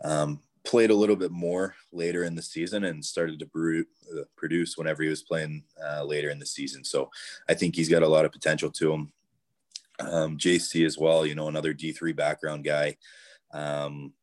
um, 0.04 0.40
played 0.70 0.92
a 0.92 0.96
little 0.96 1.16
bit 1.16 1.32
more 1.32 1.74
later 1.92 2.26
in 2.26 2.36
the 2.36 2.44
season 2.44 2.84
and 2.84 3.04
started 3.04 3.40
to 3.40 3.46
brew, 3.48 3.84
uh, 4.16 4.22
produce 4.38 4.78
whenever 4.78 5.02
he 5.02 5.10
was 5.10 5.24
playing 5.24 5.64
uh, 5.84 6.04
later 6.04 6.30
in 6.30 6.38
the 6.38 6.46
season. 6.46 6.84
So 6.84 7.10
I 7.50 7.56
think 7.56 7.76
he's 7.76 7.90
got 7.90 8.04
a 8.04 8.08
lot 8.08 8.24
of 8.24 8.32
potential 8.32 8.70
to 8.74 8.94
him. 8.94 9.12
Um, 10.00 10.38
JC 10.38 10.86
as 10.86 10.96
well, 10.96 11.26
you 11.26 11.34
know, 11.34 11.48
another 11.48 11.74
D3 11.74 12.16
background 12.16 12.66
guy. 12.66 12.98
Um, 13.52 14.14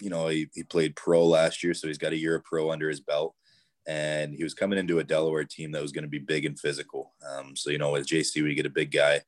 you 0.00 0.10
know, 0.10 0.26
he, 0.26 0.48
he 0.52 0.64
played 0.64 0.96
pro 0.96 1.24
last 1.24 1.62
year, 1.62 1.74
so 1.74 1.86
he's 1.86 1.96
got 1.96 2.12
a 2.12 2.18
year 2.18 2.34
of 2.34 2.44
pro 2.44 2.72
under 2.72 2.88
his 2.88 3.00
belt. 3.00 3.36
And 3.86 4.34
he 4.34 4.42
was 4.42 4.52
coming 4.52 4.80
into 4.80 4.98
a 4.98 5.04
Delaware 5.04 5.44
team 5.44 5.70
that 5.72 5.82
was 5.82 5.92
going 5.92 6.02
to 6.02 6.08
be 6.08 6.18
big 6.18 6.44
and 6.44 6.58
physical. 6.58 7.12
Um, 7.24 7.54
so, 7.54 7.70
you 7.70 7.78
know, 7.78 7.92
with 7.92 8.08
JC, 8.08 8.42
we 8.42 8.56
get 8.56 8.66
a 8.66 8.70
big 8.70 8.90
guy 8.90 9.20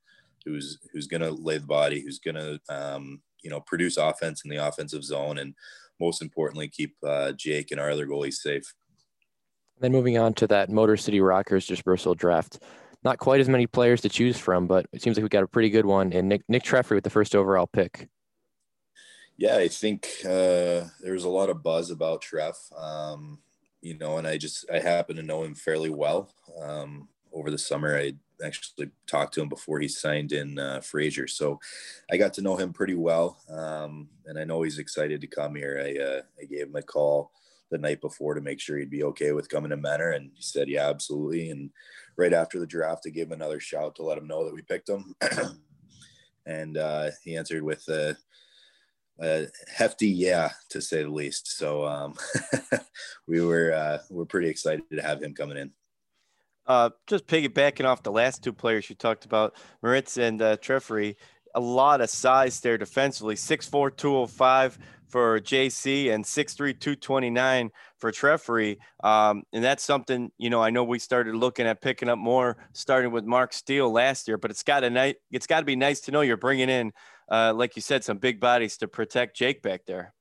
who's 0.45 0.79
who's 0.93 1.07
going 1.07 1.21
to 1.21 1.31
lay 1.31 1.59
the 1.59 1.67
body, 1.67 2.01
who's 2.01 2.19
going 2.19 2.35
to, 2.35 2.61
um, 2.69 3.23
you 3.43 3.51
know, 3.51 3.61
produce 3.61 3.99
offense 3.99 4.43
in 4.45 4.51
the 4.51 4.67
offensive 4.67 5.05
zone 5.05 5.39
and 5.39 5.55
most 6.01 6.23
importantly, 6.23 6.69
keep 6.69 6.95
uh, 7.05 7.33
Jake 7.33 7.71
and 7.71 7.81
our 7.81 7.91
other 7.91 8.07
goalies 8.07 8.35
safe. 8.35 8.75
And 9.77 9.85
Then 9.85 9.93
moving 9.93 10.19
on 10.19 10.35
to 10.35 10.47
that 10.49 10.71
Motor 10.71 10.97
City 10.97 11.21
Rockers 11.21 11.67
dispersal 11.67 12.15
draft. 12.15 12.63
Not 13.05 13.19
quite 13.19 13.41
as 13.41 13.49
many 13.49 13.67
players 13.67 14.01
to 14.03 14.09
choose 14.09 14.39
from, 14.39 14.67
but 14.67 14.87
it 14.93 15.03
seems 15.03 15.17
like 15.17 15.23
we 15.23 15.29
got 15.29 15.45
a 15.45 15.49
pretty 15.49 15.71
good 15.71 15.87
one. 15.87 16.13
And 16.13 16.29
Nick 16.29 16.43
Nick 16.49 16.63
Treffry 16.63 16.97
with 16.97 17.05
the 17.05 17.11
first 17.11 17.37
overall 17.37 17.67
pick. 17.67 18.09
Yeah, 19.39 19.57
I 19.57 19.69
think 19.69 20.09
uh, 20.25 20.89
there's 21.01 21.25
a 21.25 21.29
lot 21.29 21.51
of 21.51 21.63
buzz 21.63 21.91
about 21.91 22.23
Treff. 22.23 22.57
Um, 22.77 23.39
you 23.83 23.97
know, 23.97 24.17
and 24.17 24.27
I 24.27 24.39
just 24.39 24.65
I 24.73 24.81
happen 24.81 25.17
to 25.17 25.23
know 25.23 25.45
him 25.45 25.55
fairly 25.55 25.91
well. 25.91 26.33
Um, 26.61 27.09
over 27.33 27.51
the 27.51 27.59
summer, 27.59 27.97
I 27.97 28.15
actually 28.45 28.91
talked 29.07 29.35
to 29.35 29.43
him 29.43 29.49
before 29.49 29.81
he 29.81 29.89
signed 29.89 30.33
in 30.33 30.59
uh, 30.59 30.81
Fraser. 30.81 31.27
So 31.27 31.59
I 32.11 32.17
got 32.17 32.35
to 32.35 32.43
know 32.43 32.57
him 32.57 32.73
pretty 32.73 32.95
well. 32.95 33.39
Um, 33.49 34.09
and 34.27 34.39
I 34.39 34.45
know 34.45 34.63
he's 34.63 34.79
excited 34.79 35.21
to 35.21 35.27
come 35.27 35.55
here. 35.55 35.83
I, 35.85 36.03
uh, 36.03 36.23
I 36.41 36.45
gave 36.45 36.67
him 36.67 36.77
a 36.77 36.83
call 36.83 37.31
the 37.71 37.79
night 37.79 38.01
before 38.01 38.35
to 38.35 38.41
make 38.41 38.61
sure 38.61 38.79
he'd 38.79 38.91
be 38.91 39.05
okay 39.05 39.33
with 39.33 39.49
coming 39.49 39.71
to 39.71 39.77
Mentor. 39.77 40.13
And 40.13 40.31
he 40.35 40.43
said, 40.43 40.69
yeah, 40.69 40.89
absolutely. 40.89 41.51
And 41.51 41.71
right 42.17 42.33
after 42.33 42.59
the 42.59 42.67
draft, 42.67 43.05
I 43.07 43.11
gave 43.11 43.27
him 43.27 43.33
another 43.33 43.61
shout 43.61 43.97
to 43.97 44.03
let 44.03 44.19
him 44.19 44.27
know 44.27 44.45
that 44.45 44.55
we 44.55 44.63
picked 44.63 44.89
him. 44.89 45.15
and 46.47 46.77
uh, 46.77 47.11
he 47.25 47.37
answered 47.37 47.63
with 47.63 47.87
a, 47.89 48.17
a, 49.21 49.47
hefty 49.75 50.09
yeah, 50.09 50.51
to 50.71 50.81
say 50.81 51.03
the 51.03 51.11
least. 51.11 51.57
So 51.59 51.85
um, 51.85 52.15
we 53.27 53.41
were, 53.41 53.73
uh, 53.73 53.99
we're 54.11 54.27
pretty 54.27 54.49
excited 54.49 54.85
to 54.93 55.03
have 55.03 55.23
him 55.23 55.35
coming 55.35 55.57
in. 55.57 55.73
Uh, 56.67 56.91
just 57.07 57.27
piggybacking 57.27 57.85
off 57.85 58.03
the 58.03 58.11
last 58.11 58.43
two 58.43 58.53
players 58.53 58.91
you 58.91 58.97
talked 58.97 59.25
about, 59.25 59.55
Moritz 59.83 60.17
and 60.17 60.43
uh, 60.43 60.57
Treffry, 60.57 61.17
a 61.55 61.61
lot 61.61 62.01
of 62.01 62.11
size 62.11 62.61
there 62.61 62.77
defensively 62.77 63.35
6'4, 63.35 63.97
205 63.97 64.79
for 65.09 65.41
JC 65.41 66.13
and 66.13 66.25
6'3", 66.25 66.57
229 66.79 67.71
for 67.99 68.13
Trefry. 68.13 68.77
Um, 69.03 69.43
and 69.53 69.65
that's 69.65 69.83
something, 69.83 70.31
you 70.39 70.51
know, 70.51 70.63
I 70.63 70.71
know 70.71 70.85
we 70.85 70.99
started 70.99 71.35
looking 71.35 71.67
at 71.67 71.81
picking 71.81 72.09
up 72.09 72.19
more 72.19 72.57
starting 72.73 73.13
with 73.13 73.25
Mark 73.25 73.53
Steele 73.53 73.91
last 73.91 74.29
year, 74.29 74.37
but 74.37 74.51
it's 74.51 74.63
got 74.63 74.81
to 74.81 74.91
nice, 74.91 75.15
it's 75.31 75.47
got 75.47 75.61
to 75.61 75.67
be 75.67 75.77
nice 75.77 76.01
to 76.03 76.11
know 76.11 76.21
you're 76.21 76.37
bringing 76.37 76.69
in, 76.69 76.93
uh, 77.31 77.55
like 77.55 77.77
you 77.77 77.83
said, 77.83 78.05
some 78.05 78.19
big 78.19 78.41
bodies 78.41 78.77
to 78.79 78.89
protect 78.89 79.37
Jake 79.37 79.63
back 79.63 79.83
there. 79.87 80.13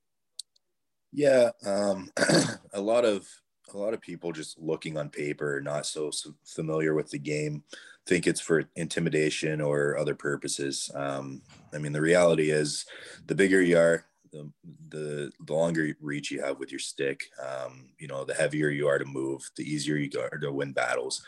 Yeah, 1.12 1.50
um, 1.64 2.10
a 2.72 2.80
lot 2.80 3.04
of 3.04 3.26
a 3.74 3.78
lot 3.78 3.94
of 3.94 4.00
people 4.00 4.32
just 4.32 4.58
looking 4.58 4.96
on 4.96 5.10
paper, 5.10 5.60
not 5.60 5.86
so, 5.86 6.10
so 6.10 6.34
familiar 6.44 6.94
with 6.94 7.10
the 7.10 7.18
game, 7.18 7.62
think 8.06 8.26
it's 8.26 8.40
for 8.40 8.64
intimidation 8.76 9.60
or 9.60 9.96
other 9.98 10.14
purposes. 10.14 10.90
Um, 10.94 11.42
I 11.74 11.78
mean, 11.78 11.92
the 11.92 12.00
reality 12.00 12.50
is, 12.50 12.86
the 13.26 13.34
bigger 13.34 13.60
you 13.60 13.78
are, 13.78 14.04
the, 14.32 14.50
the, 14.88 15.30
longer 15.48 15.96
reach 16.00 16.30
you 16.30 16.42
have 16.42 16.58
with 16.58 16.70
your 16.70 16.78
stick, 16.78 17.24
um, 17.44 17.90
you 17.98 18.08
know, 18.08 18.24
the 18.24 18.34
heavier 18.34 18.68
you 18.68 18.88
are 18.88 18.98
to 18.98 19.04
move, 19.04 19.48
the 19.56 19.64
easier 19.64 19.96
you 19.96 20.10
are 20.20 20.38
to 20.38 20.52
win 20.52 20.72
battles 20.72 21.22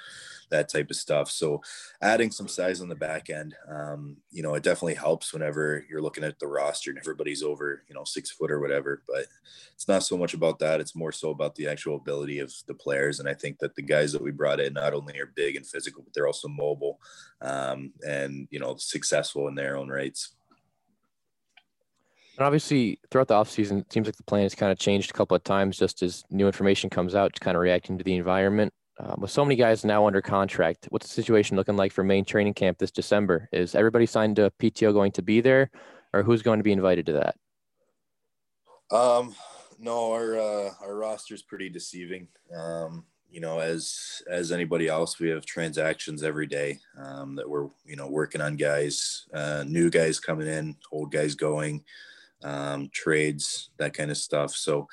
that 0.51 0.69
type 0.69 0.91
of 0.91 0.97
stuff. 0.97 1.31
So 1.31 1.63
adding 2.01 2.31
some 2.31 2.49
size 2.49 2.81
on 2.81 2.89
the 2.89 2.95
back 2.95 3.31
end, 3.31 3.55
um, 3.69 4.17
you 4.31 4.43
know, 4.43 4.55
it 4.55 4.63
definitely 4.63 4.95
helps 4.95 5.33
whenever 5.33 5.85
you're 5.89 6.03
looking 6.03 6.25
at 6.25 6.39
the 6.39 6.47
roster 6.47 6.91
and 6.91 6.99
everybody's 6.99 7.43
over, 7.43 7.83
you 7.89 7.95
know, 7.95 8.05
six 8.05 8.31
foot 8.31 8.51
or 8.51 8.61
whatever. 8.61 9.03
But 9.07 9.27
it's 9.75 9.89
not 9.89 10.03
so 10.03 10.17
much 10.17 10.35
about 10.35 10.59
that. 10.61 10.81
It's 10.81 10.97
more 10.97 11.13
so 11.13 11.31
about 11.31 11.55
the 11.55 11.69
actual 11.69 11.97
ability 11.97 12.39
of 12.39 12.53
the 12.67 12.75
players. 12.75 13.21
And 13.21 13.29
I 13.29 13.35
think 13.35 13.59
that 13.59 13.75
the 13.75 13.83
guys 13.83 14.13
that 14.13 14.23
we 14.23 14.31
brought 14.31 14.61
in 14.61 14.73
not 14.75 14.95
only 14.95 15.19
are 15.19 15.33
big 15.35 15.57
and 15.57 15.67
physical, 15.67 16.03
but 16.03 16.13
they're 16.15 16.27
also 16.27 16.49
mobile 16.49 16.99
um, 17.41 17.93
and, 18.07 18.49
you 18.51 18.59
know, 18.59 18.77
successful 18.77 19.49
in 19.49 19.55
their 19.55 19.77
own 19.77 19.89
rights. 19.89 20.35
And 22.39 22.47
obviously, 22.47 23.01
throughout 23.11 23.27
the 23.27 23.35
offseason, 23.35 23.81
it 23.81 23.93
seems 23.93 24.07
like 24.07 24.17
the 24.17 24.23
plan 24.23 24.45
has 24.45 24.55
kind 24.55 24.71
of 24.71 24.79
changed 24.79 25.11
a 25.11 25.13
couple 25.13 25.37
of 25.37 25.43
times 25.43 25.77
just 25.77 26.05
as 26.05 26.23
new 26.31 26.47
information 26.47 26.89
comes 26.89 27.17
out, 27.17 27.35
to 27.35 27.41
kind 27.41 27.57
of 27.57 27.61
reacting 27.61 27.99
to 27.99 28.05
the 28.05 28.15
environment. 28.15 28.73
Um, 29.01 29.23
with 29.23 29.33
so 29.33 29.45
many 29.45 29.57
guys 29.57 29.85
now 29.85 30.07
under 30.07 30.23
contract, 30.23 30.87
what's 30.91 31.09
the 31.09 31.13
situation 31.15 31.57
looking 31.57 31.77
like 31.77 31.91
for 31.91 32.05
main 32.05 32.25
training 32.25 32.55
camp 32.55 32.79
this 32.79 32.93
December? 32.93 33.49
Is 33.53 33.75
everybody 33.75 34.07
signed 34.07 34.37
to 34.37 34.53
PTO 34.61 34.93
going 34.93 35.11
to 35.13 35.23
be 35.23 35.41
there, 35.41 35.69
or 36.13 36.23
who's 36.23 36.43
going 36.43 36.61
to 36.61 36.65
be 36.65 36.71
invited 36.71 37.07
to 37.07 37.13
that? 37.15 38.97
Um, 38.97 39.35
no, 39.81 40.13
our 40.13 40.39
uh, 40.39 40.71
our 40.81 40.95
roster 40.95 41.35
is 41.35 41.43
pretty 41.43 41.69
deceiving. 41.69 42.29
Um, 42.57 43.05
you 43.29 43.41
know, 43.41 43.59
as 43.59 44.23
as 44.31 44.53
anybody 44.53 44.87
else, 44.87 45.19
we 45.19 45.29
have 45.31 45.45
transactions 45.45 46.23
every 46.23 46.47
day 46.47 46.79
um, 46.97 47.35
that 47.35 47.51
we're 47.51 47.67
you 47.85 47.97
know 47.97 48.07
working 48.07 48.41
on 48.41 48.55
guys, 48.55 49.27
uh, 49.35 49.65
new 49.67 49.91
guys 49.91 50.21
coming 50.21 50.47
in, 50.47 50.77
old 50.93 51.11
guys 51.11 51.35
going, 51.35 51.85
um, 52.45 52.89
trades, 52.93 53.71
that 53.79 53.95
kind 53.95 54.11
of 54.11 54.17
stuff. 54.17 54.55
So 54.55 54.87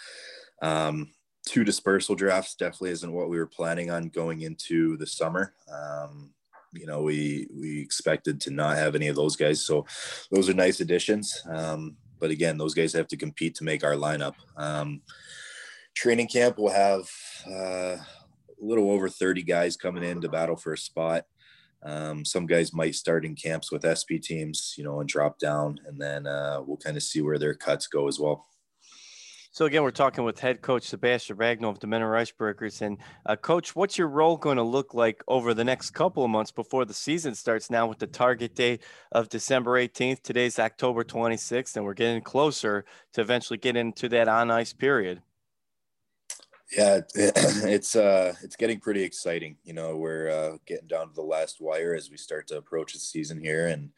um, 0.61 1.11
two 1.45 1.63
dispersal 1.63 2.15
drafts 2.15 2.55
definitely 2.55 2.91
isn't 2.91 3.13
what 3.13 3.29
we 3.29 3.37
were 3.37 3.47
planning 3.47 3.91
on 3.91 4.09
going 4.09 4.41
into 4.41 4.97
the 4.97 5.07
summer. 5.07 5.53
Um, 5.71 6.33
you 6.73 6.85
know, 6.85 7.01
we 7.01 7.47
we 7.53 7.79
expected 7.79 8.41
to 8.41 8.51
not 8.51 8.77
have 8.77 8.95
any 8.95 9.07
of 9.07 9.15
those 9.15 9.35
guys, 9.35 9.65
so 9.65 9.85
those 10.31 10.49
are 10.49 10.53
nice 10.53 10.81
additions. 10.81 11.41
Um, 11.49 11.95
but 12.19 12.31
again, 12.31 12.57
those 12.57 12.73
guys 12.73 12.93
have 12.93 13.07
to 13.09 13.17
compete 13.17 13.55
to 13.55 13.63
make 13.63 13.83
our 13.83 13.93
lineup. 13.93 14.33
Um, 14.57 15.01
training 15.93 16.27
camp 16.27 16.57
will 16.57 16.71
have 16.71 17.09
uh, 17.47 17.97
a 17.97 18.05
little 18.59 18.91
over 18.91 19.09
30 19.09 19.43
guys 19.43 19.77
coming 19.77 20.03
in 20.03 20.21
to 20.21 20.29
battle 20.29 20.55
for 20.55 20.73
a 20.73 20.77
spot. 20.77 21.25
Um, 21.85 22.25
some 22.25 22.47
guys 22.47 22.73
might 22.73 22.95
start 22.95 23.25
in 23.25 23.35
camps 23.35 23.71
with 23.71 23.85
SP 23.85 24.17
teams, 24.21 24.73
you 24.77 24.83
know, 24.83 24.99
and 24.99 25.07
drop 25.07 25.37
down, 25.37 25.79
and 25.85 26.01
then 26.01 26.25
uh, 26.25 26.61
we'll 26.65 26.77
kind 26.77 26.97
of 26.97 27.03
see 27.03 27.21
where 27.21 27.37
their 27.37 27.53
cuts 27.53 27.87
go 27.87 28.07
as 28.07 28.19
well. 28.19 28.47
So 29.55 29.63
again, 29.63 29.83
we're 29.83 29.91
talking 29.91 30.25
with 30.25 30.41
head 30.41 30.61
coach 30.61 30.83
Sebastian 30.83 31.37
Ragno 31.37 31.69
of 31.69 31.79
the 31.79 31.87
Mentor 31.87 32.11
Icebreakers. 32.11 32.81
And 32.81 32.97
uh, 33.25 33.37
coach, 33.37 33.73
what's 33.73 33.97
your 33.97 34.09
role 34.09 34.35
going 34.35 34.57
to 34.57 34.63
look 34.63 34.93
like 34.93 35.23
over 35.29 35.53
the 35.53 35.63
next 35.63 35.91
couple 35.91 36.25
of 36.25 36.29
months 36.29 36.51
before 36.51 36.83
the 36.83 36.93
season 36.93 37.35
starts? 37.35 37.69
Now 37.69 37.87
with 37.87 37.99
the 37.99 38.07
target 38.07 38.53
date 38.53 38.81
of 39.13 39.29
December 39.29 39.79
18th, 39.79 40.23
today's 40.23 40.59
October 40.59 41.05
26th, 41.05 41.77
and 41.77 41.85
we're 41.85 41.93
getting 41.93 42.21
closer 42.21 42.83
to 43.13 43.21
eventually 43.21 43.57
get 43.57 43.77
into 43.77 44.09
that 44.09 44.27
on 44.27 44.51
ice 44.51 44.73
period. 44.73 45.21
Yeah, 46.71 47.01
it's 47.15 47.95
uh, 47.95 48.33
it's 48.41 48.55
getting 48.55 48.79
pretty 48.79 49.03
exciting. 49.03 49.57
You 49.63 49.73
know, 49.73 49.97
we're 49.97 50.29
uh, 50.29 50.57
getting 50.65 50.87
down 50.87 51.09
to 51.09 51.13
the 51.13 51.21
last 51.21 51.61
wire 51.61 51.93
as 51.93 52.09
we 52.09 52.17
start 52.17 52.47
to 52.47 52.57
approach 52.57 52.93
the 52.93 52.99
season 52.99 53.39
here, 53.39 53.67
and 53.67 53.91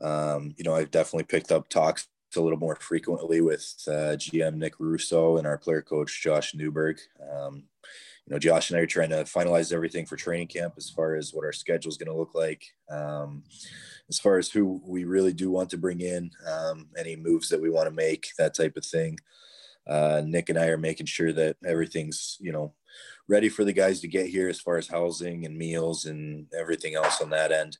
um, 0.00 0.54
you 0.56 0.64
know, 0.64 0.74
I've 0.74 0.90
definitely 0.90 1.24
picked 1.24 1.52
up 1.52 1.68
talks 1.68 2.08
a 2.36 2.40
little 2.40 2.58
more 2.58 2.76
frequently 2.76 3.40
with 3.40 3.74
uh, 3.86 4.14
GM 4.16 4.56
Nick 4.56 4.74
Russo 4.78 5.38
and 5.38 5.46
our 5.46 5.56
player 5.56 5.80
coach 5.80 6.22
Josh 6.22 6.54
Newberg. 6.54 6.98
Um, 7.32 7.64
you 8.26 8.34
know, 8.34 8.38
Josh 8.38 8.70
and 8.70 8.78
I 8.78 8.82
are 8.82 8.86
trying 8.86 9.08
to 9.10 9.24
finalize 9.24 9.72
everything 9.72 10.04
for 10.04 10.16
training 10.16 10.48
camp 10.48 10.74
as 10.76 10.90
far 10.90 11.14
as 11.14 11.32
what 11.32 11.46
our 11.46 11.52
schedule 11.52 11.88
is 11.88 11.96
going 11.96 12.10
to 12.12 12.18
look 12.18 12.34
like. 12.34 12.62
Um, 12.90 13.44
as 14.10 14.18
far 14.18 14.36
as 14.36 14.50
who 14.50 14.82
we 14.86 15.04
really 15.04 15.32
do 15.32 15.50
want 15.50 15.70
to 15.70 15.78
bring 15.78 16.00
in, 16.02 16.30
um, 16.46 16.88
any 16.98 17.16
moves 17.16 17.48
that 17.48 17.60
we 17.60 17.70
want 17.70 17.88
to 17.88 17.94
make, 17.94 18.28
that 18.36 18.54
type 18.54 18.76
of 18.76 18.84
thing. 18.84 19.18
Uh, 19.88 20.22
Nick 20.24 20.48
and 20.48 20.58
I 20.58 20.66
are 20.66 20.78
making 20.78 21.06
sure 21.06 21.32
that 21.32 21.56
everything's, 21.64 22.36
you 22.40 22.52
know, 22.52 22.74
ready 23.28 23.48
for 23.48 23.64
the 23.64 23.72
guys 23.72 24.00
to 24.00 24.08
get 24.08 24.26
here 24.26 24.48
as 24.48 24.60
far 24.60 24.76
as 24.76 24.88
housing 24.88 25.44
and 25.46 25.56
meals 25.56 26.04
and 26.04 26.46
everything 26.58 26.94
else 26.94 27.20
on 27.20 27.30
that 27.30 27.52
end. 27.52 27.78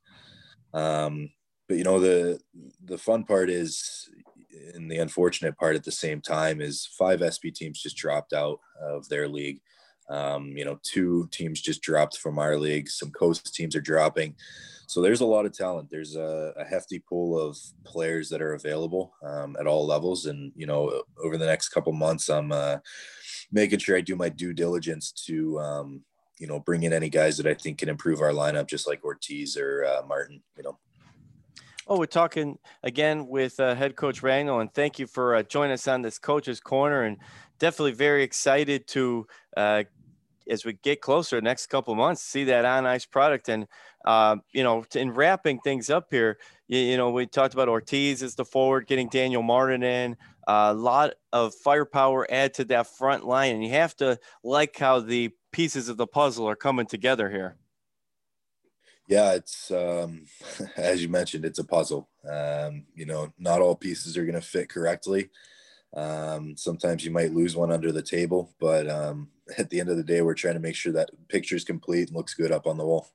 Um, 0.73 1.31
but 1.69 1.77
you 1.77 1.85
know 1.85 2.01
the 2.01 2.41
the 2.85 2.99
fun 2.99 3.25
part 3.25 3.51
is 3.51 4.09
and 4.75 4.91
the 4.91 4.99
unfortunate 4.99 5.57
part 5.57 5.77
at 5.77 5.85
the 5.85 5.93
same 5.93 6.21
time 6.21 6.61
is 6.61 6.89
five 6.99 7.21
SB 7.21 7.55
teams 7.55 7.83
just 7.83 7.97
dropped 7.97 8.33
out 8.33 8.59
of 8.81 9.09
their 9.09 9.29
league. 9.29 9.61
Um, 10.09 10.57
you 10.57 10.65
know, 10.65 10.79
two 10.83 11.29
teams 11.31 11.61
just 11.61 11.83
dropped 11.83 12.19
from 12.19 12.39
our 12.39 12.57
league. 12.57 12.89
Some 12.89 13.11
coast 13.11 13.55
teams 13.55 13.77
are 13.77 13.81
dropping. 13.81 14.35
So 14.87 15.03
there's 15.03 15.21
a 15.21 15.27
lot 15.27 15.45
of 15.45 15.53
talent. 15.53 15.91
There's 15.91 16.17
a, 16.17 16.55
a 16.57 16.65
hefty 16.65 16.99
pool 16.99 17.39
of 17.39 17.59
players 17.85 18.31
that 18.31 18.41
are 18.41 18.55
available 18.55 19.13
um, 19.23 19.55
at 19.61 19.67
all 19.67 19.87
levels. 19.87 20.25
And, 20.25 20.51
you 20.57 20.67
know, 20.67 21.03
over 21.23 21.37
the 21.37 21.45
next 21.45 21.69
couple 21.69 21.93
months, 21.93 22.31
I'm 22.31 22.53
uh, 22.53 22.79
making 23.53 23.81
sure 23.81 23.99
I 23.99 24.01
do 24.01 24.17
my 24.17 24.31
due 24.31 24.55
diligence 24.55 25.13
to, 25.27 25.59
um, 25.61 26.01
you 26.39 26.47
know, 26.47 26.59
bring 26.59 26.85
in 26.85 26.95
any 26.95 27.11
guys 27.11 27.37
that 27.37 27.47
I 27.47 27.53
think 27.53 27.79
can 27.79 27.91
improve 27.91 28.23
our 28.23 28.31
lineup, 28.33 28.67
just 28.67 28.87
like 28.87 29.05
Ortiz 29.05 29.59
or 29.59 29.85
uh, 29.85 30.07
Martin, 30.07 30.43
you 30.57 30.63
know. 30.63 30.79
Oh, 31.87 31.99
we're 31.99 32.07
talking 32.07 32.59
again 32.83 33.27
with 33.27 33.61
uh, 33.61 33.75
head 33.75 33.97
coach 33.97 34.23
Rangel, 34.23 34.61
and 34.61 34.73
thank 34.73 34.99
you 34.99 35.07
for 35.07 35.35
uh, 35.35 35.43
joining 35.43 35.73
us 35.73 35.89
on 35.89 36.01
this 36.01 36.19
coach's 36.19 36.61
corner. 36.61 37.03
And 37.03 37.19
definitely 37.59 37.93
very 37.93 38.23
excited 38.23 38.87
to, 38.89 39.27
uh, 39.57 39.85
as 40.49 40.65
we 40.65 40.75
get 40.75 41.01
closer 41.01 41.41
next 41.41 41.67
couple 41.67 41.95
months, 41.95 42.23
see 42.23 42.45
that 42.45 42.65
on 42.65 42.87
ice 42.87 43.07
product. 43.07 43.49
And 43.49 43.67
uh, 44.05 44.37
you 44.53 44.63
know, 44.63 44.85
in 44.95 45.13
wrapping 45.13 45.61
things 45.61 45.91
up 45.91 46.07
here, 46.11 46.39
you, 46.69 46.79
you, 46.79 46.97
know, 46.97 47.11
we 47.11 47.27
talked 47.27 47.55
about 47.55 47.69
Ortiz 47.69 48.23
as 48.23 48.35
the 48.35 48.45
forward, 48.45 48.87
getting 48.87 49.09
Daniel 49.09 49.43
Martin 49.43 49.83
in. 49.83 50.17
A 50.47 50.73
lot 50.73 51.15
of 51.33 51.55
firepower 51.55 52.27
add 52.31 52.55
to 52.55 52.65
that 52.67 52.87
front 52.87 53.27
line, 53.27 53.55
and 53.55 53.65
you 53.65 53.71
have 53.71 53.95
to 53.97 54.19
like 54.43 54.79
how 54.79 55.01
the 55.01 55.31
pieces 55.53 55.89
of 55.89 55.97
the 55.97 56.07
puzzle 56.07 56.49
are 56.49 56.57
coming 56.57 56.87
together 56.87 57.29
here. 57.29 57.57
Yeah, 59.09 59.33
it's 59.33 59.71
um, 59.71 60.27
as 60.77 61.03
you 61.03 61.09
mentioned, 61.09 61.45
it's 61.45 61.59
a 61.59 61.65
puzzle. 61.65 62.09
Um, 62.31 62.85
you 62.95 63.07
know, 63.07 63.33
not 63.39 63.61
all 63.61 63.75
pieces 63.75 64.17
are 64.17 64.25
going 64.25 64.35
to 64.35 64.41
fit 64.41 64.69
correctly. 64.69 65.31
Um, 65.95 66.57
sometimes 66.57 67.05
you 67.05 67.11
might 67.11 67.33
lose 67.33 67.57
one 67.57 67.73
under 67.73 67.93
the 67.93 68.03
table, 68.03 68.55
but 68.61 68.89
um, 68.89 69.29
at 69.59 69.71
the 69.71 69.81
end 69.81 69.89
of 69.89 69.97
the 69.97 70.05
day, 70.05 70.23
we're 70.23 70.35
trying 70.35 70.55
to 70.55 70.61
make 70.61 70.75
sure 70.75 70.93
that 70.93 71.11
picture 71.29 71.57
is 71.57 71.65
complete 71.65 72.09
and 72.09 72.17
looks 72.17 72.35
good 72.35 72.53
up 72.53 72.67
on 72.67 72.77
the 72.77 72.87
wall. 72.87 73.09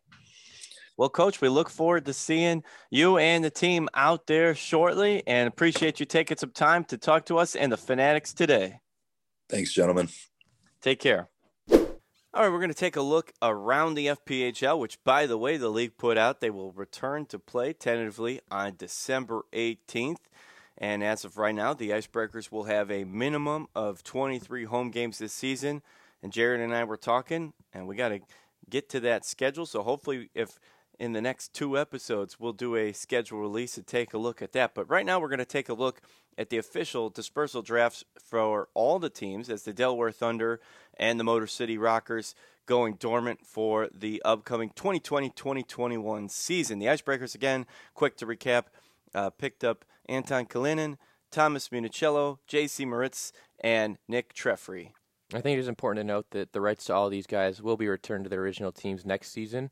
Well, 0.96 1.10
coach, 1.10 1.42
we 1.42 1.50
look 1.50 1.70
forward 1.70 2.06
to 2.06 2.14
seeing 2.14 2.64
you 2.92 3.18
and 3.18 3.44
the 3.44 3.50
team 3.50 3.90
out 3.96 4.28
there 4.28 4.54
shortly 4.54 5.24
and 5.26 5.48
appreciate 5.48 6.00
you 6.00 6.06
taking 6.06 6.38
some 6.38 6.52
time 6.52 6.84
to 6.86 7.00
talk 7.00 7.26
to 7.26 7.40
us 7.40 7.56
and 7.56 7.72
the 7.72 7.78
Fanatics 7.78 8.32
today. 8.32 8.80
Thanks, 9.50 9.74
gentlemen. 9.74 10.10
Take 10.82 11.00
care. 11.00 11.30
All 12.36 12.42
right, 12.42 12.52
we're 12.52 12.60
going 12.60 12.70
to 12.70 12.76
take 12.76 12.96
a 12.96 13.02
look 13.02 13.32
around 13.44 13.94
the 13.94 14.08
FPHL, 14.08 14.80
which, 14.80 15.04
by 15.04 15.28
the 15.28 15.38
way, 15.38 15.58
the 15.58 15.70
league 15.70 15.98
put 15.98 16.18
out 16.18 16.42
they 16.42 16.50
will 16.50 16.72
return 16.72 17.28
to 17.28 17.38
play 17.38 17.74
tentatively 17.74 18.42
on 18.50 18.76
December 18.76 19.44
18th. 19.54 20.18
And 20.84 21.02
as 21.02 21.24
of 21.24 21.38
right 21.38 21.56
now, 21.56 21.74
the 21.74 21.92
Icebreakers 21.92 22.52
will 22.52 22.66
have 22.66 22.92
a 22.92 23.06
minimum 23.06 23.68
of 23.74 24.04
23 24.04 24.66
home 24.66 24.92
games 24.92 25.18
this 25.18 25.32
season. 25.32 25.82
And 26.22 26.34
Jared 26.34 26.60
and 26.60 26.76
I 26.76 26.84
were 26.84 26.98
talking, 26.98 27.54
and 27.74 27.88
we 27.88 27.96
got 27.96 28.10
to 28.10 28.20
get 28.70 28.90
to 28.90 29.00
that 29.00 29.24
schedule. 29.24 29.66
So 29.66 29.82
hopefully, 29.82 30.30
if 30.36 30.60
in 31.00 31.14
the 31.14 31.22
next 31.22 31.54
two 31.54 31.80
episodes, 31.80 32.38
we'll 32.38 32.52
do 32.52 32.76
a 32.76 32.92
schedule 32.92 33.40
release 33.40 33.78
and 33.78 33.88
take 33.88 34.14
a 34.14 34.18
look 34.18 34.42
at 34.42 34.52
that. 34.52 34.76
But 34.76 34.90
right 34.90 35.06
now, 35.06 35.22
we're 35.22 35.30
going 35.30 35.40
to 35.40 35.46
take 35.46 35.70
a 35.70 35.74
look 35.74 36.02
at 36.38 36.50
the 36.50 36.58
official 36.58 37.10
dispersal 37.10 37.62
drafts 37.62 38.04
for 38.22 38.68
all 38.74 39.00
the 39.00 39.10
teams 39.10 39.50
as 39.50 39.64
the 39.64 39.72
Delaware 39.72 40.12
Thunder 40.12 40.60
and 40.98 41.18
the 41.18 41.24
Motor 41.24 41.48
City 41.48 41.78
Rockers 41.78 42.36
going 42.66 42.96
dormant 42.96 43.46
for 43.46 43.88
the 43.98 44.22
upcoming 44.26 44.70
2020 44.76 45.30
2021 45.30 46.28
season. 46.28 46.80
The 46.80 46.88
Icebreakers, 46.88 47.36
again, 47.36 47.68
quick 47.94 48.18
to 48.18 48.26
recap, 48.26 48.66
uh, 49.16 49.30
picked 49.30 49.64
up 49.64 49.86
Anton 50.08 50.46
Kalinin, 50.46 50.98
Thomas 51.32 51.70
Municello, 51.70 52.38
J.C. 52.48 52.86
Moritz, 52.86 53.32
and 53.60 53.98
Nick 54.08 54.34
Trefry. 54.34 54.92
I 55.34 55.42
think 55.42 55.58
it 55.58 55.62
is 55.62 55.68
important 55.68 56.02
to 56.02 56.14
note 56.14 56.28
that 56.32 56.54
the 56.54 56.62
rights 56.62 56.86
to 56.86 56.94
all 56.94 57.10
these 57.10 57.26
guys 57.26 57.62
will 57.62 57.78
be 57.78 57.88
returned 57.88 58.26
to 58.26 58.30
their 58.30 58.42
original 58.42 58.72
teams 58.72 59.06
next 59.06 59.32
season 59.32 59.72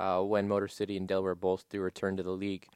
uh, 0.00 0.20
when 0.20 0.48
Motor 0.48 0.68
City 0.68 0.96
and 0.96 1.06
Delaware 1.06 1.34
both 1.34 1.68
do 1.68 1.80
return 1.80 2.16
to 2.16 2.22
the 2.22 2.30
league. 2.30 2.66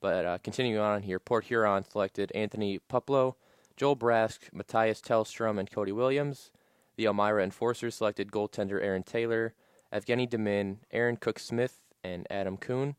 But 0.00 0.24
uh, 0.24 0.38
continuing 0.42 0.80
on 0.80 1.02
here, 1.02 1.18
Port 1.18 1.44
Huron 1.44 1.84
selected 1.84 2.32
Anthony 2.34 2.80
Puplo, 2.90 3.36
Joel 3.76 3.96
Brask, 3.96 4.52
Matthias 4.52 5.00
Tellstrom, 5.00 5.58
and 5.58 5.70
Cody 5.70 5.92
Williams. 5.92 6.50
The 6.96 7.06
Elmira 7.06 7.42
Enforcers 7.42 7.94
selected 7.94 8.30
goaltender 8.30 8.82
Aaron 8.82 9.02
Taylor, 9.02 9.54
Evgeny 9.92 10.28
Demin, 10.28 10.78
Aaron 10.92 11.16
Cook 11.16 11.38
Smith, 11.38 11.80
and 12.02 12.26
Adam 12.30 12.56
Kuhn. 12.56 12.96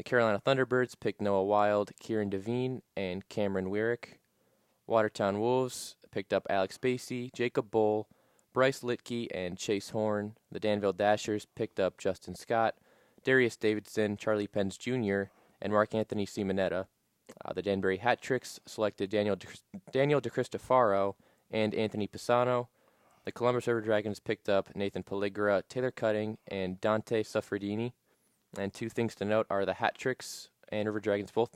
The 0.00 0.04
Carolina 0.04 0.40
Thunderbirds 0.40 0.98
picked 0.98 1.20
Noah 1.20 1.44
Wild, 1.44 1.90
Kieran 2.00 2.30
Devine, 2.30 2.80
and 2.96 3.28
Cameron 3.28 3.66
Weirick. 3.66 4.14
Watertown 4.86 5.40
Wolves 5.40 5.96
picked 6.10 6.32
up 6.32 6.46
Alex 6.48 6.78
Spacey, 6.78 7.30
Jacob 7.34 7.70
Bull, 7.70 8.08
Bryce 8.54 8.80
Litke, 8.80 9.28
and 9.34 9.58
Chase 9.58 9.90
Horn. 9.90 10.36
The 10.50 10.58
Danville 10.58 10.94
Dashers 10.94 11.46
picked 11.54 11.78
up 11.78 11.98
Justin 11.98 12.34
Scott, 12.34 12.76
Darius 13.24 13.58
Davidson, 13.58 14.16
Charlie 14.16 14.46
Pens 14.46 14.78
Jr., 14.78 15.24
and 15.60 15.70
Mark 15.70 15.94
Anthony 15.94 16.24
Simonetta. 16.24 16.86
Uh, 17.44 17.52
the 17.52 17.60
Danbury 17.60 17.98
Hat 17.98 18.22
Tricks 18.22 18.58
selected 18.64 19.10
Daniel 19.10 19.36
De, 19.36 19.48
Daniel 19.92 20.22
DeCristofaro 20.22 21.16
and 21.50 21.74
Anthony 21.74 22.08
Pisano. 22.08 22.68
The 23.26 23.32
Columbus 23.32 23.66
River 23.66 23.82
Dragons 23.82 24.18
picked 24.18 24.48
up 24.48 24.74
Nathan 24.74 25.02
Pelligra, 25.02 25.62
Taylor 25.68 25.90
Cutting, 25.90 26.38
and 26.48 26.80
Dante 26.80 27.22
Suffredini. 27.22 27.92
And 28.58 28.72
two 28.72 28.88
things 28.88 29.14
to 29.16 29.24
note 29.24 29.46
are 29.50 29.64
the 29.64 29.74
Hat 29.74 29.96
Tricks 29.96 30.48
and 30.68 30.86
River 30.86 31.00
Dragons 31.00 31.30
both 31.30 31.50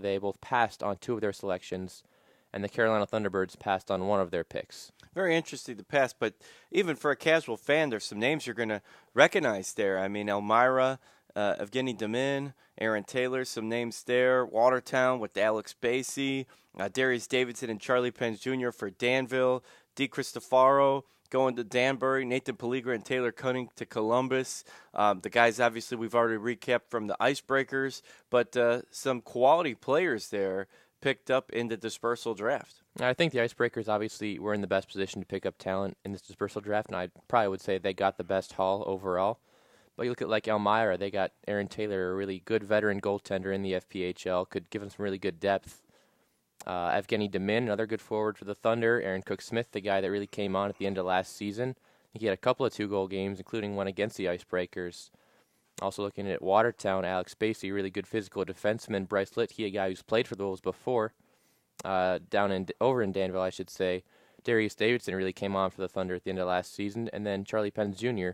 they 0.00 0.18
both 0.18 0.40
passed 0.40 0.82
on 0.82 0.98
two 0.98 1.14
of 1.14 1.20
their 1.20 1.32
selections, 1.32 2.02
and 2.52 2.62
the 2.62 2.68
Carolina 2.68 3.06
Thunderbirds 3.06 3.58
passed 3.58 3.90
on 3.90 4.06
one 4.06 4.20
of 4.20 4.30
their 4.30 4.44
picks. 4.44 4.92
Very 5.14 5.34
interesting 5.34 5.76
to 5.76 5.84
pass, 5.84 6.12
but 6.12 6.34
even 6.70 6.96
for 6.96 7.10
a 7.10 7.16
casual 7.16 7.56
fan, 7.56 7.90
there's 7.90 8.04
some 8.04 8.18
names 8.18 8.46
you're 8.46 8.54
going 8.54 8.68
to 8.68 8.82
recognize 9.14 9.72
there. 9.72 9.98
I 9.98 10.08
mean, 10.08 10.28
Elmira, 10.28 10.98
uh, 11.34 11.54
Evgeny 11.56 11.96
Demin, 11.96 12.52
Aaron 12.78 13.04
Taylor, 13.04 13.44
some 13.44 13.68
names 13.68 14.02
there. 14.04 14.44
Watertown 14.44 15.18
with 15.18 15.36
Alex 15.36 15.74
Spacey, 15.80 16.46
uh, 16.78 16.88
Darius 16.88 17.26
Davidson, 17.26 17.70
and 17.70 17.80
Charlie 17.80 18.10
Pence 18.10 18.40
Jr. 18.40 18.70
for 18.70 18.90
Danville. 18.90 19.64
De 19.94 20.06
Cristofaro 20.06 21.04
going 21.26 21.56
to 21.56 21.64
Danbury, 21.64 22.24
Nathan 22.24 22.56
Pelligra 22.56 22.94
and 22.94 23.04
Taylor 23.04 23.32
Cutting 23.32 23.68
to 23.76 23.86
Columbus. 23.86 24.64
Um, 24.94 25.20
the 25.20 25.30
guys, 25.30 25.60
obviously, 25.60 25.96
we've 25.96 26.14
already 26.14 26.38
recapped 26.38 26.88
from 26.88 27.06
the 27.06 27.16
Icebreakers, 27.20 28.02
but 28.30 28.56
uh, 28.56 28.82
some 28.90 29.20
quality 29.20 29.74
players 29.74 30.28
there 30.28 30.68
picked 31.00 31.30
up 31.30 31.50
in 31.52 31.68
the 31.68 31.76
dispersal 31.76 32.34
draft. 32.34 32.82
I 33.00 33.12
think 33.12 33.32
the 33.32 33.40
Icebreakers 33.40 33.88
obviously 33.88 34.38
were 34.38 34.54
in 34.54 34.60
the 34.60 34.66
best 34.66 34.88
position 34.88 35.20
to 35.20 35.26
pick 35.26 35.44
up 35.44 35.58
talent 35.58 35.96
in 36.04 36.12
this 36.12 36.22
dispersal 36.22 36.60
draft, 36.60 36.88
and 36.88 36.96
I 36.96 37.10
probably 37.28 37.48
would 37.48 37.60
say 37.60 37.78
they 37.78 37.92
got 37.92 38.16
the 38.16 38.24
best 38.24 38.54
haul 38.54 38.82
overall. 38.86 39.38
But 39.96 40.04
you 40.04 40.10
look 40.10 40.22
at 40.22 40.28
like 40.28 40.48
Elmira, 40.48 40.98
they 40.98 41.10
got 41.10 41.32
Aaron 41.46 41.68
Taylor, 41.68 42.12
a 42.12 42.14
really 42.14 42.42
good 42.44 42.62
veteran 42.62 43.00
goaltender 43.00 43.54
in 43.54 43.62
the 43.62 43.72
FPHL, 43.72 44.48
could 44.48 44.68
give 44.70 44.80
them 44.80 44.90
some 44.90 45.04
really 45.04 45.18
good 45.18 45.40
depth. 45.40 45.82
Uh, 46.64 46.90
Evgeny 46.90 47.30
Demin, 47.30 47.58
another 47.58 47.86
good 47.86 48.00
forward 48.00 48.38
for 48.38 48.44
the 48.44 48.54
Thunder. 48.54 49.00
Aaron 49.02 49.22
Cook 49.22 49.42
Smith, 49.42 49.72
the 49.72 49.80
guy 49.80 50.00
that 50.00 50.10
really 50.10 50.26
came 50.26 50.54
on 50.54 50.68
at 50.68 50.78
the 50.78 50.86
end 50.86 50.98
of 50.98 51.06
last 51.06 51.36
season. 51.36 51.76
He 52.12 52.26
had 52.26 52.34
a 52.34 52.38
couple 52.38 52.64
of 52.64 52.72
two 52.72 52.88
goal 52.88 53.08
games, 53.08 53.38
including 53.38 53.76
one 53.76 53.86
against 53.86 54.16
the 54.16 54.26
Icebreakers. 54.26 55.10
Also 55.82 56.02
looking 56.02 56.28
at 56.30 56.40
Watertown, 56.40 57.04
Alex 57.04 57.34
Spacey, 57.34 57.72
really 57.72 57.90
good 57.90 58.06
physical 58.06 58.44
defenseman. 58.44 59.06
Bryce 59.06 59.32
Litke, 59.32 59.66
a 59.66 59.70
guy 59.70 59.88
who's 59.90 60.02
played 60.02 60.26
for 60.26 60.34
the 60.34 60.44
Wolves 60.44 60.60
before, 60.60 61.12
uh, 61.84 62.18
down 62.30 62.50
in 62.50 62.66
over 62.80 63.02
in 63.02 63.12
Danville, 63.12 63.42
I 63.42 63.50
should 63.50 63.70
say. 63.70 64.02
Darius 64.42 64.74
Davidson 64.74 65.14
really 65.14 65.32
came 65.32 65.56
on 65.56 65.70
for 65.70 65.80
the 65.80 65.88
Thunder 65.88 66.14
at 66.14 66.24
the 66.24 66.30
end 66.30 66.38
of 66.38 66.46
last 66.46 66.72
season, 66.72 67.10
and 67.12 67.26
then 67.26 67.44
Charlie 67.44 67.70
Pence 67.70 67.98
Jr., 67.98 68.30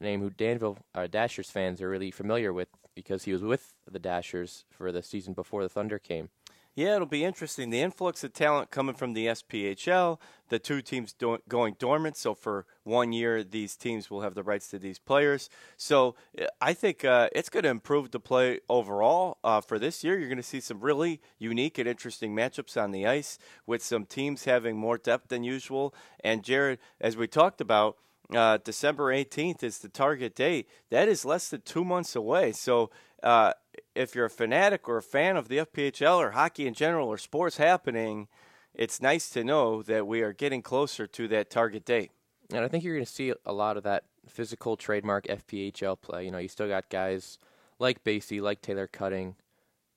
a 0.00 0.04
name 0.04 0.20
who 0.20 0.30
Danville 0.30 0.78
uh, 0.94 1.06
Dashers 1.06 1.50
fans 1.50 1.82
are 1.82 1.88
really 1.88 2.10
familiar 2.10 2.52
with 2.52 2.68
because 2.94 3.24
he 3.24 3.32
was 3.32 3.42
with 3.42 3.74
the 3.90 3.98
Dashers 3.98 4.64
for 4.70 4.92
the 4.92 5.02
season 5.02 5.34
before 5.34 5.62
the 5.62 5.68
Thunder 5.68 5.98
came. 5.98 6.30
Yeah, 6.76 6.96
it'll 6.96 7.06
be 7.06 7.24
interesting. 7.24 7.70
The 7.70 7.80
influx 7.80 8.22
of 8.22 8.34
talent 8.34 8.70
coming 8.70 8.94
from 8.94 9.14
the 9.14 9.28
SPHL, 9.28 10.20
the 10.50 10.58
two 10.58 10.82
teams 10.82 11.14
do- 11.14 11.38
going 11.48 11.74
dormant. 11.78 12.18
So 12.18 12.34
for 12.34 12.66
one 12.84 13.14
year, 13.14 13.42
these 13.42 13.76
teams 13.76 14.10
will 14.10 14.20
have 14.20 14.34
the 14.34 14.42
rights 14.42 14.68
to 14.68 14.78
these 14.78 14.98
players. 14.98 15.48
So 15.78 16.16
I 16.60 16.74
think 16.74 17.02
uh, 17.02 17.30
it's 17.32 17.48
going 17.48 17.62
to 17.62 17.70
improve 17.70 18.10
the 18.10 18.20
play 18.20 18.60
overall 18.68 19.38
uh, 19.42 19.62
for 19.62 19.78
this 19.78 20.04
year. 20.04 20.18
You're 20.18 20.28
going 20.28 20.36
to 20.36 20.42
see 20.42 20.60
some 20.60 20.80
really 20.80 21.22
unique 21.38 21.78
and 21.78 21.88
interesting 21.88 22.36
matchups 22.36 22.80
on 22.80 22.90
the 22.90 23.06
ice 23.06 23.38
with 23.66 23.82
some 23.82 24.04
teams 24.04 24.44
having 24.44 24.76
more 24.76 24.98
depth 24.98 25.28
than 25.28 25.44
usual. 25.44 25.94
And 26.22 26.44
Jared, 26.44 26.78
as 27.00 27.16
we 27.16 27.26
talked 27.26 27.62
about, 27.62 27.96
uh, 28.34 28.58
December 28.58 29.14
18th 29.14 29.62
is 29.62 29.78
the 29.78 29.88
target 29.88 30.34
date. 30.34 30.68
That 30.90 31.08
is 31.08 31.24
less 31.24 31.48
than 31.48 31.62
two 31.62 31.86
months 31.86 32.14
away. 32.14 32.52
So 32.52 32.90
uh, 33.22 33.52
if 33.94 34.14
you're 34.14 34.26
a 34.26 34.30
fanatic 34.30 34.88
or 34.88 34.98
a 34.98 35.02
fan 35.02 35.36
of 35.36 35.48
the 35.48 35.58
FPHL 35.58 36.18
or 36.18 36.30
hockey 36.32 36.66
in 36.66 36.74
general 36.74 37.08
or 37.08 37.18
sports 37.18 37.56
happening, 37.56 38.28
it's 38.74 39.00
nice 39.00 39.28
to 39.30 39.44
know 39.44 39.82
that 39.82 40.06
we 40.06 40.22
are 40.22 40.32
getting 40.32 40.62
closer 40.62 41.06
to 41.06 41.28
that 41.28 41.50
target 41.50 41.84
date. 41.84 42.10
And 42.52 42.64
I 42.64 42.68
think 42.68 42.84
you're 42.84 42.94
going 42.94 43.04
to 43.04 43.10
see 43.10 43.32
a 43.44 43.52
lot 43.52 43.76
of 43.76 43.82
that 43.84 44.04
physical 44.28 44.76
trademark 44.76 45.26
FPHL 45.26 46.00
play. 46.00 46.26
You 46.26 46.30
know, 46.30 46.38
you 46.38 46.48
still 46.48 46.68
got 46.68 46.88
guys 46.88 47.38
like 47.78 48.04
Basie, 48.04 48.40
like 48.40 48.62
Taylor 48.62 48.86
Cutting, 48.86 49.36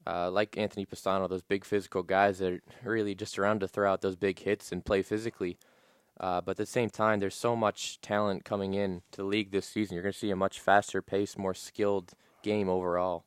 uh, 0.08 0.32
like 0.32 0.58
Anthony 0.58 0.86
Pisano, 0.86 1.30
those 1.30 1.44
big 1.44 1.66
physical 1.66 2.04
guys 2.04 2.40
that 2.40 2.54
are 2.54 2.62
really 2.84 3.16
just 3.16 3.38
around 3.38 3.60
to 3.60 3.68
throw 3.68 3.92
out 3.92 4.02
those 4.02 4.16
big 4.16 4.40
hits 4.40 4.72
and 4.72 4.86
play 4.86 5.02
physically. 5.02 5.58
Uh, 6.20 6.42
but 6.42 6.52
at 6.52 6.58
the 6.58 6.66
same 6.66 6.90
time, 6.90 7.20
there's 7.20 7.36
so 7.36 7.56
much 7.56 8.02
talent 8.02 8.44
coming 8.44 8.74
in 8.74 9.02
to 9.12 9.18
the 9.18 9.28
league 9.28 9.52
this 9.52 9.66
season. 9.66 9.96
You're 9.96 10.04
going 10.04 10.14
to 10.14 10.20
see 10.20 10.32
a 10.32 10.36
much 10.36 10.60
faster 10.60 11.02
pace, 11.02 11.38
more 11.38 11.54
skilled 11.54 12.14
game 12.44 12.68
overall. 12.68 13.24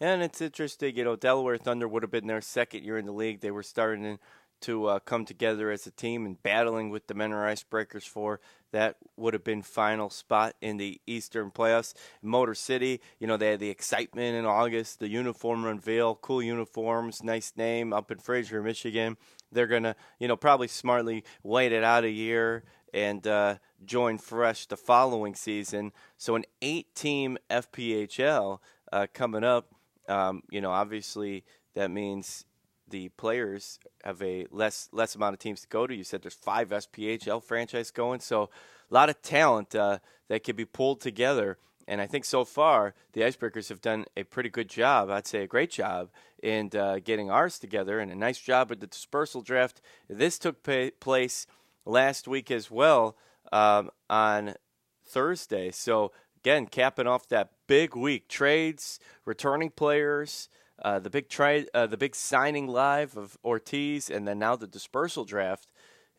And 0.00 0.22
it's 0.22 0.42
interesting, 0.42 0.96
you 0.96 1.04
know, 1.04 1.16
Delaware 1.16 1.56
Thunder 1.56 1.88
would 1.88 2.02
have 2.02 2.10
been 2.10 2.26
their 2.26 2.42
second 2.42 2.84
year 2.84 2.98
in 2.98 3.06
the 3.06 3.12
league. 3.12 3.40
They 3.40 3.50
were 3.50 3.62
starting 3.62 4.18
to 4.60 4.86
uh, 4.86 4.98
come 5.00 5.24
together 5.24 5.70
as 5.70 5.86
a 5.86 5.90
team 5.90 6.26
and 6.26 6.42
battling 6.42 6.90
with 6.90 7.06
the 7.06 7.14
Mentor 7.14 7.44
Icebreakers 7.44 8.04
for 8.04 8.40
that 8.72 8.96
would 9.16 9.32
have 9.34 9.44
been 9.44 9.62
final 9.62 10.10
spot 10.10 10.54
in 10.60 10.76
the 10.76 11.00
Eastern 11.06 11.50
playoffs. 11.50 11.94
Motor 12.22 12.54
City, 12.54 13.00
you 13.18 13.26
know, 13.26 13.36
they 13.36 13.50
had 13.50 13.60
the 13.60 13.70
excitement 13.70 14.36
in 14.36 14.44
August, 14.44 14.98
the 14.98 15.08
uniform 15.08 15.64
unveil, 15.66 16.14
cool 16.16 16.42
uniforms, 16.42 17.22
nice 17.22 17.52
name 17.56 17.92
up 17.92 18.10
in 18.10 18.18
Fraser, 18.18 18.62
Michigan. 18.62 19.16
They're 19.52 19.66
going 19.66 19.84
to, 19.84 19.96
you 20.18 20.28
know, 20.28 20.36
probably 20.36 20.68
smartly 20.68 21.24
wait 21.42 21.72
it 21.72 21.84
out 21.84 22.04
a 22.04 22.10
year 22.10 22.64
and 22.92 23.26
uh, 23.26 23.56
join 23.84 24.18
fresh 24.18 24.66
the 24.66 24.76
following 24.76 25.34
season. 25.34 25.92
So 26.16 26.34
an 26.34 26.44
eight-team 26.60 27.38
FPHL 27.50 28.58
uh, 28.92 29.06
coming 29.12 29.44
up 29.44 29.75
um, 30.08 30.42
you 30.50 30.60
know, 30.60 30.70
obviously 30.70 31.44
that 31.74 31.90
means 31.90 32.44
the 32.88 33.08
players 33.10 33.78
have 34.04 34.22
a 34.22 34.46
less 34.50 34.88
less 34.92 35.14
amount 35.14 35.34
of 35.34 35.38
teams 35.38 35.62
to 35.62 35.68
go 35.68 35.86
to. 35.86 35.94
You 35.94 36.04
said 36.04 36.22
there's 36.22 36.34
five 36.34 36.68
SPHL 36.68 37.42
franchise 37.42 37.90
going, 37.90 38.20
so 38.20 38.50
a 38.90 38.94
lot 38.94 39.08
of 39.08 39.20
talent 39.22 39.74
uh, 39.74 39.98
that 40.28 40.44
could 40.44 40.56
be 40.56 40.64
pulled 40.64 41.00
together. 41.00 41.58
And 41.88 42.00
I 42.00 42.06
think 42.06 42.24
so 42.24 42.44
far 42.44 42.94
the 43.12 43.20
Icebreakers 43.22 43.68
have 43.68 43.80
done 43.80 44.06
a 44.16 44.24
pretty 44.24 44.48
good 44.48 44.68
job. 44.68 45.08
I'd 45.10 45.26
say 45.26 45.42
a 45.42 45.46
great 45.46 45.70
job 45.70 46.10
in 46.42 46.70
uh, 46.76 46.98
getting 47.02 47.30
ours 47.30 47.58
together, 47.58 47.98
and 47.98 48.10
a 48.10 48.16
nice 48.16 48.38
job 48.38 48.70
with 48.70 48.80
the 48.80 48.86
dispersal 48.86 49.42
draft. 49.42 49.80
This 50.08 50.38
took 50.38 50.62
pay- 50.62 50.90
place 50.92 51.46
last 51.84 52.28
week 52.28 52.50
as 52.50 52.70
well 52.70 53.16
um, 53.52 53.90
on 54.10 54.54
Thursday. 55.04 55.70
So 55.70 56.12
again, 56.46 56.66
capping 56.66 57.08
off 57.08 57.26
that 57.26 57.50
big 57.66 57.96
week, 57.96 58.28
trades, 58.28 59.00
returning 59.24 59.68
players, 59.68 60.48
uh, 60.80 61.00
the 61.00 61.10
big 61.10 61.28
trade, 61.28 61.68
uh, 61.74 61.88
the 61.88 61.96
big 61.96 62.14
signing 62.14 62.68
live 62.68 63.16
of 63.16 63.36
Ortiz, 63.44 64.08
and 64.08 64.28
then 64.28 64.38
now 64.38 64.54
the 64.54 64.68
dispersal 64.68 65.24
draft, 65.24 65.66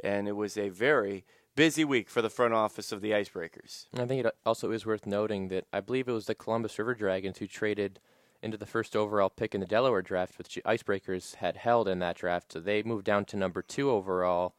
and 0.02 0.28
it 0.28 0.34
was 0.34 0.58
a 0.58 0.68
very 0.68 1.24
busy 1.56 1.86
week 1.86 2.10
for 2.10 2.22
the 2.22 2.30
front 2.30 2.54
office 2.54 2.92
of 2.92 3.00
the 3.00 3.12
Icebreakers. 3.12 3.86
And 3.94 4.02
I 4.02 4.06
think 4.06 4.26
it 4.26 4.36
also 4.46 4.72
is 4.72 4.86
worth 4.86 5.06
noting 5.06 5.48
that 5.48 5.64
I 5.72 5.80
believe 5.80 6.10
it 6.10 6.12
was 6.12 6.26
the 6.26 6.36
Columbus 6.36 6.78
River 6.78 6.94
Dragons 6.94 7.38
who 7.38 7.48
traded 7.48 8.02
into 8.44 8.58
the 8.58 8.66
first 8.66 8.98
overall 8.98 9.30
pick 9.30 9.56
in 9.56 9.62
the 9.62 9.66
Delaware 9.66 10.02
draft, 10.02 10.38
which 10.38 10.60
Icebreakers 10.66 11.36
had 11.36 11.56
held 11.56 11.88
in 11.88 12.00
that 12.00 12.18
draft. 12.18 12.52
So 12.52 12.60
they 12.60 12.84
moved 12.84 13.06
down 13.06 13.24
to 13.26 13.38
number 13.38 13.62
two 13.62 13.90
overall. 13.90 14.56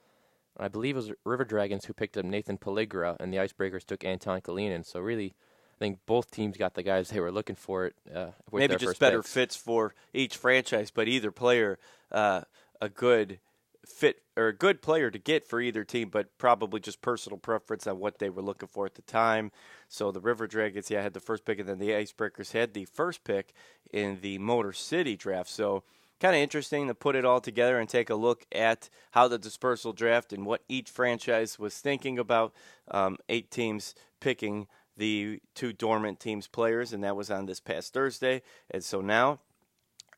I 0.57 0.69
believe 0.69 0.97
it 0.97 1.01
was 1.01 1.13
River 1.27 1.45
Dragons 1.45 1.85
who 1.85 1.93
picked 1.93 2.17
up 2.17 2.25
Nathan 2.25 2.57
Pelligra, 2.57 3.19
and 3.21 3.35
the 3.35 3.37
Icebreakers 3.37 3.85
took 3.85 4.03
Anton 4.03 4.41
Kalinin. 4.41 4.87
So 4.87 4.99
really, 4.99 5.35
I 5.79 5.85
think 5.85 6.01
both 6.07 6.33
teams 6.33 6.57
got 6.57 6.75
the 6.75 6.83
guys 6.83 7.11
they 7.11 7.21
were 7.21 7.31
looking 7.31 7.55
for. 7.55 7.87
It 7.87 7.95
uh, 8.13 8.31
maybe 8.53 8.75
just 8.77 8.99
better 8.99 9.21
picks. 9.21 9.33
fits 9.33 9.57
for 9.57 9.95
each 10.13 10.37
franchise, 10.37 10.91
but 10.91 11.07
either 11.07 11.31
player 11.31 11.79
uh, 12.11 12.43
a 12.81 12.89
good 12.89 13.39
fit 13.87 14.23
or 14.37 14.49
a 14.49 14.53
good 14.53 14.83
player 14.83 15.09
to 15.11 15.19
get 15.19 15.47
for 15.47 15.61
either 15.61 15.85
team, 15.85 16.09
but 16.09 16.37
probably 16.37 16.81
just 16.81 17.01
personal 17.01 17.39
preference 17.39 17.87
on 17.87 18.01
what 18.01 18.19
they 18.19 18.29
were 18.29 18.43
looking 18.43 18.69
for 18.69 18.87
at 18.87 18.97
the 18.97 19.03
time. 19.03 19.53
So 19.89 20.11
the 20.11 20.21
River 20.21 20.49
Dragons, 20.49 20.91
yeah, 20.91 21.01
had 21.01 21.15
the 21.15 21.21
first 21.21 21.45
pick, 21.45 21.61
and 21.61 21.69
then 21.69 21.79
the 21.79 21.91
Icebreakers 21.91 22.53
had 22.53 22.75
the 22.75 22.85
first 22.85 23.23
pick 23.23 23.55
in 23.93 24.19
the 24.21 24.39
Motor 24.39 24.73
City 24.73 25.17
draft. 25.17 25.49
So 25.49 25.85
kind 26.21 26.35
of 26.35 26.43
interesting 26.43 26.89
to 26.89 26.95
put 26.95 27.15
it 27.15 27.25
all 27.25 27.41
together 27.41 27.79
and 27.79 27.89
take 27.89 28.11
a 28.11 28.17
look 28.17 28.45
at 28.53 28.91
how 29.13 29.29
the 29.29 29.39
dispersal 29.39 29.93
draft 29.93 30.33
and 30.33 30.45
what 30.45 30.63
each 30.69 30.91
franchise 30.91 31.59
was 31.59 31.79
thinking 31.79 32.19
about. 32.19 32.53
Um, 32.91 33.19
eight 33.29 33.51
teams 33.51 33.95
picking 34.21 34.67
the 34.99 35.41
two 35.55 35.73
dormant 35.73 36.21
teams' 36.21 36.47
players, 36.47 36.93
and 36.93 37.03
that 37.03 37.17
was 37.17 37.31
on 37.31 37.47
this 37.47 37.61
past 37.61 37.95
Thursday. 37.95 38.43
And 38.71 38.85
so 38.85 39.01
now, 39.01 39.39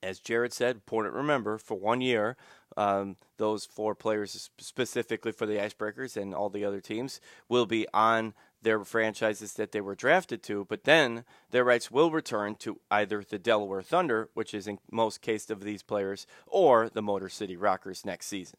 as 0.02 0.18
Jared 0.18 0.52
said, 0.52 0.76
important 0.76 1.14
remember 1.14 1.58
for 1.58 1.78
one 1.78 2.00
year, 2.00 2.36
um, 2.76 3.16
those 3.36 3.66
four 3.66 3.94
players 3.94 4.50
specifically 4.58 5.32
for 5.32 5.46
the 5.46 5.58
Icebreakers 5.58 6.16
and 6.16 6.34
all 6.34 6.48
the 6.48 6.64
other 6.64 6.80
teams 6.80 7.20
will 7.48 7.66
be 7.66 7.86
on 7.92 8.34
their 8.62 8.82
franchises 8.84 9.54
that 9.54 9.72
they 9.72 9.80
were 9.80 9.94
drafted 9.94 10.42
to, 10.42 10.66
but 10.66 10.84
then 10.84 11.24
their 11.50 11.64
rights 11.64 11.90
will 11.90 12.10
return 12.10 12.54
to 12.54 12.78
either 12.90 13.22
the 13.22 13.38
Delaware 13.38 13.82
Thunder, 13.82 14.28
which 14.34 14.54
is 14.54 14.66
in 14.66 14.78
most 14.90 15.22
cases 15.22 15.50
of 15.50 15.62
these 15.62 15.82
players, 15.82 16.26
or 16.46 16.88
the 16.88 17.02
Motor 17.02 17.28
City 17.28 17.56
Rockers 17.56 18.04
next 18.04 18.26
season. 18.26 18.58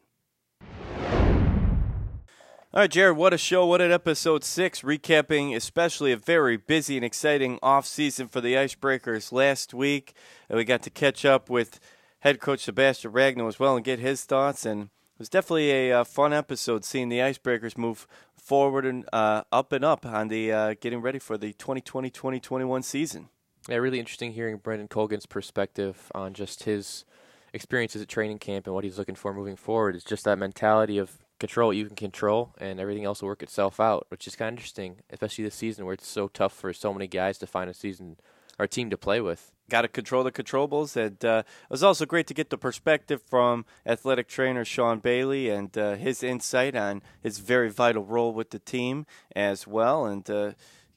All 2.73 2.79
right, 2.79 2.89
Jared, 2.89 3.17
what 3.17 3.33
a 3.33 3.37
show. 3.37 3.65
What 3.65 3.81
an 3.81 3.91
episode 3.91 4.45
six, 4.45 4.79
recapping 4.79 5.53
especially 5.53 6.13
a 6.13 6.17
very 6.17 6.55
busy 6.55 6.95
and 6.95 7.03
exciting 7.03 7.59
off 7.61 7.85
season 7.85 8.29
for 8.29 8.39
the 8.39 8.53
Icebreakers 8.53 9.33
last 9.33 9.73
week. 9.73 10.13
And 10.47 10.57
We 10.57 10.63
got 10.63 10.81
to 10.83 10.89
catch 10.89 11.25
up 11.25 11.49
with 11.49 11.81
head 12.19 12.39
coach 12.39 12.61
Sebastian 12.61 13.11
Ragno 13.11 13.49
as 13.49 13.59
well 13.59 13.75
and 13.75 13.83
get 13.83 13.99
his 13.99 14.23
thoughts. 14.23 14.65
And 14.65 14.83
it 14.83 14.89
was 15.19 15.27
definitely 15.27 15.69
a 15.69 15.99
uh, 15.99 16.03
fun 16.05 16.31
episode 16.31 16.85
seeing 16.85 17.09
the 17.09 17.17
Icebreakers 17.17 17.77
move 17.77 18.07
forward 18.37 18.85
and 18.85 19.03
uh, 19.11 19.41
up 19.51 19.73
and 19.73 19.83
up 19.83 20.05
on 20.05 20.29
the 20.29 20.53
uh, 20.53 20.75
getting 20.79 21.01
ready 21.01 21.19
for 21.19 21.37
the 21.37 21.51
2020-2021 21.51 22.85
season. 22.85 23.27
Yeah, 23.67 23.75
really 23.75 23.99
interesting 23.99 24.31
hearing 24.31 24.55
Brendan 24.55 24.87
Colgan's 24.87 25.25
perspective 25.25 26.09
on 26.15 26.33
just 26.33 26.63
his 26.63 27.03
experiences 27.51 28.01
at 28.01 28.07
training 28.07 28.39
camp 28.39 28.65
and 28.65 28.73
what 28.73 28.85
he's 28.85 28.97
looking 28.97 29.15
for 29.15 29.33
moving 29.33 29.57
forward. 29.57 29.93
It's 29.93 30.05
just 30.05 30.23
that 30.23 30.37
mentality 30.37 30.97
of 30.97 31.17
control 31.41 31.69
what 31.69 31.77
you 31.77 31.85
can 31.85 31.95
control 31.95 32.53
and 32.59 32.79
everything 32.79 33.03
else 33.03 33.21
will 33.21 33.27
work 33.27 33.43
itself 33.43 33.79
out, 33.79 34.05
which 34.09 34.27
is 34.27 34.35
kind 34.35 34.47
of 34.47 34.53
interesting, 34.53 34.97
especially 35.09 35.43
this 35.43 35.55
season 35.55 35.85
where 35.85 35.95
it's 35.95 36.07
so 36.07 36.29
tough 36.29 36.53
for 36.53 36.71
so 36.71 36.93
many 36.93 37.07
guys 37.07 37.37
to 37.39 37.47
find 37.47 37.69
a 37.69 37.73
season 37.73 38.17
or 38.59 38.67
team 38.67 38.89
to 38.91 38.97
play 38.97 39.19
with. 39.19 39.51
Got 39.69 39.81
to 39.81 39.87
control 39.87 40.23
the 40.23 40.31
controllables. 40.31 40.95
And 40.95 41.23
uh, 41.25 41.43
it 41.45 41.69
was 41.69 41.83
also 41.83 42.05
great 42.05 42.27
to 42.27 42.33
get 42.33 42.49
the 42.49 42.57
perspective 42.57 43.21
from 43.21 43.65
athletic 43.85 44.27
trainer 44.27 44.63
Sean 44.63 44.99
Bailey 44.99 45.49
and 45.49 45.75
uh, 45.77 45.95
his 45.95 46.21
insight 46.21 46.75
on 46.75 47.01
his 47.21 47.39
very 47.39 47.69
vital 47.69 48.03
role 48.03 48.33
with 48.33 48.51
the 48.51 48.59
team 48.59 49.05
as 49.35 49.65
well. 49.65 50.05
And 50.05 50.29
uh, 50.29 50.51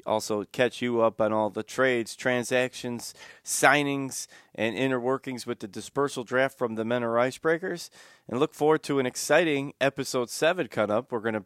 also 0.06 0.44
catch 0.52 0.82
you 0.82 1.00
up 1.00 1.20
on 1.20 1.32
all 1.32 1.50
the 1.50 1.62
trades, 1.62 2.14
transactions, 2.14 3.14
signings, 3.44 4.26
and 4.54 4.76
inner 4.76 5.00
workings 5.00 5.46
with 5.46 5.60
the 5.60 5.68
dispersal 5.68 6.24
draft 6.24 6.56
from 6.58 6.74
the 6.74 6.84
Mentor 6.84 7.14
Icebreakers. 7.14 7.90
And 8.28 8.40
look 8.40 8.54
forward 8.54 8.82
to 8.84 8.98
an 8.98 9.06
exciting 9.06 9.74
episode 9.80 10.30
seven 10.30 10.68
cut 10.68 10.90
up. 10.90 11.10
We're 11.10 11.20
going 11.20 11.34
to 11.34 11.44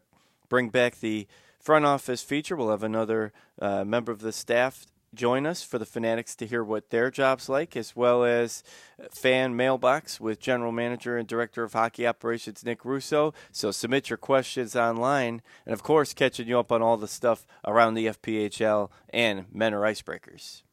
bring 0.49 0.69
back 0.69 0.99
the 0.99 1.27
front 1.59 1.85
office 1.85 2.21
feature. 2.21 2.55
We'll 2.55 2.71
have 2.71 2.83
another 2.83 3.33
uh, 3.61 3.83
member 3.83 4.11
of 4.11 4.19
the 4.19 4.31
staff 4.31 4.85
join 5.13 5.45
us 5.45 5.63
for 5.63 5.77
the 5.77 5.85
Fanatics 5.85 6.35
to 6.35 6.45
hear 6.45 6.63
what 6.63 6.89
their 6.89 7.09
job's 7.09 7.49
like, 7.49 7.75
as 7.75 7.95
well 7.95 8.23
as 8.23 8.63
fan 9.11 9.55
mailbox 9.55 10.19
with 10.19 10.39
General 10.39 10.71
Manager 10.71 11.17
and 11.17 11.27
Director 11.27 11.63
of 11.63 11.73
Hockey 11.73 12.05
Operations 12.05 12.63
Nick 12.65 12.85
Russo. 12.85 13.33
So 13.51 13.71
submit 13.71 14.09
your 14.09 14.17
questions 14.17 14.75
online, 14.75 15.41
and 15.65 15.73
of 15.73 15.83
course, 15.83 16.13
catching 16.13 16.47
you 16.47 16.59
up 16.59 16.71
on 16.71 16.81
all 16.81 16.97
the 16.97 17.07
stuff 17.07 17.45
around 17.65 17.93
the 17.93 18.07
FPHL 18.07 18.89
and 19.09 19.45
Mentor 19.51 19.81
Icebreakers. 19.81 20.63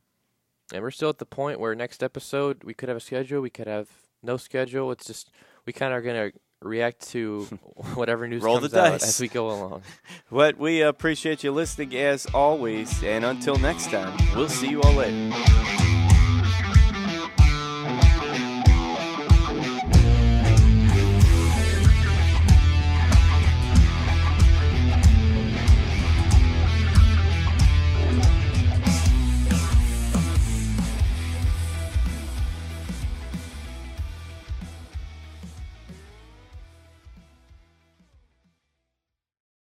And 0.73 0.83
we're 0.83 0.91
still 0.91 1.11
at 1.11 1.19
the 1.19 1.27
point 1.27 1.61
where 1.61 1.75
next 1.75 2.03
episode 2.03 2.65
we 2.65 2.75
could 2.75 2.89
have 2.89 2.99
a 2.99 3.01
schedule, 3.01 3.41
we 3.41 3.51
could 3.51 3.69
have 3.69 3.89
no 4.23 4.37
schedule. 4.37 4.91
It's 4.91 5.07
just 5.07 5.31
we 5.65 5.73
kind 5.73 5.93
of 5.93 5.99
are 5.99 6.03
gonna 6.03 6.33
react 6.67 7.09
to 7.11 7.43
whatever 7.95 8.27
news 8.29 8.43
Roll 8.43 8.59
comes 8.59 8.73
the 8.73 8.81
out 8.81 8.91
dice. 8.93 9.09
as 9.09 9.21
we 9.21 9.29
go 9.29 9.51
along. 9.51 9.83
But 10.31 10.59
we 10.59 10.83
appreciate 10.83 11.45
you 11.45 11.53
listening 11.53 11.97
as 11.97 12.27
always, 12.27 13.03
and 13.03 13.25
until 13.25 13.57
next 13.57 13.91
time, 13.91 14.17
we'll 14.35 14.49
see 14.49 14.69
you 14.69 14.83
all 14.83 14.93
later. 14.93 15.76